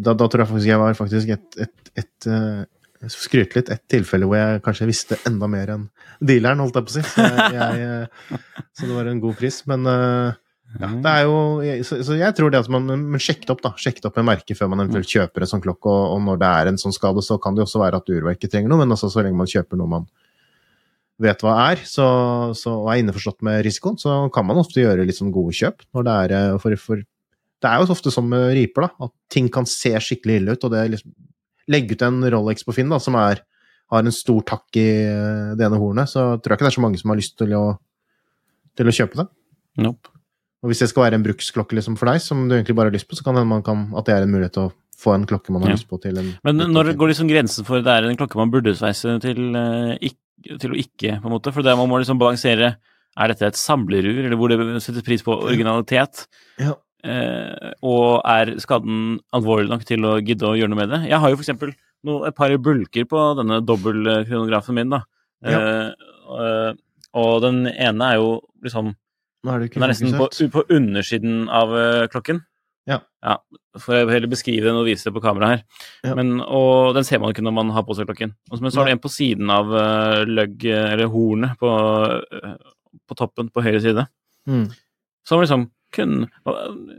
da, 0.00 0.14
da 0.16 0.26
tror 0.26 0.42
jeg 0.42 0.50
faktisk 0.50 0.70
jeg 0.70 0.80
var 0.80 0.96
faktisk 0.98 1.34
et, 1.36 1.58
et, 1.66 1.90
et 2.00 2.26
eh, 2.26 2.62
jeg 3.00 3.12
skal 3.14 3.26
skryte 3.28 3.56
litt, 3.56 3.70
et 3.72 3.84
tilfelle 3.88 4.26
hvor 4.28 4.36
jeg 4.36 4.62
kanskje 4.64 4.88
visste 4.88 5.16
enda 5.28 5.48
mer 5.48 5.70
enn 5.76 5.86
dealeren, 6.18 6.60
holdt 6.64 6.76
jeg 6.76 6.86
på 6.88 6.92
å 6.92 6.96
si. 6.96 7.04
Så, 7.06 7.28
jeg, 7.54 7.86
eh, 7.86 8.34
så 8.76 8.88
det 8.88 8.96
var 8.96 9.08
en 9.08 9.22
god 9.22 9.38
pris. 9.38 9.60
Men 9.70 9.88
eh, 9.88 10.40
ja, 10.78 10.88
det 11.02 11.10
er 11.10 11.24
jo 11.26 11.82
så, 11.82 11.96
så 12.06 12.14
jeg 12.14 12.34
tror 12.38 12.52
det 12.52 12.60
at 12.62 12.68
man 12.70 12.84
Men 12.86 13.18
sjekket 13.18 13.50
opp, 13.50 13.58
da. 13.64 13.72
sjekket 13.74 14.04
opp 14.06 14.20
med 14.20 14.28
merket 14.28 14.54
før 14.54 14.68
man 14.70 14.84
eventuelt 14.84 15.10
kjøper 15.10 15.42
en 15.42 15.50
sånn 15.50 15.64
klokke. 15.64 15.90
Og, 15.90 16.14
og 16.14 16.20
når 16.28 16.38
det 16.38 16.50
er 16.60 16.70
en 16.70 16.78
sånn 16.78 16.94
skade, 16.94 17.24
så 17.26 17.40
kan 17.42 17.56
det 17.56 17.64
jo 17.64 17.66
også 17.66 17.82
være 17.82 17.98
at 17.98 18.12
urverket 18.14 18.52
trenger 18.52 18.70
noe, 18.70 18.84
men 18.84 18.94
altså, 18.94 19.10
så 19.10 19.24
lenge 19.26 19.40
man 19.40 19.50
kjøper 19.50 19.80
noe 19.80 19.90
man 19.98 20.06
vet 21.20 21.42
hva 21.44 21.54
er, 21.68 21.82
så, 21.84 22.06
så, 22.56 22.74
og 22.84 22.90
er 22.92 23.02
innforstått 23.02 23.42
med 23.44 23.60
risikoen, 23.66 23.98
så 24.00 24.22
kan 24.32 24.46
man 24.48 24.60
ofte 24.60 24.80
gjøre 24.80 25.04
litt 25.08 25.18
sånn 25.18 25.32
gode 25.34 25.52
kjøp. 25.56 25.84
Når 25.96 26.06
det, 26.06 26.14
er, 26.24 26.34
eh, 26.36 26.54
for, 26.62 26.76
for, 26.80 27.02
det 27.60 27.70
er 27.70 27.80
jo 27.80 27.92
ofte 27.92 28.12
sånn 28.14 28.30
med 28.30 28.46
riper, 28.56 28.86
da, 28.86 29.08
at 29.08 29.14
ting 29.32 29.50
kan 29.52 29.68
se 29.68 29.92
skikkelig 30.00 30.38
ille 30.40 30.56
ut. 30.56 30.64
og 30.64 30.74
det 30.74 30.86
liksom, 30.96 31.16
Legge 31.70 31.94
ut 31.94 32.02
en 32.02 32.24
Rolex 32.32 32.64
på 32.66 32.72
Finn 32.74 32.90
da, 32.90 32.96
som 32.98 33.14
er, 33.20 33.44
har 33.92 34.02
en 34.02 34.14
stor 34.14 34.40
takk 34.48 34.80
i 34.80 34.88
eh, 35.04 35.52
det 35.58 35.66
ene 35.66 35.78
hornet, 35.78 36.10
så 36.10 36.32
tror 36.40 36.54
jeg 36.54 36.58
ikke 36.58 36.66
det 36.66 36.72
er 36.72 36.78
så 36.78 36.86
mange 36.86 37.02
som 37.02 37.12
har 37.12 37.20
lyst 37.20 37.36
til 37.38 37.52
å, 37.58 37.64
til 38.80 38.90
å 38.90 38.96
kjøpe 38.96 39.20
det. 39.20 39.28
Nope. 39.84 40.19
Og 40.60 40.70
hvis 40.70 40.82
det 40.82 40.90
skal 40.90 41.06
være 41.06 41.16
en 41.16 41.24
bruksklokke 41.24 41.76
liksom 41.78 41.96
for 41.96 42.10
deg, 42.10 42.20
som 42.20 42.44
du 42.48 42.54
egentlig 42.54 42.76
bare 42.76 42.90
har 42.90 42.96
lyst 42.96 43.08
på, 43.08 43.16
så 43.16 43.24
kan 43.24 43.36
det 43.36 43.46
hende 43.46 43.96
at 43.96 44.08
det 44.08 44.14
er 44.14 44.26
en 44.26 44.32
mulighet 44.34 44.56
til 44.56 44.66
å 44.68 44.72
få 45.00 45.14
en 45.16 45.24
klokke 45.28 45.54
man 45.54 45.62
har 45.64 45.70
Ja. 45.72 45.76
lyst 45.78 45.88
på 45.88 46.00
til 46.00 46.18
en 46.20 46.36
Men 46.44 46.56
når 46.74 46.92
går 46.96 47.08
liksom 47.14 47.28
grensen 47.30 47.64
for 47.64 47.80
det 47.80 47.88
er 47.88 48.04
en 48.04 48.16
klokke 48.16 48.36
man 48.36 48.50
burde 48.52 48.76
sveise 48.76 49.18
til, 49.20 49.56
eh, 49.56 50.10
til 50.58 50.70
å 50.70 50.76
ikke, 50.76 51.20
på 51.22 51.26
en 51.26 51.32
måte? 51.32 51.52
For 51.52 51.62
det 51.62 51.76
man 51.76 51.88
må 51.88 51.98
liksom 52.00 52.18
balansere 52.18 52.76
Er 53.18 53.26
dette 53.26 53.42
et 53.42 53.54
samlerur, 53.58 54.22
eller 54.24 54.36
hvor 54.38 54.48
det 54.48 54.82
settes 54.82 55.02
pris 55.02 55.20
på 55.20 55.34
originalitet? 55.34 56.28
Ja. 56.60 56.74
Eh, 57.02 57.72
og 57.82 58.20
er 58.24 58.54
skaden 58.60 59.18
alvorlig 59.34 59.68
nok 59.68 59.84
til 59.84 59.98
å 60.06 60.20
gidde 60.22 60.46
å 60.46 60.54
gjøre 60.56 60.68
noe 60.70 60.86
med 60.86 60.90
det? 60.90 61.00
Jeg 61.10 61.18
har 61.18 61.28
jo 61.28 61.36
for 61.36 61.42
eksempel 61.42 61.74
no, 62.04 62.24
et 62.24 62.36
par 62.36 62.56
bulker 62.56 63.04
på 63.10 63.36
denne 63.36 63.58
dobbeltkronografen 63.66 64.74
min, 64.74 64.90
da. 64.90 65.02
Eh, 65.42 65.90
eh, 65.90 66.72
og 67.18 67.42
den 67.42 67.66
ene 67.66 68.12
er 68.12 68.20
jo 68.20 68.40
liksom 68.62 68.94
Nå 69.44 69.52
er 69.54 69.58
det 69.62 69.70
ikke 69.70 69.80
Den 69.80 69.86
er 69.86 69.92
nesten 69.94 70.16
på, 70.18 70.28
på 70.52 70.64
undersiden 70.76 71.48
av 71.48 71.74
eh, 71.76 72.06
klokken. 72.12 72.42
Ja. 72.90 72.98
For 73.78 73.94
jeg 73.94 74.08
heller 74.10 74.30
beskrive 74.32 74.66
den 74.66 74.78
og 74.80 74.86
vise 74.88 75.06
det 75.06 75.12
på 75.14 75.22
kamera 75.22 75.52
her. 75.52 75.60
Ja. 76.02 76.14
Men, 76.18 76.40
og 76.42 76.94
den 76.96 77.04
ser 77.06 77.20
man 77.22 77.30
ikke 77.32 77.44
når 77.46 77.54
man 77.54 77.70
har 77.76 77.84
på 77.86 77.94
seg 77.94 78.08
klokken. 78.08 78.32
Og 78.50 78.58
så- 78.58 78.62
Men 78.64 78.72
så 78.74 78.80
har 78.80 78.86
du 78.88 78.92
en 78.96 79.02
på 79.04 79.12
siden 79.12 79.50
av 79.52 79.68
uh, 79.70 80.24
løgg, 80.26 80.64
eller 80.64 81.06
hornet, 81.12 81.54
på, 81.60 81.68
eh, 82.40 82.56
på 83.08 83.16
toppen 83.20 83.48
på 83.52 83.62
høyre 83.62 83.80
side. 83.84 84.06
Mm. 84.48 84.64
Som 85.28 85.40
liksom 85.44 85.68
kun 85.92 86.28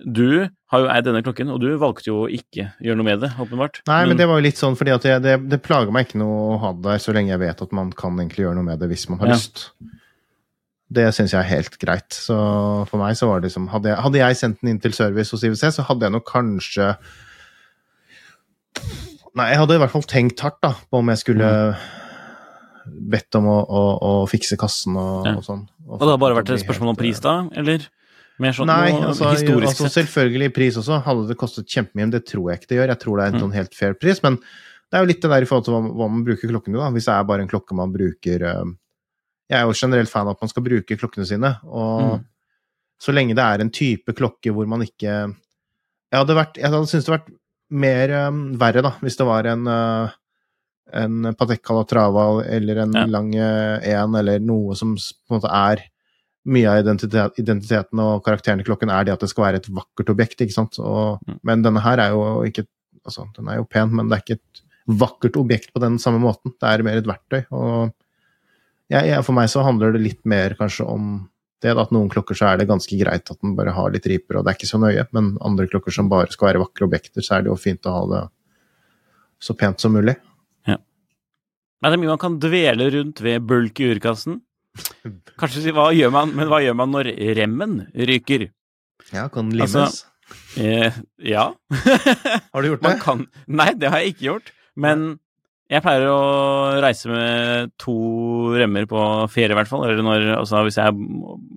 Du 0.06 0.48
har 0.72 0.80
jo 0.84 0.88
eid 0.92 1.06
denne 1.06 1.22
klokken, 1.24 1.50
og 1.52 1.60
du 1.64 1.70
valgte 1.80 2.08
jo 2.12 2.26
å 2.26 2.30
ikke 2.32 2.74
gjøre 2.84 2.98
noe 3.00 3.08
med 3.08 3.22
det, 3.24 3.30
åpenbart. 3.40 3.82
Nei, 3.88 4.06
men 4.06 4.18
det 4.20 4.28
var 4.28 4.40
jo 4.40 4.44
litt 4.48 4.60
sånn 4.60 4.76
fordi 4.80 4.92
at 4.96 5.04
jeg, 5.08 5.22
det, 5.24 5.36
det 5.50 5.62
plager 5.64 5.92
meg 5.92 6.08
ikke 6.10 6.20
noe 6.20 6.56
å 6.56 6.60
ha 6.60 6.72
det 6.74 6.84
der, 6.88 6.98
så 7.04 7.14
lenge 7.16 7.32
jeg 7.34 7.40
vet 7.44 7.62
at 7.62 7.72
man 7.76 7.92
kan 7.92 8.16
egentlig 8.20 8.46
gjøre 8.46 8.56
noe 8.60 8.68
med 8.68 8.80
det 8.80 8.90
hvis 8.92 9.10
man 9.10 9.20
har 9.24 9.32
Ja. 9.34 9.34
lyst. 9.40 9.72
Det 10.92 11.06
syns 11.16 11.32
jeg 11.32 11.40
er 11.40 11.48
helt 11.48 11.78
greit. 11.80 12.12
Så 12.12 12.36
for 12.90 13.00
meg 13.00 13.16
så 13.16 13.28
var 13.30 13.40
det 13.40 13.48
liksom 13.50 13.70
Hadde 13.72 13.94
jeg, 13.94 13.98
hadde 14.04 14.20
jeg 14.20 14.36
sendt 14.42 14.60
den 14.62 14.74
inn 14.74 14.80
til 14.84 14.92
service 14.98 15.32
hos 15.32 15.44
IWC, 15.48 15.70
så 15.78 15.86
hadde 15.88 16.04
jeg 16.08 16.12
nok 16.18 16.26
kanskje 16.28 16.90
Nei, 19.38 19.46
jeg 19.54 19.62
hadde 19.62 19.78
i 19.78 19.80
hvert 19.80 19.94
fall 19.94 20.04
tenkt 20.12 20.42
hardt 20.44 20.60
da, 20.64 20.74
på 20.92 21.00
om 21.00 21.12
jeg 21.14 21.22
skulle 21.22 21.50
bedt 23.14 23.38
om 23.40 23.46
å, 23.48 23.58
å, 23.64 23.82
å 24.04 24.12
fikse 24.28 24.58
kassen 24.60 24.98
og, 25.00 25.28
Ja. 25.30 25.36
og 25.40 25.46
sånn. 25.46 25.62
Og 25.88 26.02
det 26.02 26.10
har 26.12 26.20
bare 26.20 26.36
vært 26.42 26.52
et 26.52 26.64
spørsmål 26.64 26.92
om 26.92 27.00
pris, 27.00 27.22
da? 27.24 27.36
Eller 27.56 27.86
mer 28.42 28.56
sånn 28.58 28.68
Nei, 28.68 28.90
altså, 28.98 29.30
historisk 29.32 29.70
altså 29.86 29.92
selvfølgelig 29.94 30.52
pris 30.56 30.80
også. 30.82 30.98
Hadde 31.06 31.28
det 31.30 31.38
kostet 31.40 31.70
kjempemye, 31.72 32.08
men 32.10 32.14
det 32.16 32.24
tror 32.28 32.50
jeg 32.52 32.60
ikke 32.60 32.72
det 32.74 32.80
gjør. 32.82 32.92
Jeg 32.96 33.02
tror 33.06 33.18
det 33.18 33.24
er 33.24 33.32
en 33.32 33.38
Mm. 33.40 33.44
sånn 33.46 33.56
helt 33.56 33.76
fair 33.78 33.94
pris. 34.02 34.20
Men 34.26 34.36
det 34.42 34.98
er 35.00 35.06
jo 35.06 35.12
litt 35.14 35.22
det 35.24 35.30
der 35.32 35.46
i 35.46 35.48
forhold 35.48 35.66
til 35.70 35.74
hva, 35.78 35.82
hva 36.02 36.10
man 36.12 36.26
bruker 36.28 36.50
klokken 36.52 36.74
til, 36.74 36.82
da. 36.82 36.90
Hvis 36.92 37.06
det 37.08 37.14
er 37.16 37.24
bare 37.32 37.42
en 37.46 37.52
klokke 37.54 37.78
man 37.78 37.94
bruker 37.94 38.42
eh, 38.50 38.64
Jeg 39.52 39.60
er 39.60 39.68
jo 39.68 39.76
generelt 39.76 40.10
fan 40.12 40.28
av 40.30 40.38
at 40.38 40.42
man 40.46 40.52
skal 40.54 40.64
bruke 40.64 40.98
klokkene 40.98 41.28
sine, 41.28 41.54
og 41.68 42.20
Mm. 42.22 42.26
så 43.02 43.12
lenge 43.14 43.36
det 43.36 43.44
er 43.44 43.62
en 43.66 43.72
type 43.74 44.14
klokke 44.16 44.54
hvor 44.56 44.68
man 44.70 44.82
ikke 44.86 45.12
Jeg 46.12 46.20
hadde, 46.20 46.36
vært, 46.36 46.58
jeg 46.60 46.68
hadde 46.72 46.88
syntes 46.88 47.06
det 47.06 47.12
hadde 47.14 47.20
vært 47.20 47.38
mer 47.72 48.12
um, 48.28 48.40
verre, 48.60 48.82
da, 48.84 48.92
hvis 49.02 49.16
det 49.20 49.26
var 49.28 49.48
en 49.48 49.68
uh, 49.68 50.10
en 50.94 51.34
Patek 51.40 51.62
Calatrava 51.64 52.44
eller 52.52 52.82
en 52.84 52.92
Ja. 52.94 53.06
lang 53.08 53.30
eh, 53.36 53.94
en, 53.96 54.16
eller 54.20 54.40
noe 54.44 54.76
som 54.76 54.96
på 54.98 55.32
en 55.32 55.38
måte 55.40 55.52
er 55.56 55.84
mye 56.52 56.68
av 56.68 56.82
identitet, 56.84 57.38
identiteten 57.40 58.00
og 58.04 58.24
karakteren 58.26 58.60
i 58.60 58.66
klokken 58.68 58.90
er 58.92 59.06
det 59.08 59.14
at 59.14 59.22
det 59.24 59.30
skal 59.30 59.46
være 59.46 59.62
et 59.62 59.70
vakkert 59.72 60.10
objekt, 60.12 60.42
ikke 60.42 60.52
sant. 60.58 60.80
Og, 60.80 61.20
Mm. 61.28 61.40
Men 61.44 61.62
denne 61.64 61.80
her 61.86 61.98
er 62.00 62.10
jo 62.12 62.44
ikke 62.44 62.66
Altså, 63.06 63.24
den 63.36 63.48
er 63.50 63.56
jo 63.58 63.64
pen, 63.66 63.90
men 63.96 64.10
det 64.10 64.18
er 64.18 64.22
ikke 64.22 64.40
et 64.40 64.62
vakkert 65.00 65.38
objekt 65.38 65.72
på 65.74 65.80
den 65.82 65.98
samme 65.98 66.20
måten. 66.22 66.52
Det 66.60 66.68
er 66.70 66.84
mer 66.84 66.98
et 67.00 67.08
verktøy. 67.08 67.46
Og 67.52 67.94
jeg, 68.92 69.12
jeg, 69.12 69.26
for 69.28 69.38
meg 69.38 69.52
så 69.52 69.64
handler 69.66 69.96
det 69.96 70.04
litt 70.04 70.22
mer 70.28 70.56
kanskje 70.60 70.88
om 70.88 71.14
det 71.62 71.76
at 71.78 71.92
noen 71.94 72.10
klokker 72.10 72.38
så 72.38 72.50
er 72.50 72.60
det 72.60 72.70
ganske 72.72 72.98
greit 72.98 73.30
at 73.30 73.38
den 73.38 73.54
bare 73.58 73.74
har 73.76 73.92
litt 73.94 74.08
riper, 74.10 74.40
og 74.40 74.46
det 74.46 74.52
er 74.52 74.58
ikke 74.58 74.70
så 74.72 74.80
nøye. 74.82 75.06
Men 75.14 75.36
andre 75.46 75.68
klokker 75.70 75.94
som 75.94 76.10
bare 76.10 76.34
skal 76.34 76.50
være 76.50 76.64
vakre 76.64 76.88
objekter, 76.88 77.22
så 77.22 77.38
er 77.38 77.46
det 77.46 77.52
jo 77.52 77.60
fint 77.62 77.86
å 77.86 77.94
ha 77.94 78.04
det 78.10 78.22
så 79.42 79.54
pent 79.58 79.82
som 79.82 79.94
mulig. 79.94 80.18
Men 81.82 81.90
det 81.90 81.98
er 81.98 82.02
mye 82.04 82.14
man 82.14 82.22
kan 82.22 82.38
dvele 82.42 82.88
rundt 82.94 83.22
ved 83.26 83.46
bulk 83.50 83.82
i 83.82 83.90
urkassen? 83.96 84.42
Kanskje 85.42 85.64
si 85.64 85.74
hva 85.76 85.90
gjør 85.98 86.14
man, 86.14 86.34
men 86.38 86.50
hva 86.52 86.62
gjør 86.62 86.78
man 86.78 86.94
når 86.94 87.10
remmen 87.40 87.80
ryker? 87.98 88.52
Ja, 89.10 89.26
kan 89.34 89.50
den 89.50 89.58
limes. 89.64 90.04
Eh, 90.56 90.94
ja. 91.26 91.48
har 91.74 92.62
du 92.62 92.70
gjort 92.70 92.86
Man 92.86 92.94
det? 92.94 93.02
kan 93.04 93.26
Nei, 93.52 93.74
det 93.76 93.90
har 93.92 94.00
jeg 94.00 94.14
ikke 94.14 94.28
gjort. 94.28 94.54
Men 94.80 95.18
jeg 95.72 95.84
pleier 95.86 96.04
å 96.12 96.82
reise 96.84 97.08
med 97.12 97.72
to 97.80 97.94
remmer 98.60 98.86
på 98.92 99.00
ferie, 99.32 99.54
i 99.54 99.58
hvert 99.58 99.70
fall. 99.72 99.86
Eller 99.88 100.04
når, 100.04 100.26
altså, 100.42 100.62
hvis 100.68 100.78
jeg, 100.82 100.92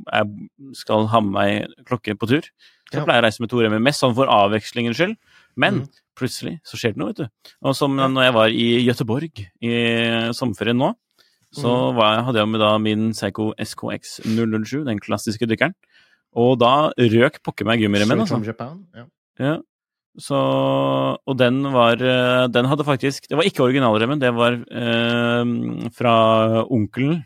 jeg 0.07 0.75
skal 0.79 1.09
ha 1.11 1.21
med 1.25 1.35
meg 1.35 1.85
klokke 1.89 2.15
på 2.19 2.29
tur, 2.31 2.47
så 2.93 3.01
Ja. 3.01 3.05
pleier 3.05 3.19
jeg 3.19 3.25
å 3.25 3.27
reise 3.27 3.43
med 3.43 3.51
to 3.51 3.62
remmer. 3.65 3.83
Mest 3.83 4.01
sånn 4.05 4.15
for 4.15 4.31
avvekslingens 4.31 4.97
skyld. 5.01 5.17
Men 5.57 5.81
mm. 5.83 5.89
plutselig 6.19 6.61
så 6.67 6.79
skjer 6.79 6.95
det 6.95 7.03
noe, 7.03 7.11
vet 7.12 7.25
du. 7.25 7.29
Og 7.67 7.75
som 7.79 7.95
når 7.97 8.29
jeg 8.29 8.35
var 8.35 8.49
i 8.55 8.69
Gøteborg 8.87 9.45
i 9.62 9.75
sommerferien 10.35 10.79
nå, 10.79 10.93
så 11.55 11.71
Mhm. 11.71 11.95
var, 11.97 12.23
hadde 12.27 12.39
jeg 12.43 12.49
med 12.51 12.61
da 12.61 12.79
min 12.79 13.12
Seiko 13.15 13.53
SKX 13.59 14.21
007, 14.27 14.85
den 14.85 14.99
klassiske 14.99 15.47
dykkeren. 15.47 15.75
Og 16.35 16.59
da 16.59 16.91
røk 16.99 17.43
pokker 17.47 17.65
meg 17.65 17.79
gummiremmen, 17.81 18.19
altså. 18.27 18.35
ja. 18.95 19.05
Ja. 19.39 19.59
Så 20.21 20.39
Og 21.27 21.35
den 21.39 21.65
var 21.75 21.99
eh, 21.99 22.47
Den 22.47 22.69
hadde 22.71 22.87
faktisk 22.87 23.27
Det 23.27 23.35
var 23.35 23.49
ikke 23.49 23.65
originalremmen, 23.65 24.21
det 24.23 24.31
var 24.35 24.55
eh, 24.55 25.43
fra 25.91 26.15
onkelen 26.71 27.25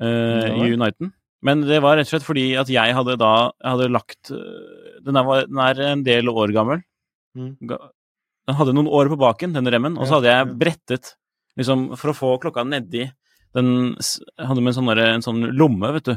eh, 0.00 0.48
i 0.52 0.74
Uniten. 0.74 1.14
Men 1.42 1.64
det 1.64 1.80
var 1.82 1.96
rett 1.96 2.10
og 2.10 2.12
slett 2.12 2.26
fordi 2.26 2.52
at 2.60 2.68
jeg 2.70 2.94
hadde 2.94 3.16
da 3.20 3.32
jeg 3.48 3.70
hadde 3.70 3.88
lagt 3.94 4.30
Den 4.30 5.18
er, 5.18 5.32
den 5.48 5.64
er 5.64 5.82
en 5.88 6.04
del 6.06 6.28
år 6.28 6.52
gammel. 6.54 6.84
Mm. 7.34 7.56
Den 7.64 8.58
hadde 8.58 8.76
noen 8.76 8.92
år 8.92 9.08
på 9.08 9.18
baken, 9.18 9.56
den 9.56 9.70
remmen, 9.72 9.96
og 9.96 10.06
så 10.06 10.18
hadde 10.18 10.30
jeg 10.30 10.54
brettet 10.60 11.14
liksom 11.58 11.94
For 11.96 12.12
å 12.12 12.16
få 12.16 12.36
klokka 12.42 12.64
nedi 12.68 13.08
den 13.52 13.96
hadde 14.40 14.62
med 14.62 14.72
en 14.72 14.76
sånn, 14.78 14.90
en 14.96 15.24
sånn 15.24 15.42
lomme, 15.52 15.90
vet 15.98 16.06
du. 16.08 16.14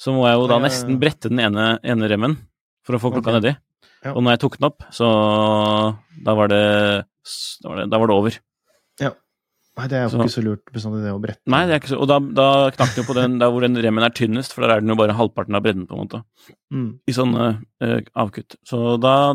Så 0.00 0.12
må 0.12 0.26
jeg 0.28 0.38
jo 0.38 0.46
da 0.48 0.56
nesten 0.60 0.98
brette 1.00 1.28
den 1.28 1.40
ene, 1.44 1.74
ene 1.84 2.08
remmen 2.08 2.36
for 2.86 2.96
å 2.96 3.00
få 3.02 3.12
klokka 3.12 3.32
okay. 3.32 3.40
nedi. 3.40 3.52
Ja. 4.06 4.14
Og 4.14 4.22
når 4.22 4.36
jeg 4.36 4.44
tok 4.44 4.58
den 4.60 4.68
opp, 4.70 4.84
så 4.94 5.06
da 6.26 6.34
var 6.38 6.52
det, 6.52 6.64
da 7.62 7.70
var 7.72 7.80
det, 7.82 7.86
da 7.90 8.00
var 8.00 8.10
det 8.10 8.16
over. 8.16 8.42
Nei, 9.76 9.88
det 9.92 9.96
er 9.98 10.04
jo 10.06 10.08
Så- 10.08 10.18
ikke 10.24 10.32
så 10.32 10.42
lurt 10.42 10.72
bestandig 10.72 11.02
det 11.04 11.12
å 11.12 11.20
brette. 11.20 11.42
Nei, 11.46 11.66
det 11.66 11.74
er 11.74 11.80
ikke 11.80 11.92
så 11.92 12.00
Og 12.00 12.08
da, 12.08 12.18
da 12.18 12.70
knakk 12.70 12.94
det 12.94 13.04
jo 13.04 13.12
på 13.12 13.14
den 13.14 13.38
der 13.38 13.50
hvor 13.50 13.60
den 13.60 13.76
remmen 13.76 14.02
er 14.02 14.08
tynnest, 14.08 14.54
for 14.54 14.62
der 14.62 14.76
er 14.76 14.80
den 14.80 14.88
jo 14.88 14.96
bare 14.96 15.12
halvparten 15.12 15.54
av 15.54 15.62
bredden, 15.62 15.86
på 15.86 15.92
en 15.92 16.08
måte. 16.08 16.24
Mm. 16.72 17.00
I 17.06 17.12
sånne 17.12 17.62
uh, 17.82 18.00
avkutt. 18.16 18.56
Så 18.64 18.98
da 18.98 19.34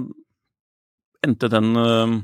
endte 1.21 1.47
den 1.47 1.77
uh, 1.77 2.21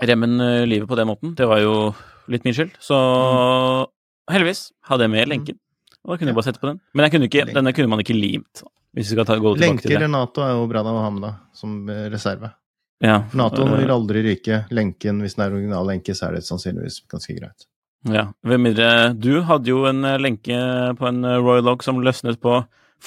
remmen 0.00 0.40
uh, 0.40 0.64
livet 0.66 0.86
på 0.86 0.94
den 0.94 1.08
måten. 1.08 1.34
Det 1.34 1.48
var 1.48 1.58
jo 1.58 1.94
litt 2.28 2.44
min 2.44 2.54
skyld. 2.54 2.78
Så 2.78 3.88
heldigvis 4.30 4.70
hadde 4.86 5.02
jeg 5.02 5.10
med 5.10 5.28
lenken. 5.28 5.58
Og 6.04 6.14
da 6.14 6.16
kunne 6.16 6.30
jeg 6.30 6.38
bare 6.38 6.46
sette 6.46 6.62
på 6.62 6.70
den. 6.70 6.80
Men 6.94 7.10
kunne 7.10 7.26
ikke, 7.26 7.52
denne 7.52 7.74
kunne 7.74 7.90
man 7.90 7.98
ikke 7.98 8.14
limt. 8.14 8.62
Hvis 8.96 9.10
vi 9.10 9.14
skal 9.14 9.26
ta, 9.28 9.36
gå 9.38 9.52
tilbake 9.54 9.82
til 9.84 9.92
det. 9.92 9.98
Lenker 10.00 10.06
i 10.08 10.10
Nato 10.10 10.42
er 10.42 10.54
jo 10.56 10.64
bra 10.70 10.82
å 10.82 10.94
ha 11.04 11.10
med, 11.14 11.22
da, 11.22 11.32
som 11.54 11.76
eh, 11.92 12.06
reserve. 12.10 12.50
Ja, 13.04 13.20
Nato 13.38 13.62
eh, 13.66 13.76
vil 13.80 13.92
aldri 13.94 14.22
ryke. 14.26 14.64
Lenken, 14.74 15.20
hvis 15.24 15.36
den 15.38 15.44
er 15.46 15.54
original 15.54 15.86
lenke, 15.88 16.14
så 16.18 16.26
er 16.28 16.38
det 16.38 16.44
sannsynligvis 16.48 17.02
ganske 17.10 17.36
greit. 17.38 17.68
Ja, 18.10 18.26
hvem 18.48 18.66
er 18.70 18.74
det? 18.78 18.90
Du 19.20 19.32
hadde 19.46 19.70
jo 19.70 19.84
en 19.90 20.02
eh, 20.08 20.18
lenke 20.20 20.58
på 20.98 21.06
en 21.10 21.22
Royal 21.44 21.70
Oak 21.72 21.84
som 21.86 22.02
løsnet 22.02 22.40
på 22.42 22.58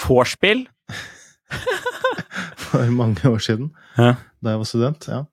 vorspiel. 0.05 0.65
For 2.63 2.89
mange 2.95 3.27
år 3.29 3.41
siden, 3.43 3.71
Ja. 3.97 4.15
da 4.41 4.55
jeg 4.55 4.63
var 4.63 4.69
student. 4.69 5.07
ja. 5.07 5.23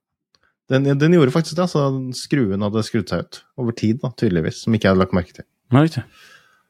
Den, 0.71 0.85
den 0.99 1.13
gjorde 1.17 1.33
faktisk 1.35 1.57
det, 1.59 1.65
altså 1.67 1.89
skruen 2.15 2.63
hadde 2.63 2.83
skrudd 2.87 3.09
seg 3.11 3.25
ut. 3.27 3.41
Over 3.59 3.75
tid, 3.75 3.99
da, 4.05 4.13
tydeligvis, 4.15 4.61
som 4.63 4.75
ikke 4.77 4.87
jeg 4.87 4.93
hadde 4.95 5.03
lagt 5.03 5.17
merke 5.17 5.35
til. 5.35 5.47
Riktig. 5.75 6.05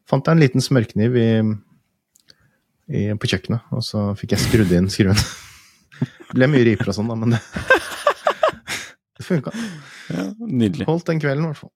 Fant 0.09 0.25
jeg 0.27 0.37
en 0.39 0.41
liten 0.41 0.65
smørkniv 0.65 1.19
i, 1.21 1.27
i, 2.91 3.05
på 3.15 3.31
kjøkkenet, 3.31 3.71
og 3.75 3.85
så 3.87 4.11
fikk 4.19 4.35
jeg 4.35 4.45
skrudd 4.47 4.73
inn 4.77 4.91
skruen. 4.93 5.19
Det 6.01 6.37
Ble 6.37 6.49
mye 6.51 6.67
riper 6.67 6.91
og 6.91 6.97
sånn, 6.97 7.11
da, 7.11 7.17
men 7.19 7.35
det, 7.35 7.41
det 9.19 9.27
funka. 9.27 9.53
Ja, 10.11 10.25
nydelig. 10.39 10.87
Holdt 10.89 11.09
den 11.11 11.23
kvelden, 11.23 11.47
i 11.47 11.53
hvert 11.53 11.63
fall. 11.65 11.75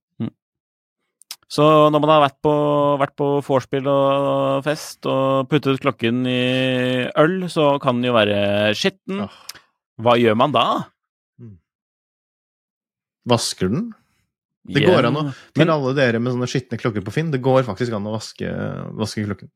Så 1.55 1.65
når 1.93 2.03
man 2.03 2.11
har 2.11 2.23
vært 2.25 2.39
på, 2.43 2.53
vært 2.99 3.13
på 3.21 3.27
vorspiel 3.47 3.87
og 3.91 4.65
fest 4.67 5.07
og 5.07 5.47
puttet 5.51 5.83
klokken 5.85 6.25
i 6.27 7.05
øl, 7.21 7.45
så 7.53 7.77
kan 7.83 8.01
den 8.01 8.09
jo 8.09 8.17
være 8.17 8.39
skitten. 8.79 9.23
Hva 10.03 10.17
gjør 10.19 10.39
man 10.41 10.55
da? 10.55 10.65
Vasker 13.31 13.71
den? 13.71 13.93
Det 14.65 14.83
går 14.87 15.11
an 15.11 15.21
å 15.21 15.23
Til 15.55 15.71
alle 15.71 15.93
dere 15.97 16.21
med 16.23 16.33
sånne 16.33 16.49
skitne 16.49 16.79
klokker 16.81 17.05
på 17.05 17.13
Finn, 17.13 17.31
det 17.31 17.43
går 17.45 17.67
faktisk 17.67 17.95
an 17.95 18.09
å 18.09 18.15
vaske, 18.17 18.49
vaske 18.97 19.27
klokken. 19.29 19.53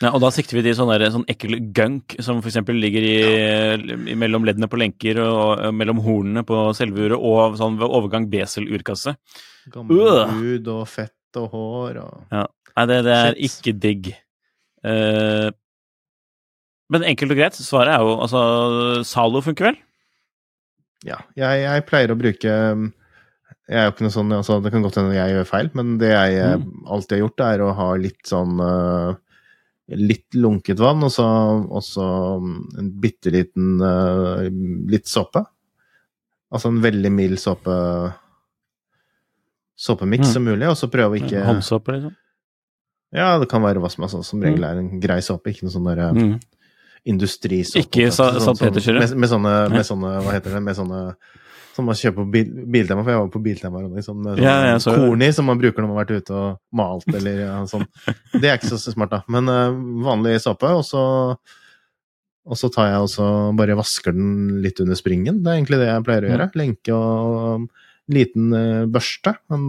Ja, 0.00 0.10
Og 0.14 0.20
da 0.22 0.30
sikter 0.32 0.56
vi 0.58 0.62
til 0.64 0.76
sånn, 0.78 0.90
der, 0.94 1.10
sånn 1.12 1.26
ekkel 1.28 1.58
gunk 1.76 2.14
som 2.24 2.38
f.eks. 2.40 2.56
ligger 2.72 3.04
i, 3.04 3.16
i, 4.12 4.16
mellom 4.18 4.46
leddene 4.48 4.68
på 4.70 4.78
lenker 4.80 5.20
og, 5.20 5.60
og 5.68 5.74
mellom 5.76 6.00
hornene 6.04 6.44
på 6.48 6.62
selve 6.78 7.04
uret, 7.08 7.18
og 7.20 7.58
sånn 7.60 7.76
ved 7.80 7.92
overgang 8.00 8.28
besel-urkasse. 8.32 9.16
Gammel 9.74 10.00
uh! 10.00 10.32
hud 10.38 10.70
og 10.72 10.86
fett 10.88 11.40
og 11.40 11.50
hår 11.52 12.00
og 12.00 12.24
Nei, 12.32 12.84
det, 12.88 13.00
det 13.04 13.12
er 13.12 13.34
Shit. 13.36 13.50
ikke 13.50 13.72
digg. 13.82 14.06
Uh, 14.86 15.50
men 16.90 17.04
enkelt 17.10 17.34
og 17.34 17.38
greit, 17.38 17.58
svaret 17.60 17.92
er 17.92 18.00
jo 18.06 18.14
altså 18.24 18.40
Zalo 19.06 19.42
funker 19.44 19.68
vel? 19.68 19.76
Ja. 21.06 21.18
Jeg, 21.38 21.60
jeg 21.66 21.84
pleier 21.88 22.12
å 22.12 22.16
bruke 22.18 22.48
Jeg 22.50 23.76
er 23.78 23.86
jo 23.86 23.92
ikke 23.94 24.04
noe 24.04 24.12
sånn 24.14 24.32
altså, 24.36 24.58
Det 24.64 24.72
kan 24.74 24.82
godt 24.84 24.98
hende 25.00 25.14
jeg 25.16 25.32
gjør 25.36 25.46
feil, 25.48 25.70
men 25.78 25.94
det 26.00 26.10
jeg 26.14 26.40
eh, 26.40 26.56
Mm. 26.58 26.82
alltid 26.96 27.14
har 27.18 27.22
gjort, 27.22 27.44
er 27.46 27.62
å 27.64 27.70
ha 27.78 27.88
litt 28.00 28.24
sånn 28.28 28.58
eh, 28.64 29.12
Litt 29.90 30.34
lunket 30.38 30.78
vann, 30.78 31.02
og 31.02 31.10
så, 31.10 31.24
og 31.70 31.82
så 31.82 32.04
en 32.78 32.90
bitte 33.02 33.32
liten 33.34 33.80
uh, 33.82 34.44
Litt 34.90 35.06
såpe. 35.10 35.42
Altså 36.52 36.68
en 36.70 36.80
veldig 36.82 37.10
mild 37.12 37.38
såpe 37.42 37.74
såpemiks 39.80 40.28
Mm. 40.28 40.32
som 40.32 40.44
mulig, 40.44 40.68
og 40.68 40.76
så 40.76 40.88
prøve 40.92 41.16
å 41.16 41.20
ikke 41.20 41.44
Håndsåpe, 41.46 41.92
liksom? 41.96 42.16
Ja, 43.12 43.38
det 43.40 43.48
kan 43.50 43.62
være 43.62 43.80
hva 43.80 43.90
som 43.90 44.04
sånn. 44.06 44.24
Som 44.24 44.42
regel 44.42 44.62
er 44.64 44.78
en 44.78 45.00
grei 45.00 45.18
såpe, 45.24 45.50
ikke 45.50 45.64
noe 45.66 45.72
sånn 45.74 45.88
derre 45.88 46.12
Mm. 46.14 46.40
industrisåpe. 47.06 47.80
Ikke 47.86 48.12
sa- 48.12 48.32
Sånn- 48.38 48.56
salpetersyre? 48.56 49.00
Med, 49.00 49.16
med, 49.16 49.28
sånne, 49.30 49.70
med 49.70 49.84
sånne 49.86 50.22
Hva 50.22 50.32
heter 50.32 50.52
det? 50.54 50.62
Med 50.62 50.76
sånne 50.76 51.16
som 51.76 51.86
man 51.86 51.94
kjøper 51.98 52.18
på 52.24 52.30
bil, 52.34 52.48
Biltema, 52.74 53.04
for 53.04 53.12
jeg 53.14 53.20
var 53.22 53.28
på 53.34 53.42
Biltema 53.44 53.80
Ronny, 53.84 54.02
sånn 54.02 54.18
med 54.24 54.36
sånn 54.36 54.42
Ja, 54.44 54.56
ja, 54.72 54.76
så- 54.82 54.96
korn 54.96 55.22
i 55.22 55.30
som 55.32 55.46
man 55.46 55.58
bruker 55.60 55.80
når 55.82 55.88
man 55.88 55.96
har 55.96 56.04
vært 56.04 56.22
ute 56.24 56.34
og 56.34 56.58
malt 56.72 57.06
eller 57.14 57.40
ja, 57.44 57.54
sånn. 57.70 57.86
Det 58.34 58.44
er 58.50 58.58
ikke 58.58 58.72
så 58.74 58.78
smart, 58.92 59.10
da. 59.14 59.22
Men 59.28 59.48
uh, 59.48 59.70
vanlig 60.06 60.36
såpe, 60.42 60.70
og 60.80 60.84
så 60.88 61.36
og 62.50 62.56
så 62.56 62.70
tar 62.72 62.88
jeg 62.88 63.02
også 63.04 63.24
bare 63.54 63.76
vasker 63.78 64.14
den 64.16 64.62
litt 64.64 64.80
under 64.82 64.96
springen. 64.98 65.42
Det 65.44 65.50
er 65.52 65.58
egentlig 65.60 65.78
det 65.78 65.88
jeg 65.90 66.04
pleier 66.06 66.24
å 66.24 66.30
gjøre. 66.32 66.46
Lenke 66.58 66.94
og 66.96 67.66
liten 68.10 68.46
eh, 68.56 68.86
børste. 68.90 69.34
En 69.54 69.66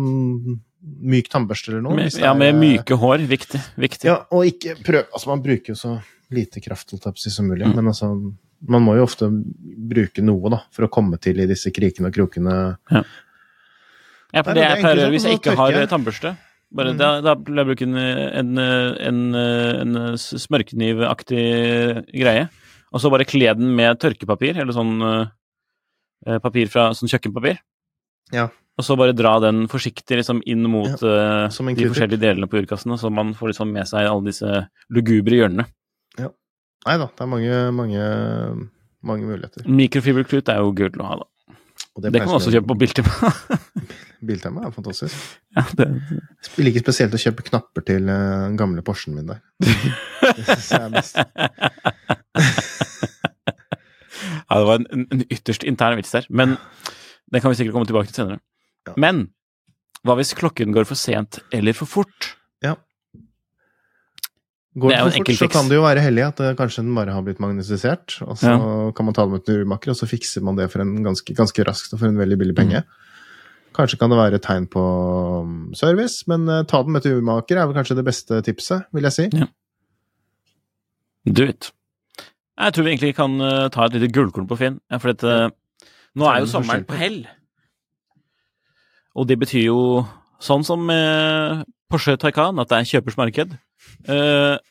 myk 0.82 1.28
tannbørste 1.30 1.70
eller 1.74 1.84
noe. 1.86 1.98
Med, 2.00 2.16
ja, 2.18 2.32
med 2.34 2.56
er, 2.56 2.58
myke 2.58 2.98
hår. 2.98 3.28
Viktig. 3.30 3.60
viktig. 3.78 4.08
ja, 4.08 4.16
og 4.34 4.48
ikke 4.50 4.78
prøv 4.88 5.04
Altså, 5.12 5.30
man 5.30 5.44
bruker 5.44 5.76
jo 5.76 5.78
så 5.78 5.92
lite 6.34 6.64
kraft 6.64 6.96
som 6.96 7.46
mulig, 7.52 7.68
Mm. 7.68 7.76
men 7.76 7.92
altså 7.92 8.10
Man 8.70 8.84
må 8.86 8.94
jo 8.98 9.08
ofte 9.08 9.28
bruke 9.32 10.22
noe, 10.22 10.52
da, 10.54 10.62
for 10.74 10.86
å 10.86 10.92
komme 10.94 11.18
til 11.22 11.40
i 11.42 11.50
disse 11.50 11.72
krikene 11.74 12.12
og 12.12 12.16
krokene. 12.16 12.56
Ja, 12.92 13.02
ja 14.36 14.44
for 14.46 14.54
det 14.54 14.62
det 14.62 14.68
er 14.68 14.76
jeg 14.76 14.84
pleier 14.84 15.00
å 15.00 15.04
gjøre 15.06 15.14
hvis 15.16 15.28
jeg 15.28 15.40
ikke 15.42 15.58
har 15.58 15.80
tannbørste 15.90 16.36
bare, 16.72 16.94
Mm. 16.94 16.98
da, 16.98 17.10
da 17.22 17.36
vil 17.36 17.60
jeg 17.60 17.68
bruke 17.68 17.84
en, 17.84 17.98
en, 17.98 18.58
en, 19.10 19.36
en 19.36 20.18
smørknivaktig 20.18 21.44
greie. 22.16 22.48
Og 22.92 23.04
så 23.04 23.12
bare 23.12 23.28
kle 23.28 23.52
den 23.56 23.74
med 23.76 24.00
tørkepapir, 24.00 24.58
eller 24.60 24.76
sånn 24.76 24.96
eh, 25.04 26.40
papir 26.44 26.72
fra 26.72 26.90
sånn 26.96 27.12
kjøkkenpapir. 27.12 27.60
Ja. 28.36 28.50
Og 28.80 28.88
så 28.88 28.96
bare 29.00 29.16
dra 29.16 29.36
den 29.44 29.66
forsiktig 29.72 30.22
liksom 30.22 30.40
inn 30.48 30.64
mot 30.72 31.04
ja, 31.04 31.50
de 31.52 31.90
forskjellige 31.92 32.22
delene 32.22 32.48
på 32.48 32.62
jordkassen, 32.62 32.96
så 33.00 33.12
man 33.12 33.36
får 33.36 33.52
liksom 33.52 33.72
med 33.76 33.90
seg 33.90 34.08
alle 34.08 34.32
disse 34.32 34.64
lugubre 34.96 35.42
hjørnene. 35.42 35.68
Nei 36.88 36.96
da, 36.98 37.08
det 37.14 37.26
er 37.26 37.30
mange, 37.30 37.58
mange, 37.78 38.06
mange 39.06 39.28
muligheter. 39.30 39.68
Mikrofiberklut 39.70 40.50
er 40.50 40.64
jo 40.64 40.72
gull 40.78 41.04
å 41.04 41.10
ha, 41.10 41.20
da. 41.22 41.28
Og 41.92 42.06
Det 42.06 42.12
kan 42.14 42.30
man 42.30 42.38
også 42.38 42.54
kjøpe 42.54 42.70
på 42.72 42.78
Biltema. 42.80 43.32
Biltema 44.28 44.64
er 44.68 44.74
fantastisk. 44.76 45.18
ja, 45.58 45.64
det, 45.78 45.88
Jeg 46.48 46.66
liker 46.68 46.86
spesielt 46.86 47.18
å 47.18 47.22
kjøpe 47.22 47.46
knapper 47.50 47.86
til 47.88 48.08
eh, 48.10 48.38
den 48.46 48.56
gamle 48.60 48.84
Porschen 48.86 49.18
min 49.18 49.28
der. 49.30 49.42
Det 50.22 50.46
synes 50.48 50.70
jeg 50.72 50.82
er 50.86 50.94
best. 50.94 51.18
Ja, 54.22 54.60
det 54.60 54.66
var 54.68 54.80
en, 54.80 55.06
en 55.12 55.24
ytterst 55.32 55.64
intern 55.68 55.98
vits 56.00 56.14
der, 56.14 56.26
men 56.30 56.56
den 57.32 57.42
kan 57.42 57.52
vi 57.52 57.58
sikkert 57.60 57.76
komme 57.76 57.90
tilbake 57.90 58.12
til 58.12 58.22
senere. 58.22 58.42
Ja. 58.88 58.96
Men 59.00 59.26
hva 60.08 60.16
hvis 60.20 60.34
klokken 60.38 60.74
går 60.76 60.88
for 60.90 61.00
sent 61.00 61.40
eller 61.54 61.76
for 61.78 61.90
fort? 61.90 62.34
Går 64.80 64.90
Det 64.94 65.00
for 65.02 65.12
fort, 65.18 65.36
så 65.36 65.48
kan 65.52 65.68
det 65.68 65.76
jo 65.76 65.82
være 65.84 66.00
heldig 66.00 66.24
at 66.30 66.40
eh, 66.40 66.54
kanskje 66.56 66.84
den 66.86 66.94
bare 66.96 67.12
har 67.12 67.24
blitt 67.26 67.42
magnetisert, 67.44 68.22
og 68.24 68.38
så 68.40 68.54
Ja. 68.54 68.92
kan 68.96 69.04
man 69.06 69.14
ta 69.14 69.26
det 69.26 69.32
med 69.34 69.50
en 69.50 69.66
urmaker, 69.66 69.92
og 69.92 69.98
så 70.00 70.08
fikser 70.08 70.42
man 70.48 70.56
det 70.56 70.70
for 70.72 70.80
en 70.80 70.94
ganske, 71.04 71.34
ganske 71.36 71.66
raskt 71.68 71.92
og 71.94 72.00
for 72.00 72.08
en 72.08 72.16
veldig 72.18 72.38
billig 72.40 72.56
penge. 72.56 72.80
Mm. 72.86 73.74
Kanskje 73.76 74.00
kan 74.00 74.10
det 74.10 74.18
være 74.18 74.36
et 74.40 74.44
tegn 74.44 74.68
på 74.72 74.80
um, 75.44 75.74
service, 75.76 76.24
men 76.28 76.48
uh, 76.48 76.64
ta 76.64 76.82
den 76.84 76.94
med 76.96 77.04
til 77.04 77.20
urmaker 77.20 77.60
er 77.60 77.68
vel 77.68 77.76
kanskje 77.76 77.96
det 78.00 78.06
beste 78.08 78.40
tipset, 78.48 78.88
vil 78.96 79.04
jeg 79.04 79.12
si. 79.18 79.28
Ja. 79.36 79.48
Do 81.28 81.44
it. 81.52 81.72
Jeg 82.58 82.74
tror 82.74 82.84
vi 82.88 82.92
egentlig 82.96 83.16
kan 83.16 83.36
uh, 83.42 83.68
ta 83.70 83.86
et 83.86 83.94
lite 84.00 84.12
gullkorn 84.16 84.48
på 84.48 84.58
Finn, 84.58 84.80
ja, 84.92 84.98
for 85.04 85.12
dette, 85.12 85.52
nå 86.16 86.28
er 86.32 86.40
jo 86.46 86.50
sommeren 86.52 86.86
på- 86.88 86.96
hell. 86.96 87.26
Og 89.20 89.28
det 89.28 89.38
betyr 89.40 89.66
jo, 89.68 90.06
sånn 90.40 90.64
som 90.64 90.88
Porsche 91.92 92.18
Taycan, 92.20 92.60
at 92.62 92.72
det 92.72 92.78
er 92.80 92.90
kjøpers 92.96 93.18
marked. 93.20 93.58
Eh, 94.10 94.56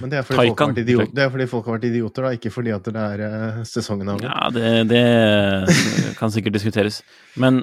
Men 0.00 0.10
det 0.10 0.18
er, 0.18 0.24
vært 0.26 1.12
det 1.14 1.22
er 1.22 1.30
fordi 1.30 1.46
folk 1.50 1.66
har 1.68 1.76
vært 1.76 1.86
idioter, 1.86 2.24
da, 2.26 2.30
ikke 2.34 2.50
fordi 2.52 2.72
at 2.74 2.88
det 2.88 3.02
er 3.02 3.22
eh, 3.26 3.60
sesongen 3.68 4.10
av. 4.10 4.22
Ja, 4.24 4.48
det, 4.54 4.72
det 4.90 5.04
kan 6.18 6.32
sikkert 6.34 6.56
diskuteres. 6.58 7.02
Men 7.40 7.62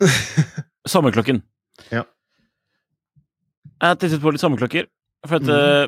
Sommerklokken. 0.92 1.42
Ja. 1.90 2.02
Jeg 3.76 3.88
har 3.88 3.96
tittet 4.00 4.22
på 4.22 4.32
litt 4.32 4.42
sommerklokker. 4.42 4.84
For 5.26 5.40
at 5.40 5.46
mm. 5.46 5.52
uh, 5.52 5.86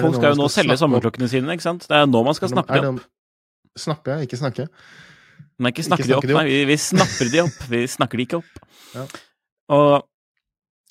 folk 0.00 0.18
skal 0.18 0.34
jo 0.34 0.38
nå 0.42 0.48
skal 0.48 0.64
selge 0.64 0.76
sommerklokkene 0.80 1.28
sine, 1.30 1.54
ikke 1.56 1.66
sant? 1.66 1.82
Det 1.90 1.96
er 1.96 2.10
nå 2.10 2.20
man 2.26 2.36
skal 2.38 2.52
snappe 2.52 2.74
dem 2.76 2.98
opp. 2.98 3.00
om- 3.00 3.06
Snappe, 3.78 4.12
ikke 4.26 4.36
snakke. 4.36 4.66
Men 5.60 5.72
ikke 5.72 5.86
snakke 5.86 6.04
Ikke 6.04 6.12
de 6.12 6.16
opp, 6.18 6.28
de 6.28 6.34
opp. 6.34 6.40
nei, 6.40 6.46
vi, 6.50 6.60
vi 6.70 6.76
snapper 6.80 7.32
de 7.32 7.42
opp. 7.44 7.58
Vi 7.70 7.82
snakker 7.96 8.20
de 8.20 8.28
ikke 8.28 8.40
opp. 8.42 8.54
Ja. 8.90 9.04
Og 9.70 10.02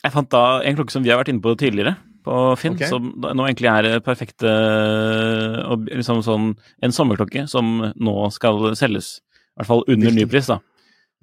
jeg 0.06 0.14
fant 0.14 0.30
da 0.32 0.42
en 0.64 0.78
klokke 0.78 0.94
som 0.94 1.04
vi 1.04 1.12
har 1.12 1.18
vært 1.20 1.34
inne 1.34 1.44
på 1.44 1.52
tidligere, 1.60 1.98
på 2.24 2.36
Finn, 2.62 2.78
okay. 2.78 2.88
som 2.88 3.10
nå 3.20 3.44
egentlig 3.44 3.68
er 3.68 4.00
perfekt 4.06 4.46
perfekte 4.46 5.98
liksom 5.98 6.22
sånn 6.24 6.46
En 6.84 6.96
sommerklokke 6.96 7.44
som 7.52 7.90
nå 7.92 8.16
skal 8.32 8.70
selges. 8.80 9.18
I 9.20 9.60
hvert 9.60 9.72
fall 9.74 9.84
under 9.92 10.16
ny 10.16 10.22
nypris, 10.22 10.48
da. 10.48 10.62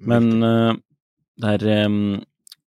Men 0.05 0.45
uh, 0.45 0.75
det 1.41 1.55
er 1.57 1.87
um, 1.89 2.19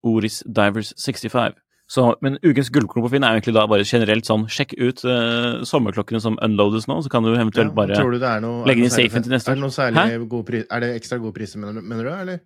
Oris 0.06 0.44
Divers 0.46 0.94
65. 1.02 1.58
Så, 1.86 2.16
men 2.26 2.40
ukens 2.42 2.72
gullklump 2.74 3.06
på 3.06 3.12
Finn 3.14 3.26
er 3.28 3.36
egentlig 3.36 3.54
da 3.54 3.68
bare 3.70 3.86
generelt 3.86 4.26
sånn 4.26 4.48
sjekk 4.50 4.74
ut 4.80 5.04
uh, 5.06 5.62
sommerklokkene 5.70 6.22
som 6.24 6.38
unloades 6.42 6.88
nå, 6.90 6.98
så 7.06 7.12
kan 7.14 7.26
du 7.26 7.30
eventuelt 7.36 7.70
Ja, 7.70 7.76
bare 7.78 8.00
du 8.00 8.18
noe, 8.42 8.64
legge 8.66 8.88
inn 8.88 8.94
safen 8.94 9.26
til 9.26 9.36
neste 9.36 9.52
år. 9.52 9.54
Er 9.54 9.60
det 9.60 9.66
noe 9.68 9.76
særlig 9.76 10.30
god 10.32 10.48
pris, 10.48 10.66
er 10.66 10.82
det 10.82 10.90
ekstra 10.98 11.20
gode 11.22 11.38
priser, 11.38 11.62
mener, 11.62 11.86
mener 11.86 12.10
du? 12.10 12.12
eller? 12.16 12.42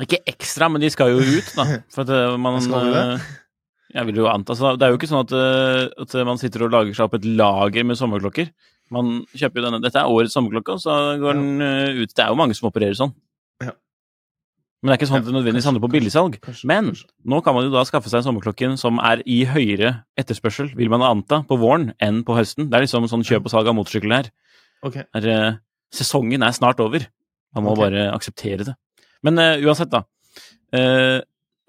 Ikke 0.00 0.22
ekstra, 0.30 0.70
men 0.72 0.80
de 0.80 0.88
skal 0.94 1.12
jo 1.12 1.20
ut, 1.20 1.52
da. 1.58 1.68
For 1.92 2.06
at 2.06 2.14
eh, 2.16 2.38
man 2.40 2.58
Skal 2.64 2.88
de 2.88 2.94
det? 2.94 3.04
eh, 3.18 3.28
Jeg 3.98 4.08
vil 4.08 4.22
jo 4.22 4.28
anta 4.30 4.54
så 4.56 4.72
Det 4.78 4.86
er 4.86 4.92
jo 4.94 4.98
ikke 5.00 5.10
sånn 5.10 5.24
at, 5.26 5.32
at 6.06 6.16
man 6.28 6.40
sitter 6.40 6.64
og 6.64 6.72
lager 6.72 6.96
seg 6.96 7.08
opp 7.08 7.18
et 7.18 7.28
lager 7.28 7.84
med 7.88 7.98
sommerklokker. 7.98 8.48
Man 8.94 9.18
kjøper 9.36 9.60
jo 9.60 9.66
denne 9.66 9.82
Dette 9.84 10.00
er 10.00 10.08
årets 10.08 10.36
sommerklokke, 10.36 10.78
og 10.78 10.80
så 10.80 10.96
går 11.20 11.36
den 11.36 12.04
ut. 12.04 12.12
Det 12.14 12.24
er 12.24 12.30
jo 12.32 12.40
mange 12.40 12.56
som 12.56 12.70
opererer 12.70 12.96
sånn. 12.96 13.12
Men 14.78 14.90
det 14.90 14.94
er 14.94 14.98
ikke 15.00 15.08
sånn 15.10 15.18
at 15.18 15.26
det 15.26 15.34
nødvendigvis 15.34 15.66
handler 15.66 15.82
på 15.82 15.90
billigsalg. 15.90 16.36
Men 16.70 16.92
nå 17.26 17.40
kan 17.42 17.56
man 17.56 17.66
jo 17.66 17.72
da 17.72 17.82
skaffe 17.86 18.10
seg 18.12 18.22
sommerklokken 18.22 18.76
som 18.78 19.00
er 19.02 19.24
i 19.26 19.40
høyere 19.50 20.04
etterspørsel, 20.20 20.70
vil 20.78 20.92
man 20.92 21.02
anta, 21.02 21.40
på 21.48 21.58
våren 21.58 21.90
enn 22.04 22.20
på 22.26 22.36
høsten. 22.38 22.68
Det 22.70 22.78
er 22.78 22.86
liksom 22.86 23.08
sånn 23.10 23.26
kjøp 23.26 23.48
og 23.48 23.54
salg 23.54 23.70
av 23.70 23.74
motorsykkel 23.74 24.14
her. 24.14 24.30
Okay. 24.86 25.02
er, 25.18 25.26
eh, 25.32 25.58
sesongen 25.90 26.46
er 26.46 26.54
snart 26.54 26.78
over. 26.84 27.08
Man 27.56 27.66
må 27.66 27.74
okay. 27.74 27.88
bare 27.88 28.06
akseptere 28.14 28.68
det. 28.68 28.76
Men 29.26 29.42
uh, 29.42 29.56
uansett, 29.66 29.90
da. 29.90 30.04
Uh, 30.70 31.18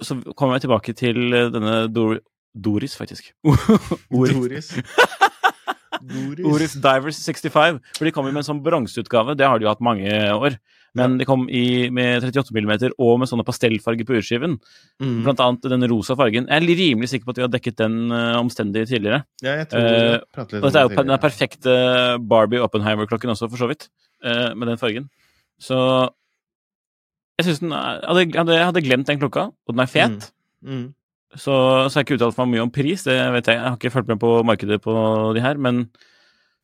så 0.05 0.19
kommer 0.37 0.59
jeg 0.59 0.67
tilbake 0.67 0.93
til 0.93 1.33
denne 1.55 1.87
Dor 1.89 2.19
Doris, 2.53 2.93
faktisk. 2.99 3.33
Doris. 4.11 4.37
Doris. 4.37 4.69
Doris. 6.13 6.45
Oris 6.45 6.73
Divers 6.73 7.19
65. 7.25 7.79
For 7.97 8.07
de 8.07 8.13
kom 8.13 8.27
jo 8.27 8.33
med 8.33 8.43
en 8.43 8.49
sånn 8.51 8.61
bronseutgave. 8.63 9.35
Det 9.39 9.47
har 9.47 9.59
de 9.59 9.67
jo 9.67 9.71
hatt 9.71 9.83
mange 9.83 10.13
år. 10.35 10.59
Men 10.97 11.17
de 11.19 11.27
kom 11.27 11.45
i, 11.53 11.89
med 11.93 12.23
38 12.25 12.53
mm 12.55 12.71
og 12.97 13.19
med 13.21 13.29
sånne 13.29 13.45
pastellfarger 13.45 14.07
på 14.07 14.17
urskiven. 14.17 14.57
Mm. 15.01 15.19
Blant 15.25 15.43
annet 15.45 15.67
den 15.73 15.87
rosa 15.91 16.17
fargen. 16.19 16.47
Jeg 16.49 16.63
er 16.63 16.81
rimelig 16.81 17.11
sikker 17.11 17.27
på 17.29 17.35
at 17.35 17.41
vi 17.41 17.45
har 17.45 17.53
dekket 17.53 17.79
den 17.81 17.97
uh, 18.13 18.39
omstendig 18.39 18.87
tidligere. 18.89 19.23
Ja, 19.45 19.59
jeg 19.61 19.69
tror 19.71 19.85
uh, 19.85 19.93
litt 19.93 20.39
Og 20.39 20.55
om 20.55 20.67
dette 20.67 20.81
er 20.81 20.87
jo 20.87 20.95
den 20.97 21.15
er 21.15 21.23
perfekte 21.23 21.75
Barbie 22.31 22.63
Oppenheimer-klokken 22.65 23.35
også, 23.35 23.51
for 23.51 23.61
så 23.61 23.69
vidt. 23.69 23.89
uh, 24.25 24.55
med 24.55 24.71
den 24.71 24.81
fargen. 24.81 25.09
Så 25.61 25.77
jeg 27.39 27.47
syns 27.47 27.61
den 27.63 27.75
er, 27.75 28.01
hadde, 28.03 28.55
jeg 28.55 28.65
hadde 28.67 28.83
glemt 28.83 29.07
den 29.07 29.19
klokka, 29.21 29.49
og 29.53 29.75
den 29.75 29.83
er 29.83 29.91
fet. 29.91 30.31
Mm. 30.65 30.89
Så, 31.35 31.53
så 31.53 31.93
har 31.93 32.01
jeg 32.01 32.07
ikke 32.07 32.17
uttalt 32.17 32.39
meg 32.41 32.53
mye 32.55 32.65
om 32.65 32.71
pris, 32.73 33.05
det 33.05 33.15
vet 33.35 33.47
jeg. 33.47 33.59
Jeg 33.59 33.67
har 33.67 33.77
ikke 33.77 33.93
fulgt 33.93 34.09
med 34.09 34.19
på 34.21 34.31
markedet 34.47 34.79
på 34.81 34.93
de 35.37 35.43
her, 35.43 35.59
men 35.61 35.85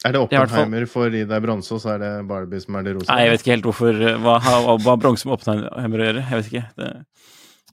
Er 0.06 0.14
det 0.14 0.20
Oppenheimer 0.22 0.46
det 0.46 0.54
fall- 0.54 0.66
Oppenheimer 0.66 0.90
fordi 0.92 1.22
det 1.26 1.36
er 1.40 1.44
bronse, 1.48 1.72
og 1.74 1.82
så 1.82 1.96
er 1.96 2.02
det 2.04 2.12
Barbie 2.30 2.62
som 2.62 2.76
er 2.78 2.84
det 2.86 2.96
rosa? 3.00 3.10
Nei, 3.12 3.22
jeg 3.26 3.32
vet 3.34 3.44
ikke 3.46 3.56
helt 3.56 3.70
hvorfor 3.72 4.02
Hva 4.26 4.36
har 4.46 5.00
bronse 5.02 5.26
med 5.26 5.38
Oppenheimer 5.40 6.04
å 6.04 6.10
gjøre? 6.10 6.26
Jeg 6.30 6.42
vet 6.42 6.52
ikke. 6.52 6.66
Det, 6.78 6.92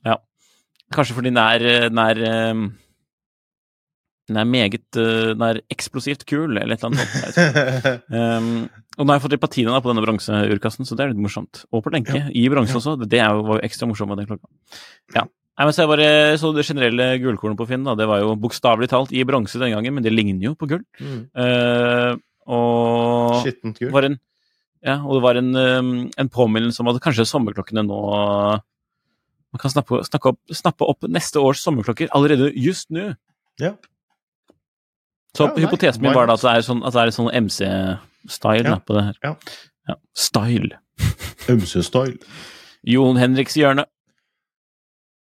ja. 0.08 0.16
Kanskje 0.96 1.16
fordi 1.18 1.32
den 1.32 1.42
er, 1.42 1.66
den 1.92 2.00
er 2.02 2.22
eh, 2.28 2.62
Den 4.32 4.38
er 4.40 4.48
meget 4.48 4.98
eh, 5.00 5.32
Den 5.34 5.44
er 5.50 5.60
eksplosivt 5.72 6.24
kul, 6.30 6.56
eller 6.56 6.72
et 6.72 6.82
eller 6.84 6.92
annet 6.92 7.36
sånt. 7.36 8.08
Um, 8.08 8.48
og 8.98 9.04
nå 9.04 9.12
har 9.12 9.18
jeg 9.18 9.24
fått 9.26 9.34
litt 9.36 9.44
patina 9.44 9.80
på 9.82 9.92
denne 9.92 10.04
bronseurkassen, 10.04 10.88
så 10.88 10.96
det 10.96 11.04
er 11.04 11.12
litt 11.12 11.20
morsomt. 11.24 11.64
Og 11.72 11.84
på 11.84 11.92
lenke, 11.94 12.26
i 12.32 12.46
bronse 12.52 12.76
også. 12.80 12.96
Det 13.04 13.20
er 13.20 13.32
var 13.42 13.58
jo 13.58 13.64
ekstra 13.68 13.88
morsomt 13.90 14.12
med 14.12 14.22
den 14.22 14.28
klokka. 14.32 14.48
Ja. 15.16 15.24
Nei, 15.52 15.66
men 15.68 15.74
så 15.76 15.84
bare 15.90 16.06
så 16.40 16.50
det 16.56 16.64
generelle 16.64 17.06
gullkornet 17.20 17.58
på 17.60 17.66
Finn, 17.68 17.84
da. 17.84 17.92
Det 17.98 18.06
var 18.08 18.22
jo 18.22 18.32
bokstavelig 18.40 18.88
talt 18.88 19.12
i 19.12 19.20
bronse 19.28 19.60
den 19.60 19.74
gangen, 19.74 19.92
men 19.98 20.04
det 20.04 20.12
ligner 20.14 20.46
jo 20.48 20.54
på 20.56 20.68
gull. 20.70 20.80
Mm. 20.98 21.18
Uh, 21.36 22.14
og 22.48 23.42
Skittent 23.44 23.76
gull. 23.78 23.90
var 23.92 24.06
en, 24.08 24.16
ja, 24.82 24.96
og 25.04 25.18
det 25.18 25.22
var 25.26 25.38
en, 25.42 25.50
um, 25.54 25.90
en 26.18 26.30
påminnelse 26.32 26.80
om 26.82 26.88
at 26.90 26.98
kanskje 27.04 27.28
sommerklokkene 27.28 27.84
nå 27.86 27.98
Man 29.52 29.60
kan 29.60 29.68
snappe, 29.70 30.00
opp, 30.00 30.38
snappe 30.56 30.86
opp 30.88 31.04
neste 31.12 31.36
års 31.36 31.60
sommerklokker 31.60 32.08
allerede 32.16 32.48
just 32.56 32.88
nå. 32.90 33.10
Ja. 33.60 33.74
Så 35.36 35.50
Ja, 35.50 35.66
hypotesen 35.66 36.00
min 36.00 36.14
var 36.16 36.26
da 36.26 36.38
at 36.38 36.40
det 36.40 36.54
er 36.56 36.64
sånn, 36.64 36.80
at 36.88 36.96
det 36.96 37.02
er 37.02 37.12
sånn 37.12 37.28
MC-style 37.44 38.64
Ja. 38.72 38.78
på 38.80 38.96
det 38.96 39.04
her. 39.10 39.18
Ja. 39.22 39.34
Ja, 39.92 39.96
Style. 40.16 40.78
MC-style. 41.52 42.16
Jon 42.88 43.20
Henriks 43.20 43.54
hjørne. 43.60 43.84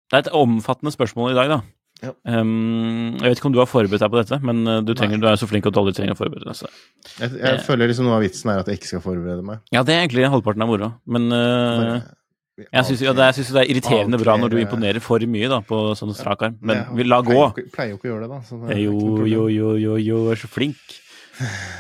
Det 0.09 0.17
er 0.17 0.25
et 0.27 0.33
omfattende 0.37 0.93
spørsmål 0.95 1.33
i 1.35 1.37
dag, 1.39 1.51
da. 1.53 1.61
Ja. 1.99 2.13
Um, 2.31 3.17
jeg 3.19 3.33
vet 3.33 3.41
ikke 3.41 3.49
om 3.51 3.55
du 3.57 3.59
har 3.59 3.67
forberedt 3.67 4.05
deg 4.05 4.13
på 4.13 4.21
dette, 4.21 4.37
men 4.47 4.61
uh, 4.71 4.77
du, 4.87 4.93
trenger, 4.95 5.19
du 5.19 5.27
er 5.27 5.35
så 5.41 5.49
flink 5.51 5.67
at 5.67 5.75
du 5.75 5.81
aldri 5.81 5.97
trenger 5.97 6.15
å 6.15 6.19
forberede 6.21 6.47
deg. 6.47 6.77
Jeg, 7.19 7.33
jeg 7.41 7.57
Eh. 7.57 7.65
føler 7.67 7.91
liksom 7.91 8.07
noe 8.07 8.21
av 8.21 8.23
vitsen 8.23 8.53
er 8.53 8.61
at 8.63 8.71
jeg 8.71 8.79
ikke 8.79 8.91
skal 8.93 9.03
forberede 9.03 9.43
meg. 9.43 9.65
Ja, 9.75 9.83
det 9.83 9.97
er 9.97 10.05
egentlig 10.07 10.29
halvparten 10.31 10.63
av 10.63 10.71
moroa, 10.71 10.93
men 11.11 11.27
uh, 11.35 11.99
Jeg 12.59 12.87
syns 12.87 13.03
jo 13.03 13.13
det, 13.15 13.27
det 13.39 13.61
er 13.65 13.69
irriterende 13.75 14.19
bra 14.23 14.37
når 14.39 14.55
du 14.55 14.57
imponerer 14.63 15.03
for 15.03 15.23
mye 15.31 15.51
da, 15.51 15.59
på 15.67 15.81
sånn 15.99 16.15
strak 16.15 16.41
arm, 16.47 16.57
men 16.63 16.87
vi 16.99 17.07
la 17.07 17.19
gå. 17.27 17.37
Pleier, 17.75 17.93
jo 17.93 17.99
ikke- 17.99 18.09
å 18.09 18.13
gjøre 18.13 18.23
det, 18.25 18.31
da. 18.31 18.41
så 18.47 18.63
det 18.63 18.79
Jo, 18.79 18.95
jo, 19.27 19.45
jo, 19.51 19.75
jo, 19.79 19.97
jo, 19.99 20.23
er 20.31 20.39
så 20.39 20.49
flink. 20.51 20.79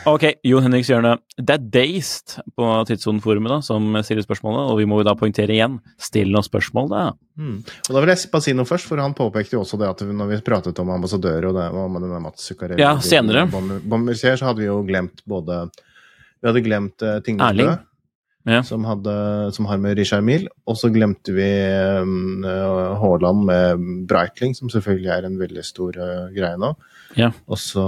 Ok, 0.09 0.24
Jon 0.46 0.64
Henriks 0.64 0.88
hjørne. 0.90 1.16
Det 1.36 1.56
er 1.56 1.64
Dazed 1.74 2.36
på 2.59 2.68
Tidssonen-forumet 2.88 3.52
da, 3.52 3.59
som 3.64 3.98
stiller 4.06 4.24
spørsmålet, 4.24 4.70
og 4.70 4.78
vi 4.80 4.86
må 4.88 5.00
jo 5.00 5.06
da 5.09 5.16
poengtere 5.18 5.54
igjen. 5.56 5.78
Still 6.00 6.30
noen 6.34 6.46
spørsmål, 6.46 6.88
da. 6.92 7.02
Mm. 7.40 7.59
Og 7.66 7.90
da 7.96 8.02
vil 8.04 8.12
jeg 8.12 8.30
bare 8.32 8.46
si 8.46 8.54
noe 8.56 8.68
først, 8.68 8.88
for 8.90 9.02
han 9.02 9.16
påpekte 9.18 9.59
jo 9.59 9.64
også 9.64 9.80
det 9.80 9.90
at 9.90 10.04
når 10.06 10.32
vi 10.32 10.40
pratet 10.46 10.78
om 10.82 10.94
ambassadører 10.94 11.50
og 11.50 11.59
det 11.59 11.66
med 11.74 12.06
denne 12.06 12.22
Mats 12.24 12.46
Zuccarelli 12.50 12.82
Ja, 12.82 12.94
senere. 13.04 13.48
Bomberser, 13.50 14.38
så 14.38 14.50
hadde 14.50 14.62
vi 14.62 14.70
jo 14.70 14.80
glemt 14.86 15.24
både 15.28 15.66
Vi 16.38 16.50
hadde 16.50 16.64
glemt 16.64 17.02
uh, 17.02 17.18
Tingnesbø, 17.24 17.50
Erling. 17.50 17.88
Ja. 18.47 18.62
som, 18.62 18.84
hadde, 18.86 19.12
som 19.53 19.66
har 19.66 19.76
med 19.82 19.99
Richard 19.99 20.22
Mil. 20.24 20.47
og 20.66 20.76
så 20.78 20.89
glemte 20.95 21.34
vi 21.36 21.49
um, 22.01 22.45
uh, 22.45 23.34
med 23.45 24.07
Breitling, 24.09 24.55
som 24.57 24.70
selvfølgelig 24.70 25.11
er 25.11 25.26
en 25.26 25.39
veldig 25.39 25.64
stor 25.64 25.99
uh, 25.99 26.28
greie 26.32 26.57
nå. 26.57 26.70
Ja. 27.16 27.30
Og 27.49 27.59
så 27.59 27.84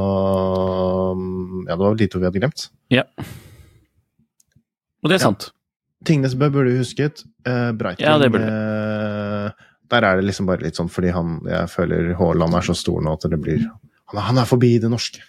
um, 1.15 1.65
Ja, 1.69 1.77
det 1.77 1.79
var 1.85 1.91
vel 1.95 1.99
de 2.03 2.07
to 2.09 2.19
vi 2.19 2.25
hadde 2.29 2.41
glemt. 2.43 2.69
ja. 2.91 3.03
Og 5.03 5.09
det 5.09 5.17
er 5.17 5.21
Ja. 5.23 5.31
sant. 5.31 5.51
Tingnesbø 6.05 6.51
burde 6.53 6.73
du 6.75 6.79
husket. 6.83 7.25
Uh, 7.47 7.73
Breitling 7.73 8.09
Ja, 8.09 8.19
det 8.19 8.31
burde 8.33 8.51
Uh, 8.51 9.51
Der 9.91 10.05
er 10.05 10.17
det 10.17 10.25
liksom 10.29 10.47
bare 10.47 10.63
litt 10.63 10.77
sånn 10.77 10.89
fordi 10.93 11.11
han 11.11 11.41
Jeg 11.49 11.69
føler 11.73 12.13
Haaland 12.15 12.55
er 12.55 12.61
så 12.61 12.75
stor 12.77 13.01
nå 13.03 13.13
at 13.17 13.25
det 13.31 13.41
blir 13.41 13.65
Han 14.13 14.19
er, 14.19 14.21
han 14.29 14.39
er 14.39 14.45
forbi 14.45 14.79
det 14.79 14.91
norske. 14.91 15.21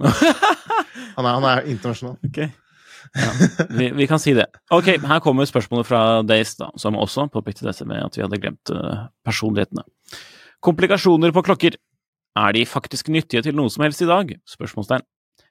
Han 1.16 1.26
er, 1.26 1.34
han 1.34 1.44
er 1.44 1.66
internasjonal. 1.68 2.16
Ok. 2.24 2.38
Ja, 3.16 3.30
vi, 3.74 3.88
vi 3.96 4.06
kan 4.06 4.20
si 4.22 4.34
det. 4.36 4.46
Ok, 4.70 4.92
her 5.02 5.20
kommer 5.24 5.48
spørsmålet 5.48 5.88
fra 5.88 6.00
Days, 6.22 6.52
da, 6.60 6.68
som 6.78 6.94
også 6.94 7.24
påpekte 7.34 7.66
dette 7.66 7.86
med 7.88 8.04
at 8.04 8.14
vi 8.14 8.22
hadde 8.22 8.38
glemt 8.38 8.70
uh, 8.70 9.08
personlighetene. 9.26 9.82
Komplikasjoner 10.62 11.32
på 11.34 11.42
klokker. 11.48 11.78
Er 12.38 12.52
de 12.54 12.62
faktisk 12.68 13.08
nyttige 13.10 13.42
til 13.42 13.56
noe 13.58 13.72
som 13.72 13.82
helst 13.82 14.04
i 14.04 14.08
dag? 14.10 14.30
Spørsmålstegn. 14.46 15.02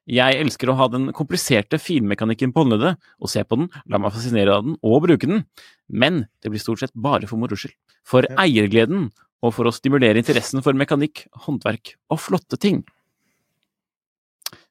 Jeg 0.09 0.39
elsker 0.41 0.71
å 0.71 0.77
ha 0.79 0.87
den 0.89 1.09
kompliserte 1.13 1.77
finmekanikken 1.77 2.53
på 2.55 2.63
håndleddet, 2.63 2.95
og 3.19 3.29
se 3.29 3.43
på 3.45 3.59
den, 3.59 3.67
la 3.91 3.99
meg 4.01 4.15
fascinere 4.15 4.55
av 4.55 4.63
den 4.65 4.77
og 4.79 5.03
bruke 5.03 5.27
den, 5.29 5.43
men 5.91 6.23
det 6.41 6.49
blir 6.53 6.63
stort 6.63 6.81
sett 6.81 6.95
bare 6.95 7.27
for 7.29 7.37
moro 7.41 7.59
skyld. 7.59 7.75
For 8.07 8.25
Ja. 8.25 8.39
eiergleden, 8.47 9.09
og 9.43 9.53
for 9.53 9.69
å 9.69 9.71
stimulere 9.75 10.17
interessen 10.17 10.63
for 10.63 10.73
mekanikk, 10.73 11.27
håndverk 11.45 11.93
og 12.09 12.19
flotte 12.19 12.57
ting. 12.59 12.81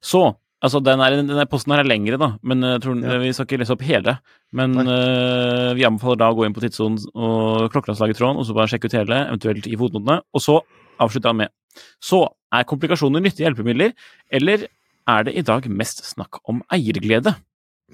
Så, 0.02 0.36
altså 0.64 0.80
den, 0.84 1.00
er, 1.04 1.16
denne 1.20 1.46
posten 1.50 1.72
her 1.74 1.82
er 1.84 1.88
lengre, 1.88 2.18
da, 2.20 2.28
men 2.42 2.64
jeg 2.66 2.82
tror, 2.84 2.96
Ja. 3.02 3.18
vi 3.22 3.32
skal 3.36 3.46
ikke 3.46 3.60
lese 3.62 3.74
opp 3.76 3.84
hele. 3.86 4.16
Men 4.52 4.74
eh, 4.80 5.74
vi 5.78 5.84
anbefaler 5.86 6.18
da 6.22 6.30
å 6.32 6.36
gå 6.38 6.46
inn 6.46 6.54
på 6.56 6.62
Tidssonen 6.64 6.98
og 7.14 7.68
klokkelandslaget 7.74 8.18
tråden, 8.18 8.40
og 8.40 8.46
så 8.48 8.56
bare 8.56 8.70
sjekke 8.72 8.88
ut 8.90 8.96
hele, 8.98 9.20
eventuelt 9.28 9.68
i 9.68 9.76
fotnotene, 9.78 10.20
og 10.34 10.42
så 10.44 10.60
avslutter 10.98 11.30
han 11.34 11.42
med. 11.44 11.54
Så, 12.02 12.24
er 12.54 12.64
komplikasjoner 12.64 13.20
nyttige 13.20 13.44
hjelpemidler, 13.44 13.92
eller 14.32 14.64
er 15.08 15.26
det 15.28 15.34
i 15.36 15.44
dag 15.44 15.66
mest 15.70 16.00
snakk 16.08 16.40
om 16.48 16.62
eierglede? 16.72 17.34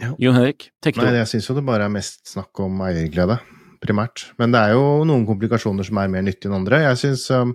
Ja. 0.01 0.13
Jon 0.19 0.35
Henrik, 0.39 0.69
take 0.83 0.99
Nei, 1.03 1.13
jeg 1.21 1.31
syns 1.31 1.49
jo 1.51 1.55
det 1.59 1.67
bare 1.67 1.87
er 1.87 1.93
mest 1.93 2.25
snakk 2.33 2.59
om 2.65 2.81
eierglede, 2.87 3.37
primært. 3.83 4.29
Men 4.41 4.55
det 4.55 4.63
er 4.63 4.75
jo 4.75 5.03
noen 5.07 5.27
komplikasjoner 5.29 5.87
som 5.87 5.99
er 6.03 6.11
mer 6.11 6.25
nyttige 6.27 6.51
enn 6.51 6.57
andre. 6.63 6.81
Jeg 6.89 7.01
syns 7.03 7.27
um, 7.35 7.53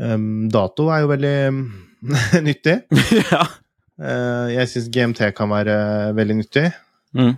um, 0.00 0.26
dato 0.52 0.88
er 0.92 1.04
jo 1.04 1.12
veldig 1.12 1.36
nyttig. 2.48 2.78
ja. 3.30 3.44
Eh, 4.02 4.48
jeg 4.56 4.68
syns 4.72 4.88
GMT 4.92 5.20
kan 5.38 5.50
være 5.52 5.76
veldig 6.16 6.36
nyttig. 6.40 6.64
Mm. 7.14 7.34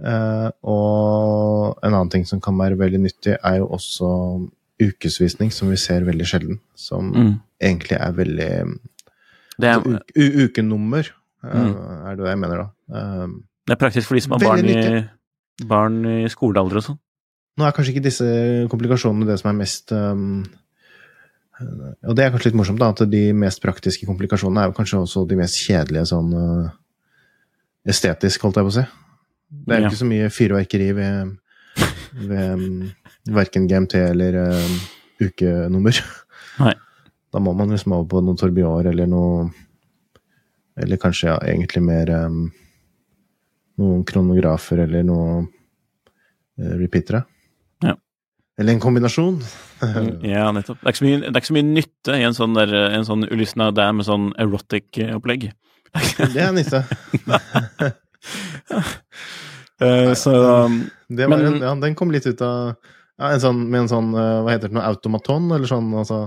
Eh, 0.00 0.48
og 0.64 1.76
en 1.84 1.92
annen 1.94 2.10
ting 2.10 2.24
som 2.26 2.40
kan 2.42 2.56
være 2.58 2.78
veldig 2.80 3.00
nyttig, 3.04 3.36
er 3.44 3.60
jo 3.60 3.68
også 3.76 4.08
ukesvisning, 4.80 5.52
som 5.52 5.68
vi 5.70 5.76
ser 5.76 6.06
veldig 6.08 6.26
sjelden. 6.26 6.58
Som 6.74 7.12
Mm. 7.12 7.40
egentlig 7.60 7.98
er 8.00 8.12
veldig 8.12 8.80
Det 9.60 9.68
er, 9.68 9.74
Altså, 9.76 10.00
ukenummer 10.16 11.10
eh, 11.44 11.54
Mm. 11.54 12.06
er 12.06 12.16
det 12.16 12.26
jeg 12.26 12.38
mener, 12.38 12.56
da. 12.56 13.26
Det 13.66 13.72
er 13.76 13.86
praktisk 13.86 14.06
for 14.08 14.14
de 14.14 14.20
som 14.22 14.32
har 14.32 14.38
barn 14.38 14.64
i, 14.64 15.08
barn 15.66 16.04
i 16.06 16.28
skolealder 16.28 16.76
og 16.76 16.82
sånn. 16.82 16.98
Nå 17.58 17.66
er 17.66 17.72
kanskje 17.72 17.92
ikke 17.94 18.02
disse 18.08 18.68
komplikasjonene 18.70 19.26
det 19.26 19.38
som 19.38 19.50
er 19.50 19.58
mest 19.58 19.92
um, 19.92 20.44
Og 21.60 22.14
det 22.16 22.24
er 22.24 22.30
kanskje 22.32 22.50
litt 22.50 22.58
morsomt, 22.60 22.80
da, 22.80 22.88
at 22.94 23.02
de 23.12 23.22
mest 23.36 23.60
praktiske 23.62 24.06
komplikasjonene 24.08 24.62
er 24.64 24.70
jo 24.70 24.76
kanskje 24.78 25.00
også 25.02 25.26
de 25.28 25.36
mest 25.40 25.58
kjedelige 25.60 26.06
sånn 26.08 26.30
uh, 26.32 26.70
estetisk, 27.88 28.42
holdt 28.46 28.60
jeg 28.60 28.66
på 28.68 28.72
å 28.72 28.76
si. 28.78 28.84
Det 29.50 29.74
er 29.74 29.80
jo 29.80 29.84
Ja. 29.84 29.90
ikke 29.90 30.00
så 30.00 30.08
mye 30.08 30.30
fyrverkeri 30.32 30.88
ved, 30.96 31.34
ved 32.30 32.52
um, 32.54 32.92
verken 33.36 33.66
GMT 33.68 33.94
eller 34.12 34.38
um, 34.46 34.76
ukenummer. 35.20 36.00
Nei. 36.60 36.74
Da 37.30 37.38
må 37.42 37.52
man 37.54 37.70
liksom 37.70 37.92
over 37.94 38.08
på 38.10 38.22
noe 38.26 38.38
Torbior 38.40 38.88
eller 38.90 39.06
noe 39.06 39.50
Eller 40.80 40.96
kanskje 40.96 41.28
ja, 41.28 41.36
egentlig 41.44 41.82
mer 41.84 42.08
um, 42.24 42.46
noen 43.78 44.04
kronografer 44.08 44.78
eller 44.86 45.02
noe 45.04 45.42
uh, 45.44 46.74
repeatere. 46.80 47.20
Eller 48.60 48.74
en 48.76 48.80
kombinasjon. 48.82 49.38
Mm, 49.80 50.10
Ja, 50.28 50.50
nettopp. 50.52 50.82
Det 50.84 50.92
er 50.92 51.04
mye, 51.06 51.20
det 51.24 51.30
er 51.32 51.40
ikke 51.40 51.48
så 51.48 51.56
mye 51.56 51.68
nytte 51.70 52.16
i 52.20 52.24
en 52.28 52.36
sånn, 52.36 52.54
der, 52.58 52.74
en 52.98 53.06
sånn 53.08 53.24
Ulysna 53.32 53.70
Dam 53.72 53.96
med 54.02 54.06
sånn 54.08 54.26
erotic-opplegg. 54.42 55.48
Det 56.34 56.42
er 56.44 56.52
nytte. 56.54 56.84
Eh, 59.80 60.10
så 60.12 60.32
um, 60.66 60.74
Det 61.08 61.24
var 61.26 61.38
Men- 61.40 61.54
en, 61.54 61.62
ja, 61.62 61.70
den 61.80 61.94
kom 61.96 62.10
litt 62.12 62.26
ut 62.28 62.40
av 62.44 62.74
ja, 63.16 63.30
en 63.32 63.40
sånn, 63.40 63.62
Med 63.72 63.80
en 63.80 63.88
sånn 63.88 64.10
uh, 64.12 64.42
Hva 64.44 64.52
heter 64.52 64.68
det, 64.68 64.74
noe 64.76 64.84
automaton, 64.90 65.46
eller 65.56 65.70
sånn? 65.70 65.86
Altså, 65.96 66.18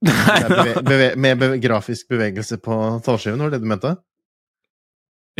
beve, 0.06 0.82
beve, 0.86 1.08
med 1.18 1.40
beve, 1.40 1.58
grafisk 1.58 2.06
bevegelse 2.14 2.60
på 2.62 2.76
tallskiven, 3.02 3.42
var 3.42 3.50
det 3.50 3.58
det 3.58 3.66
du 3.66 3.72
mente? 3.72 3.90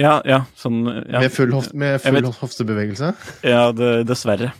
Ja, 0.00 0.16
ja, 0.26 0.40
sånn 0.58 0.82
ja, 0.88 1.20
Med 1.22 1.30
full, 1.30 1.54
hof, 1.54 1.70
med 1.72 2.02
full 2.02 2.28
hoftebevegelse? 2.42 3.12
Ja, 3.46 3.68
det, 3.78 3.92
dessverre. 4.10 4.50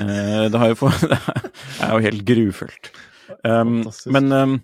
Eh, 0.00 0.44
det 0.50 0.58
har 0.58 0.72
jo 0.72 0.90
Det 1.08 1.18
er 1.86 1.92
jo 1.92 2.04
helt 2.08 2.24
grufullt. 2.26 2.90
Um, 3.44 3.82
men 4.12 4.32
um, 4.32 4.54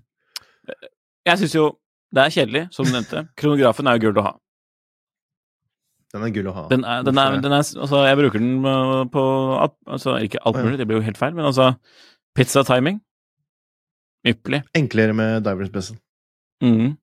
jeg 1.27 1.41
syns 1.41 1.55
jo 1.55 1.67
det 2.11 2.23
er 2.25 2.33
kjedelig, 2.35 2.63
som 2.75 2.87
du 2.87 2.91
nevnte. 2.91 3.23
Kronografen 3.39 3.87
er 3.87 3.99
jo 3.99 4.09
gull 4.09 4.19
å 4.19 4.25
ha. 4.27 4.33
Den 6.11 6.25
er 6.27 6.33
gull 6.35 6.49
å 6.51 6.55
ha. 6.57 6.65
Den 6.73 6.83
er, 6.83 7.05
den 7.07 7.21
er, 7.23 7.37
den 7.45 7.55
er 7.55 7.63
Altså, 7.63 8.01
jeg 8.09 8.19
bruker 8.19 8.43
den 8.43 8.67
uh, 8.67 9.05
på 9.11 9.23
altså, 9.55 10.17
Ikke 10.27 10.43
alt 10.43 10.59
mulig, 10.59 10.81
det 10.81 10.89
blir 10.91 10.99
jo 10.99 11.07
helt 11.07 11.21
feil, 11.21 11.37
men 11.37 11.47
altså 11.47 11.71
Pizza-timing. 12.35 12.99
Ypperlig. 14.27 14.65
Enklere 14.77 15.15
med 15.17 15.45
divers 15.47 15.71
bezel. 15.73 16.01
Mm. 16.65 16.97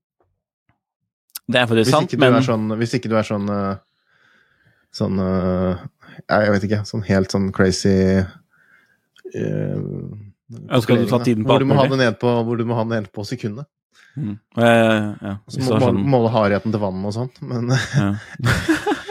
Det 1.48 1.62
er 1.62 1.70
faktisk 1.70 1.88
Hvis 1.88 1.96
sant, 1.96 2.12
ikke 2.12 2.20
du 2.20 2.26
men 2.26 2.36
er 2.38 2.46
sånn 2.46 2.66
Hvis 2.78 2.92
ikke 2.94 3.10
du 3.10 3.16
er 3.18 3.26
sånn 3.26 3.48
uh, 3.50 3.80
Sånn 4.96 5.20
uh, 5.20 5.78
Jeg 6.30 6.52
vet 6.56 6.68
ikke. 6.70 6.82
Sånn 6.90 7.04
helt 7.08 7.34
sånn 7.34 7.52
crazy 7.56 7.96
uh, 8.22 9.80
Ja, 10.58 10.80
skal 10.84 11.04
du 11.04 11.10
ta 11.10 11.20
tiden 11.24 11.44
på 11.44 11.52
hvor 11.52 11.60
du 11.64 11.68
må 11.68 11.76
ha 11.78 11.88
mulig? 11.88 11.98
det 11.98 12.06
ned 12.06 12.20
på, 12.22 12.32
hvor 12.48 12.58
du 12.60 12.66
må 12.68 12.78
ha 12.78 12.86
den 12.88 12.94
ned 13.04 13.12
på 13.12 13.26
sekundet. 13.28 13.68
Mm. 14.18 14.38
Ja, 14.58 14.70
ja, 15.22 15.34
Så 15.52 15.62
må 15.62 15.78
sånn, 15.84 16.00
måle 16.10 16.32
hardheten 16.34 16.74
til 16.74 16.82
vannet 16.82 17.06
og 17.06 17.14
sånt, 17.14 17.36
men 17.46 17.70
ja. 17.70 18.08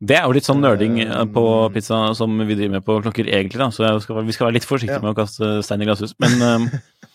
Det 0.00 0.16
er 0.16 0.24
jo 0.24 0.32
litt 0.36 0.46
sånn 0.48 0.62
nerding 0.64 0.98
eh, 1.04 1.24
på 1.28 1.42
pizza 1.74 1.98
som 2.16 2.32
vi 2.40 2.54
driver 2.56 2.78
med 2.78 2.84
på 2.86 2.96
klokker, 3.04 3.28
egentlig, 3.28 3.60
da. 3.60 3.68
Så 3.74 3.88
skal, 4.00 4.22
vi 4.24 4.32
skal 4.32 4.48
være 4.48 4.56
litt 4.58 4.68
forsiktige 4.68 4.96
Ja. 4.96 5.02
med 5.04 5.12
å 5.12 5.18
kaste 5.18 5.58
stein 5.66 5.84
i 5.84 5.88
glasshus. 5.88 6.14
Men 6.22 6.36
um, 6.40 6.64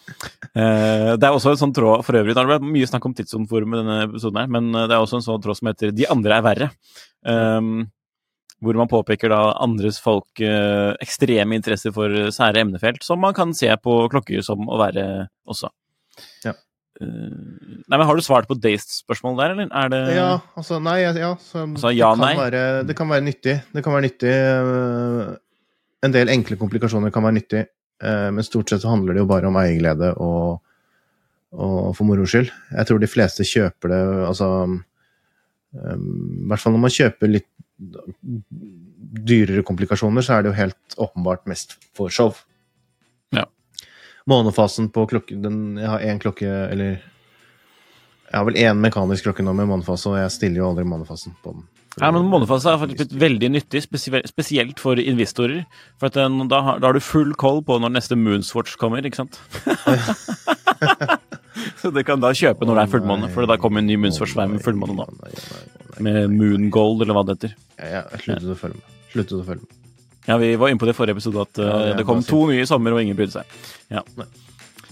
eh, 0.53 1.13
det 1.17 1.25
er 1.25 1.33
også 1.33 1.55
en 1.55 1.61
sånn 1.63 1.73
tråd 1.73 2.05
for 2.05 2.19
øvrig. 2.19 2.35
Det 2.35 2.43
har 2.43 2.51
vært 2.51 2.67
mye 2.67 2.89
snakk 2.89 3.07
om 3.09 3.15
Tidssoneforum 3.17 3.73
i 3.73 3.79
denne 3.81 3.97
episoden 4.05 4.41
her, 4.43 4.51
men 4.53 4.69
eh, 4.75 4.85
det 4.89 4.97
er 4.97 5.01
også 5.01 5.17
en 5.17 5.25
sånn 5.25 5.41
tråd 5.41 5.57
som 5.57 5.71
heter 5.71 5.95
'De 5.95 6.09
andre 6.13 6.37
er 6.37 6.45
verre'. 6.45 6.69
Um, 7.27 7.89
hvor 8.61 8.77
man 8.77 8.89
påpeker 8.89 9.31
da 9.33 9.39
andres 9.63 9.97
folk 10.01 10.41
eh, 10.45 10.91
ekstreme 11.01 11.57
interesser 11.57 11.93
for 11.95 12.13
sære 12.33 12.61
emnefelt, 12.61 13.01
som 13.05 13.21
man 13.23 13.33
kan 13.37 13.55
se 13.57 13.71
på 13.81 14.03
klokker 14.13 14.43
som 14.45 14.67
å 14.69 14.77
være 14.81 15.05
også. 15.49 15.71
Ja. 16.45 16.53
Uh, 17.01 17.81
nei, 17.87 17.97
men 17.97 18.05
Har 18.05 18.17
du 18.17 18.21
svart 18.21 18.45
på 18.49 18.57
Dazed-spørsmålet 18.61 19.39
der, 19.39 19.53
eller 19.55 19.71
er 19.73 19.89
det 19.89 20.01
Ja, 20.13 20.27
altså 20.59 20.77
nei, 20.83 20.99
ja, 21.01 21.31
så 21.41 21.63
Altså, 21.63 21.89
ja, 21.95 22.11
det, 22.13 22.19
kan 22.19 22.21
nei? 22.21 22.35
være, 22.37 22.61
det 22.85 22.97
kan 22.99 23.09
være 23.09 23.25
nyttig. 23.25 23.55
Det 23.73 23.81
kan 23.81 23.95
være 23.95 24.05
nyttig 24.05 24.33
øh, 24.35 25.31
En 26.05 26.13
del 26.13 26.33
enkle 26.35 26.59
komplikasjoner 26.61 27.13
kan 27.15 27.25
være 27.25 27.37
nyttig, 27.39 27.63
øh, 28.05 28.27
men 28.35 28.45
stort 28.45 28.69
sett 28.69 28.83
så 28.83 28.91
handler 28.93 29.17
det 29.17 29.23
jo 29.23 29.31
bare 29.31 29.49
om 29.49 29.57
eierglede 29.57 30.11
og, 30.21 30.61
og 31.57 31.95
for 31.97 32.05
moro 32.05 32.27
skyld. 32.29 32.53
Jeg 32.75 32.89
tror 32.89 33.01
de 33.01 33.09
fleste 33.09 33.47
kjøper 33.47 33.95
det 33.95 34.01
altså 34.27 34.51
I 35.71 36.47
hvert 36.51 36.59
fall 36.59 36.75
når 36.75 36.83
man 36.83 36.93
kjøper 36.93 37.31
litt 37.31 37.47
dyrere 39.31 39.63
komplikasjoner, 39.67 40.23
så 40.23 40.37
er 40.37 40.43
det 40.43 40.51
jo 40.51 40.57
helt 40.59 40.97
åpenbart 41.01 41.47
mest 41.49 41.77
for 41.97 42.13
show. 42.13 42.35
Ja. 43.35 43.47
Månefasen 44.29 44.91
på 44.93 45.07
klokken 45.09 45.41
den, 45.41 45.77
Jeg 45.77 45.89
har 45.89 45.99
én 45.99 46.19
klokke, 46.19 46.47
eller 46.47 46.99
Jeg 48.31 48.37
har 48.37 48.45
vel 48.45 48.55
én 48.55 48.79
mekanisk 48.79 49.23
klokke 49.27 49.43
nå 49.43 49.53
med 49.53 49.67
månefase, 49.67 50.07
og 50.07 50.17
jeg 50.17 50.31
stiller 50.31 50.61
jo 50.61 50.69
aldri 50.69 50.85
månefasen 50.87 51.35
på 51.43 51.51
den. 51.51 51.65
Ja, 51.99 52.11
men 52.11 52.29
månefase 52.31 52.71
er 52.71 52.79
faktisk 52.79 53.01
blitt 53.01 53.19
veldig 53.19 53.49
nyttig, 53.51 53.81
spesielt 53.83 54.79
for 54.79 54.95
investorer. 54.95 55.65
For 55.99 56.07
den, 56.07 56.47
da, 56.47 56.61
har, 56.63 56.79
da 56.79 56.87
har 56.87 56.95
du 56.95 57.03
full 57.03 57.33
koll 57.35 57.59
på 57.67 57.75
når 57.83 57.91
neste 57.91 58.15
Moonswatch 58.15 58.77
kommer, 58.79 59.03
ikke 59.03 59.25
sant? 59.25 59.41
Så 61.81 61.91
det 61.93 62.05
kan 62.07 62.21
da 62.23 62.31
kjøpe 62.37 62.67
når 62.67 62.79
det 62.79 62.85
er 62.85 62.93
fullmåne, 62.95 63.29
for 63.33 63.49
da 63.49 63.57
kommer 63.61 63.83
en 63.83 63.89
ny 63.89 63.97
munnsforsvar 63.99 64.49
med 64.51 64.63
fullmåne 64.63 64.95
nei. 64.95 65.31
Med 66.01 66.33
Moon 66.33 66.69
Gold, 66.73 67.03
eller 67.03 67.17
hva 67.17 67.25
det 67.27 67.37
heter. 67.37 67.55
Ja, 67.77 68.03
jeg 68.13 68.25
sluttet 68.25 68.53
å 68.53 68.57
følge 68.57 68.79
med. 68.79 68.97
Sluttet 69.11 69.37
å 69.37 69.45
følge 69.47 69.65
med. 69.65 69.77
Ja, 70.29 70.37
vi 70.37 70.51
var 70.61 70.69
inne 70.69 70.79
på 70.81 70.87
det 70.87 70.93
i 70.93 70.97
forrige 70.97 71.17
episode, 71.17 71.43
at 71.43 71.61
uh, 71.61 71.95
det 71.97 72.05
kom 72.07 72.21
to 72.25 72.45
nye 72.51 72.63
i 72.63 72.69
sommer, 72.69 72.93
og 72.95 73.01
ingen 73.03 73.17
brydde 73.17 73.41
seg. 73.41 73.57
Ja. 73.91 74.05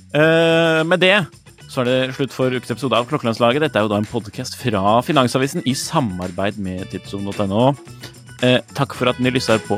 Uh, 0.09 0.81
med 0.89 0.99
det 1.05 1.15
så 1.69 1.83
er 1.83 1.89
det 1.89 2.15
slutt 2.17 2.33
for 2.33 2.49
ukens 2.49 2.73
episode 2.73 2.97
av 2.97 3.05
Klokkelandslaget. 3.09 3.61
Dette 3.67 3.77
er 3.77 3.85
jo 3.85 3.91
da 3.91 3.99
en 4.01 4.09
podkast 4.09 4.57
fra 4.57 4.97
Finansavisen 5.05 5.61
i 5.69 5.75
samarbeid 5.77 6.57
med 6.65 6.89
tidssonen.no. 6.89 7.69
Eh, 8.41 8.57
takk 8.73 8.97
for 8.97 9.11
at 9.11 9.21
dere 9.21 9.37
lytter 9.37 9.61
på. 9.67 9.77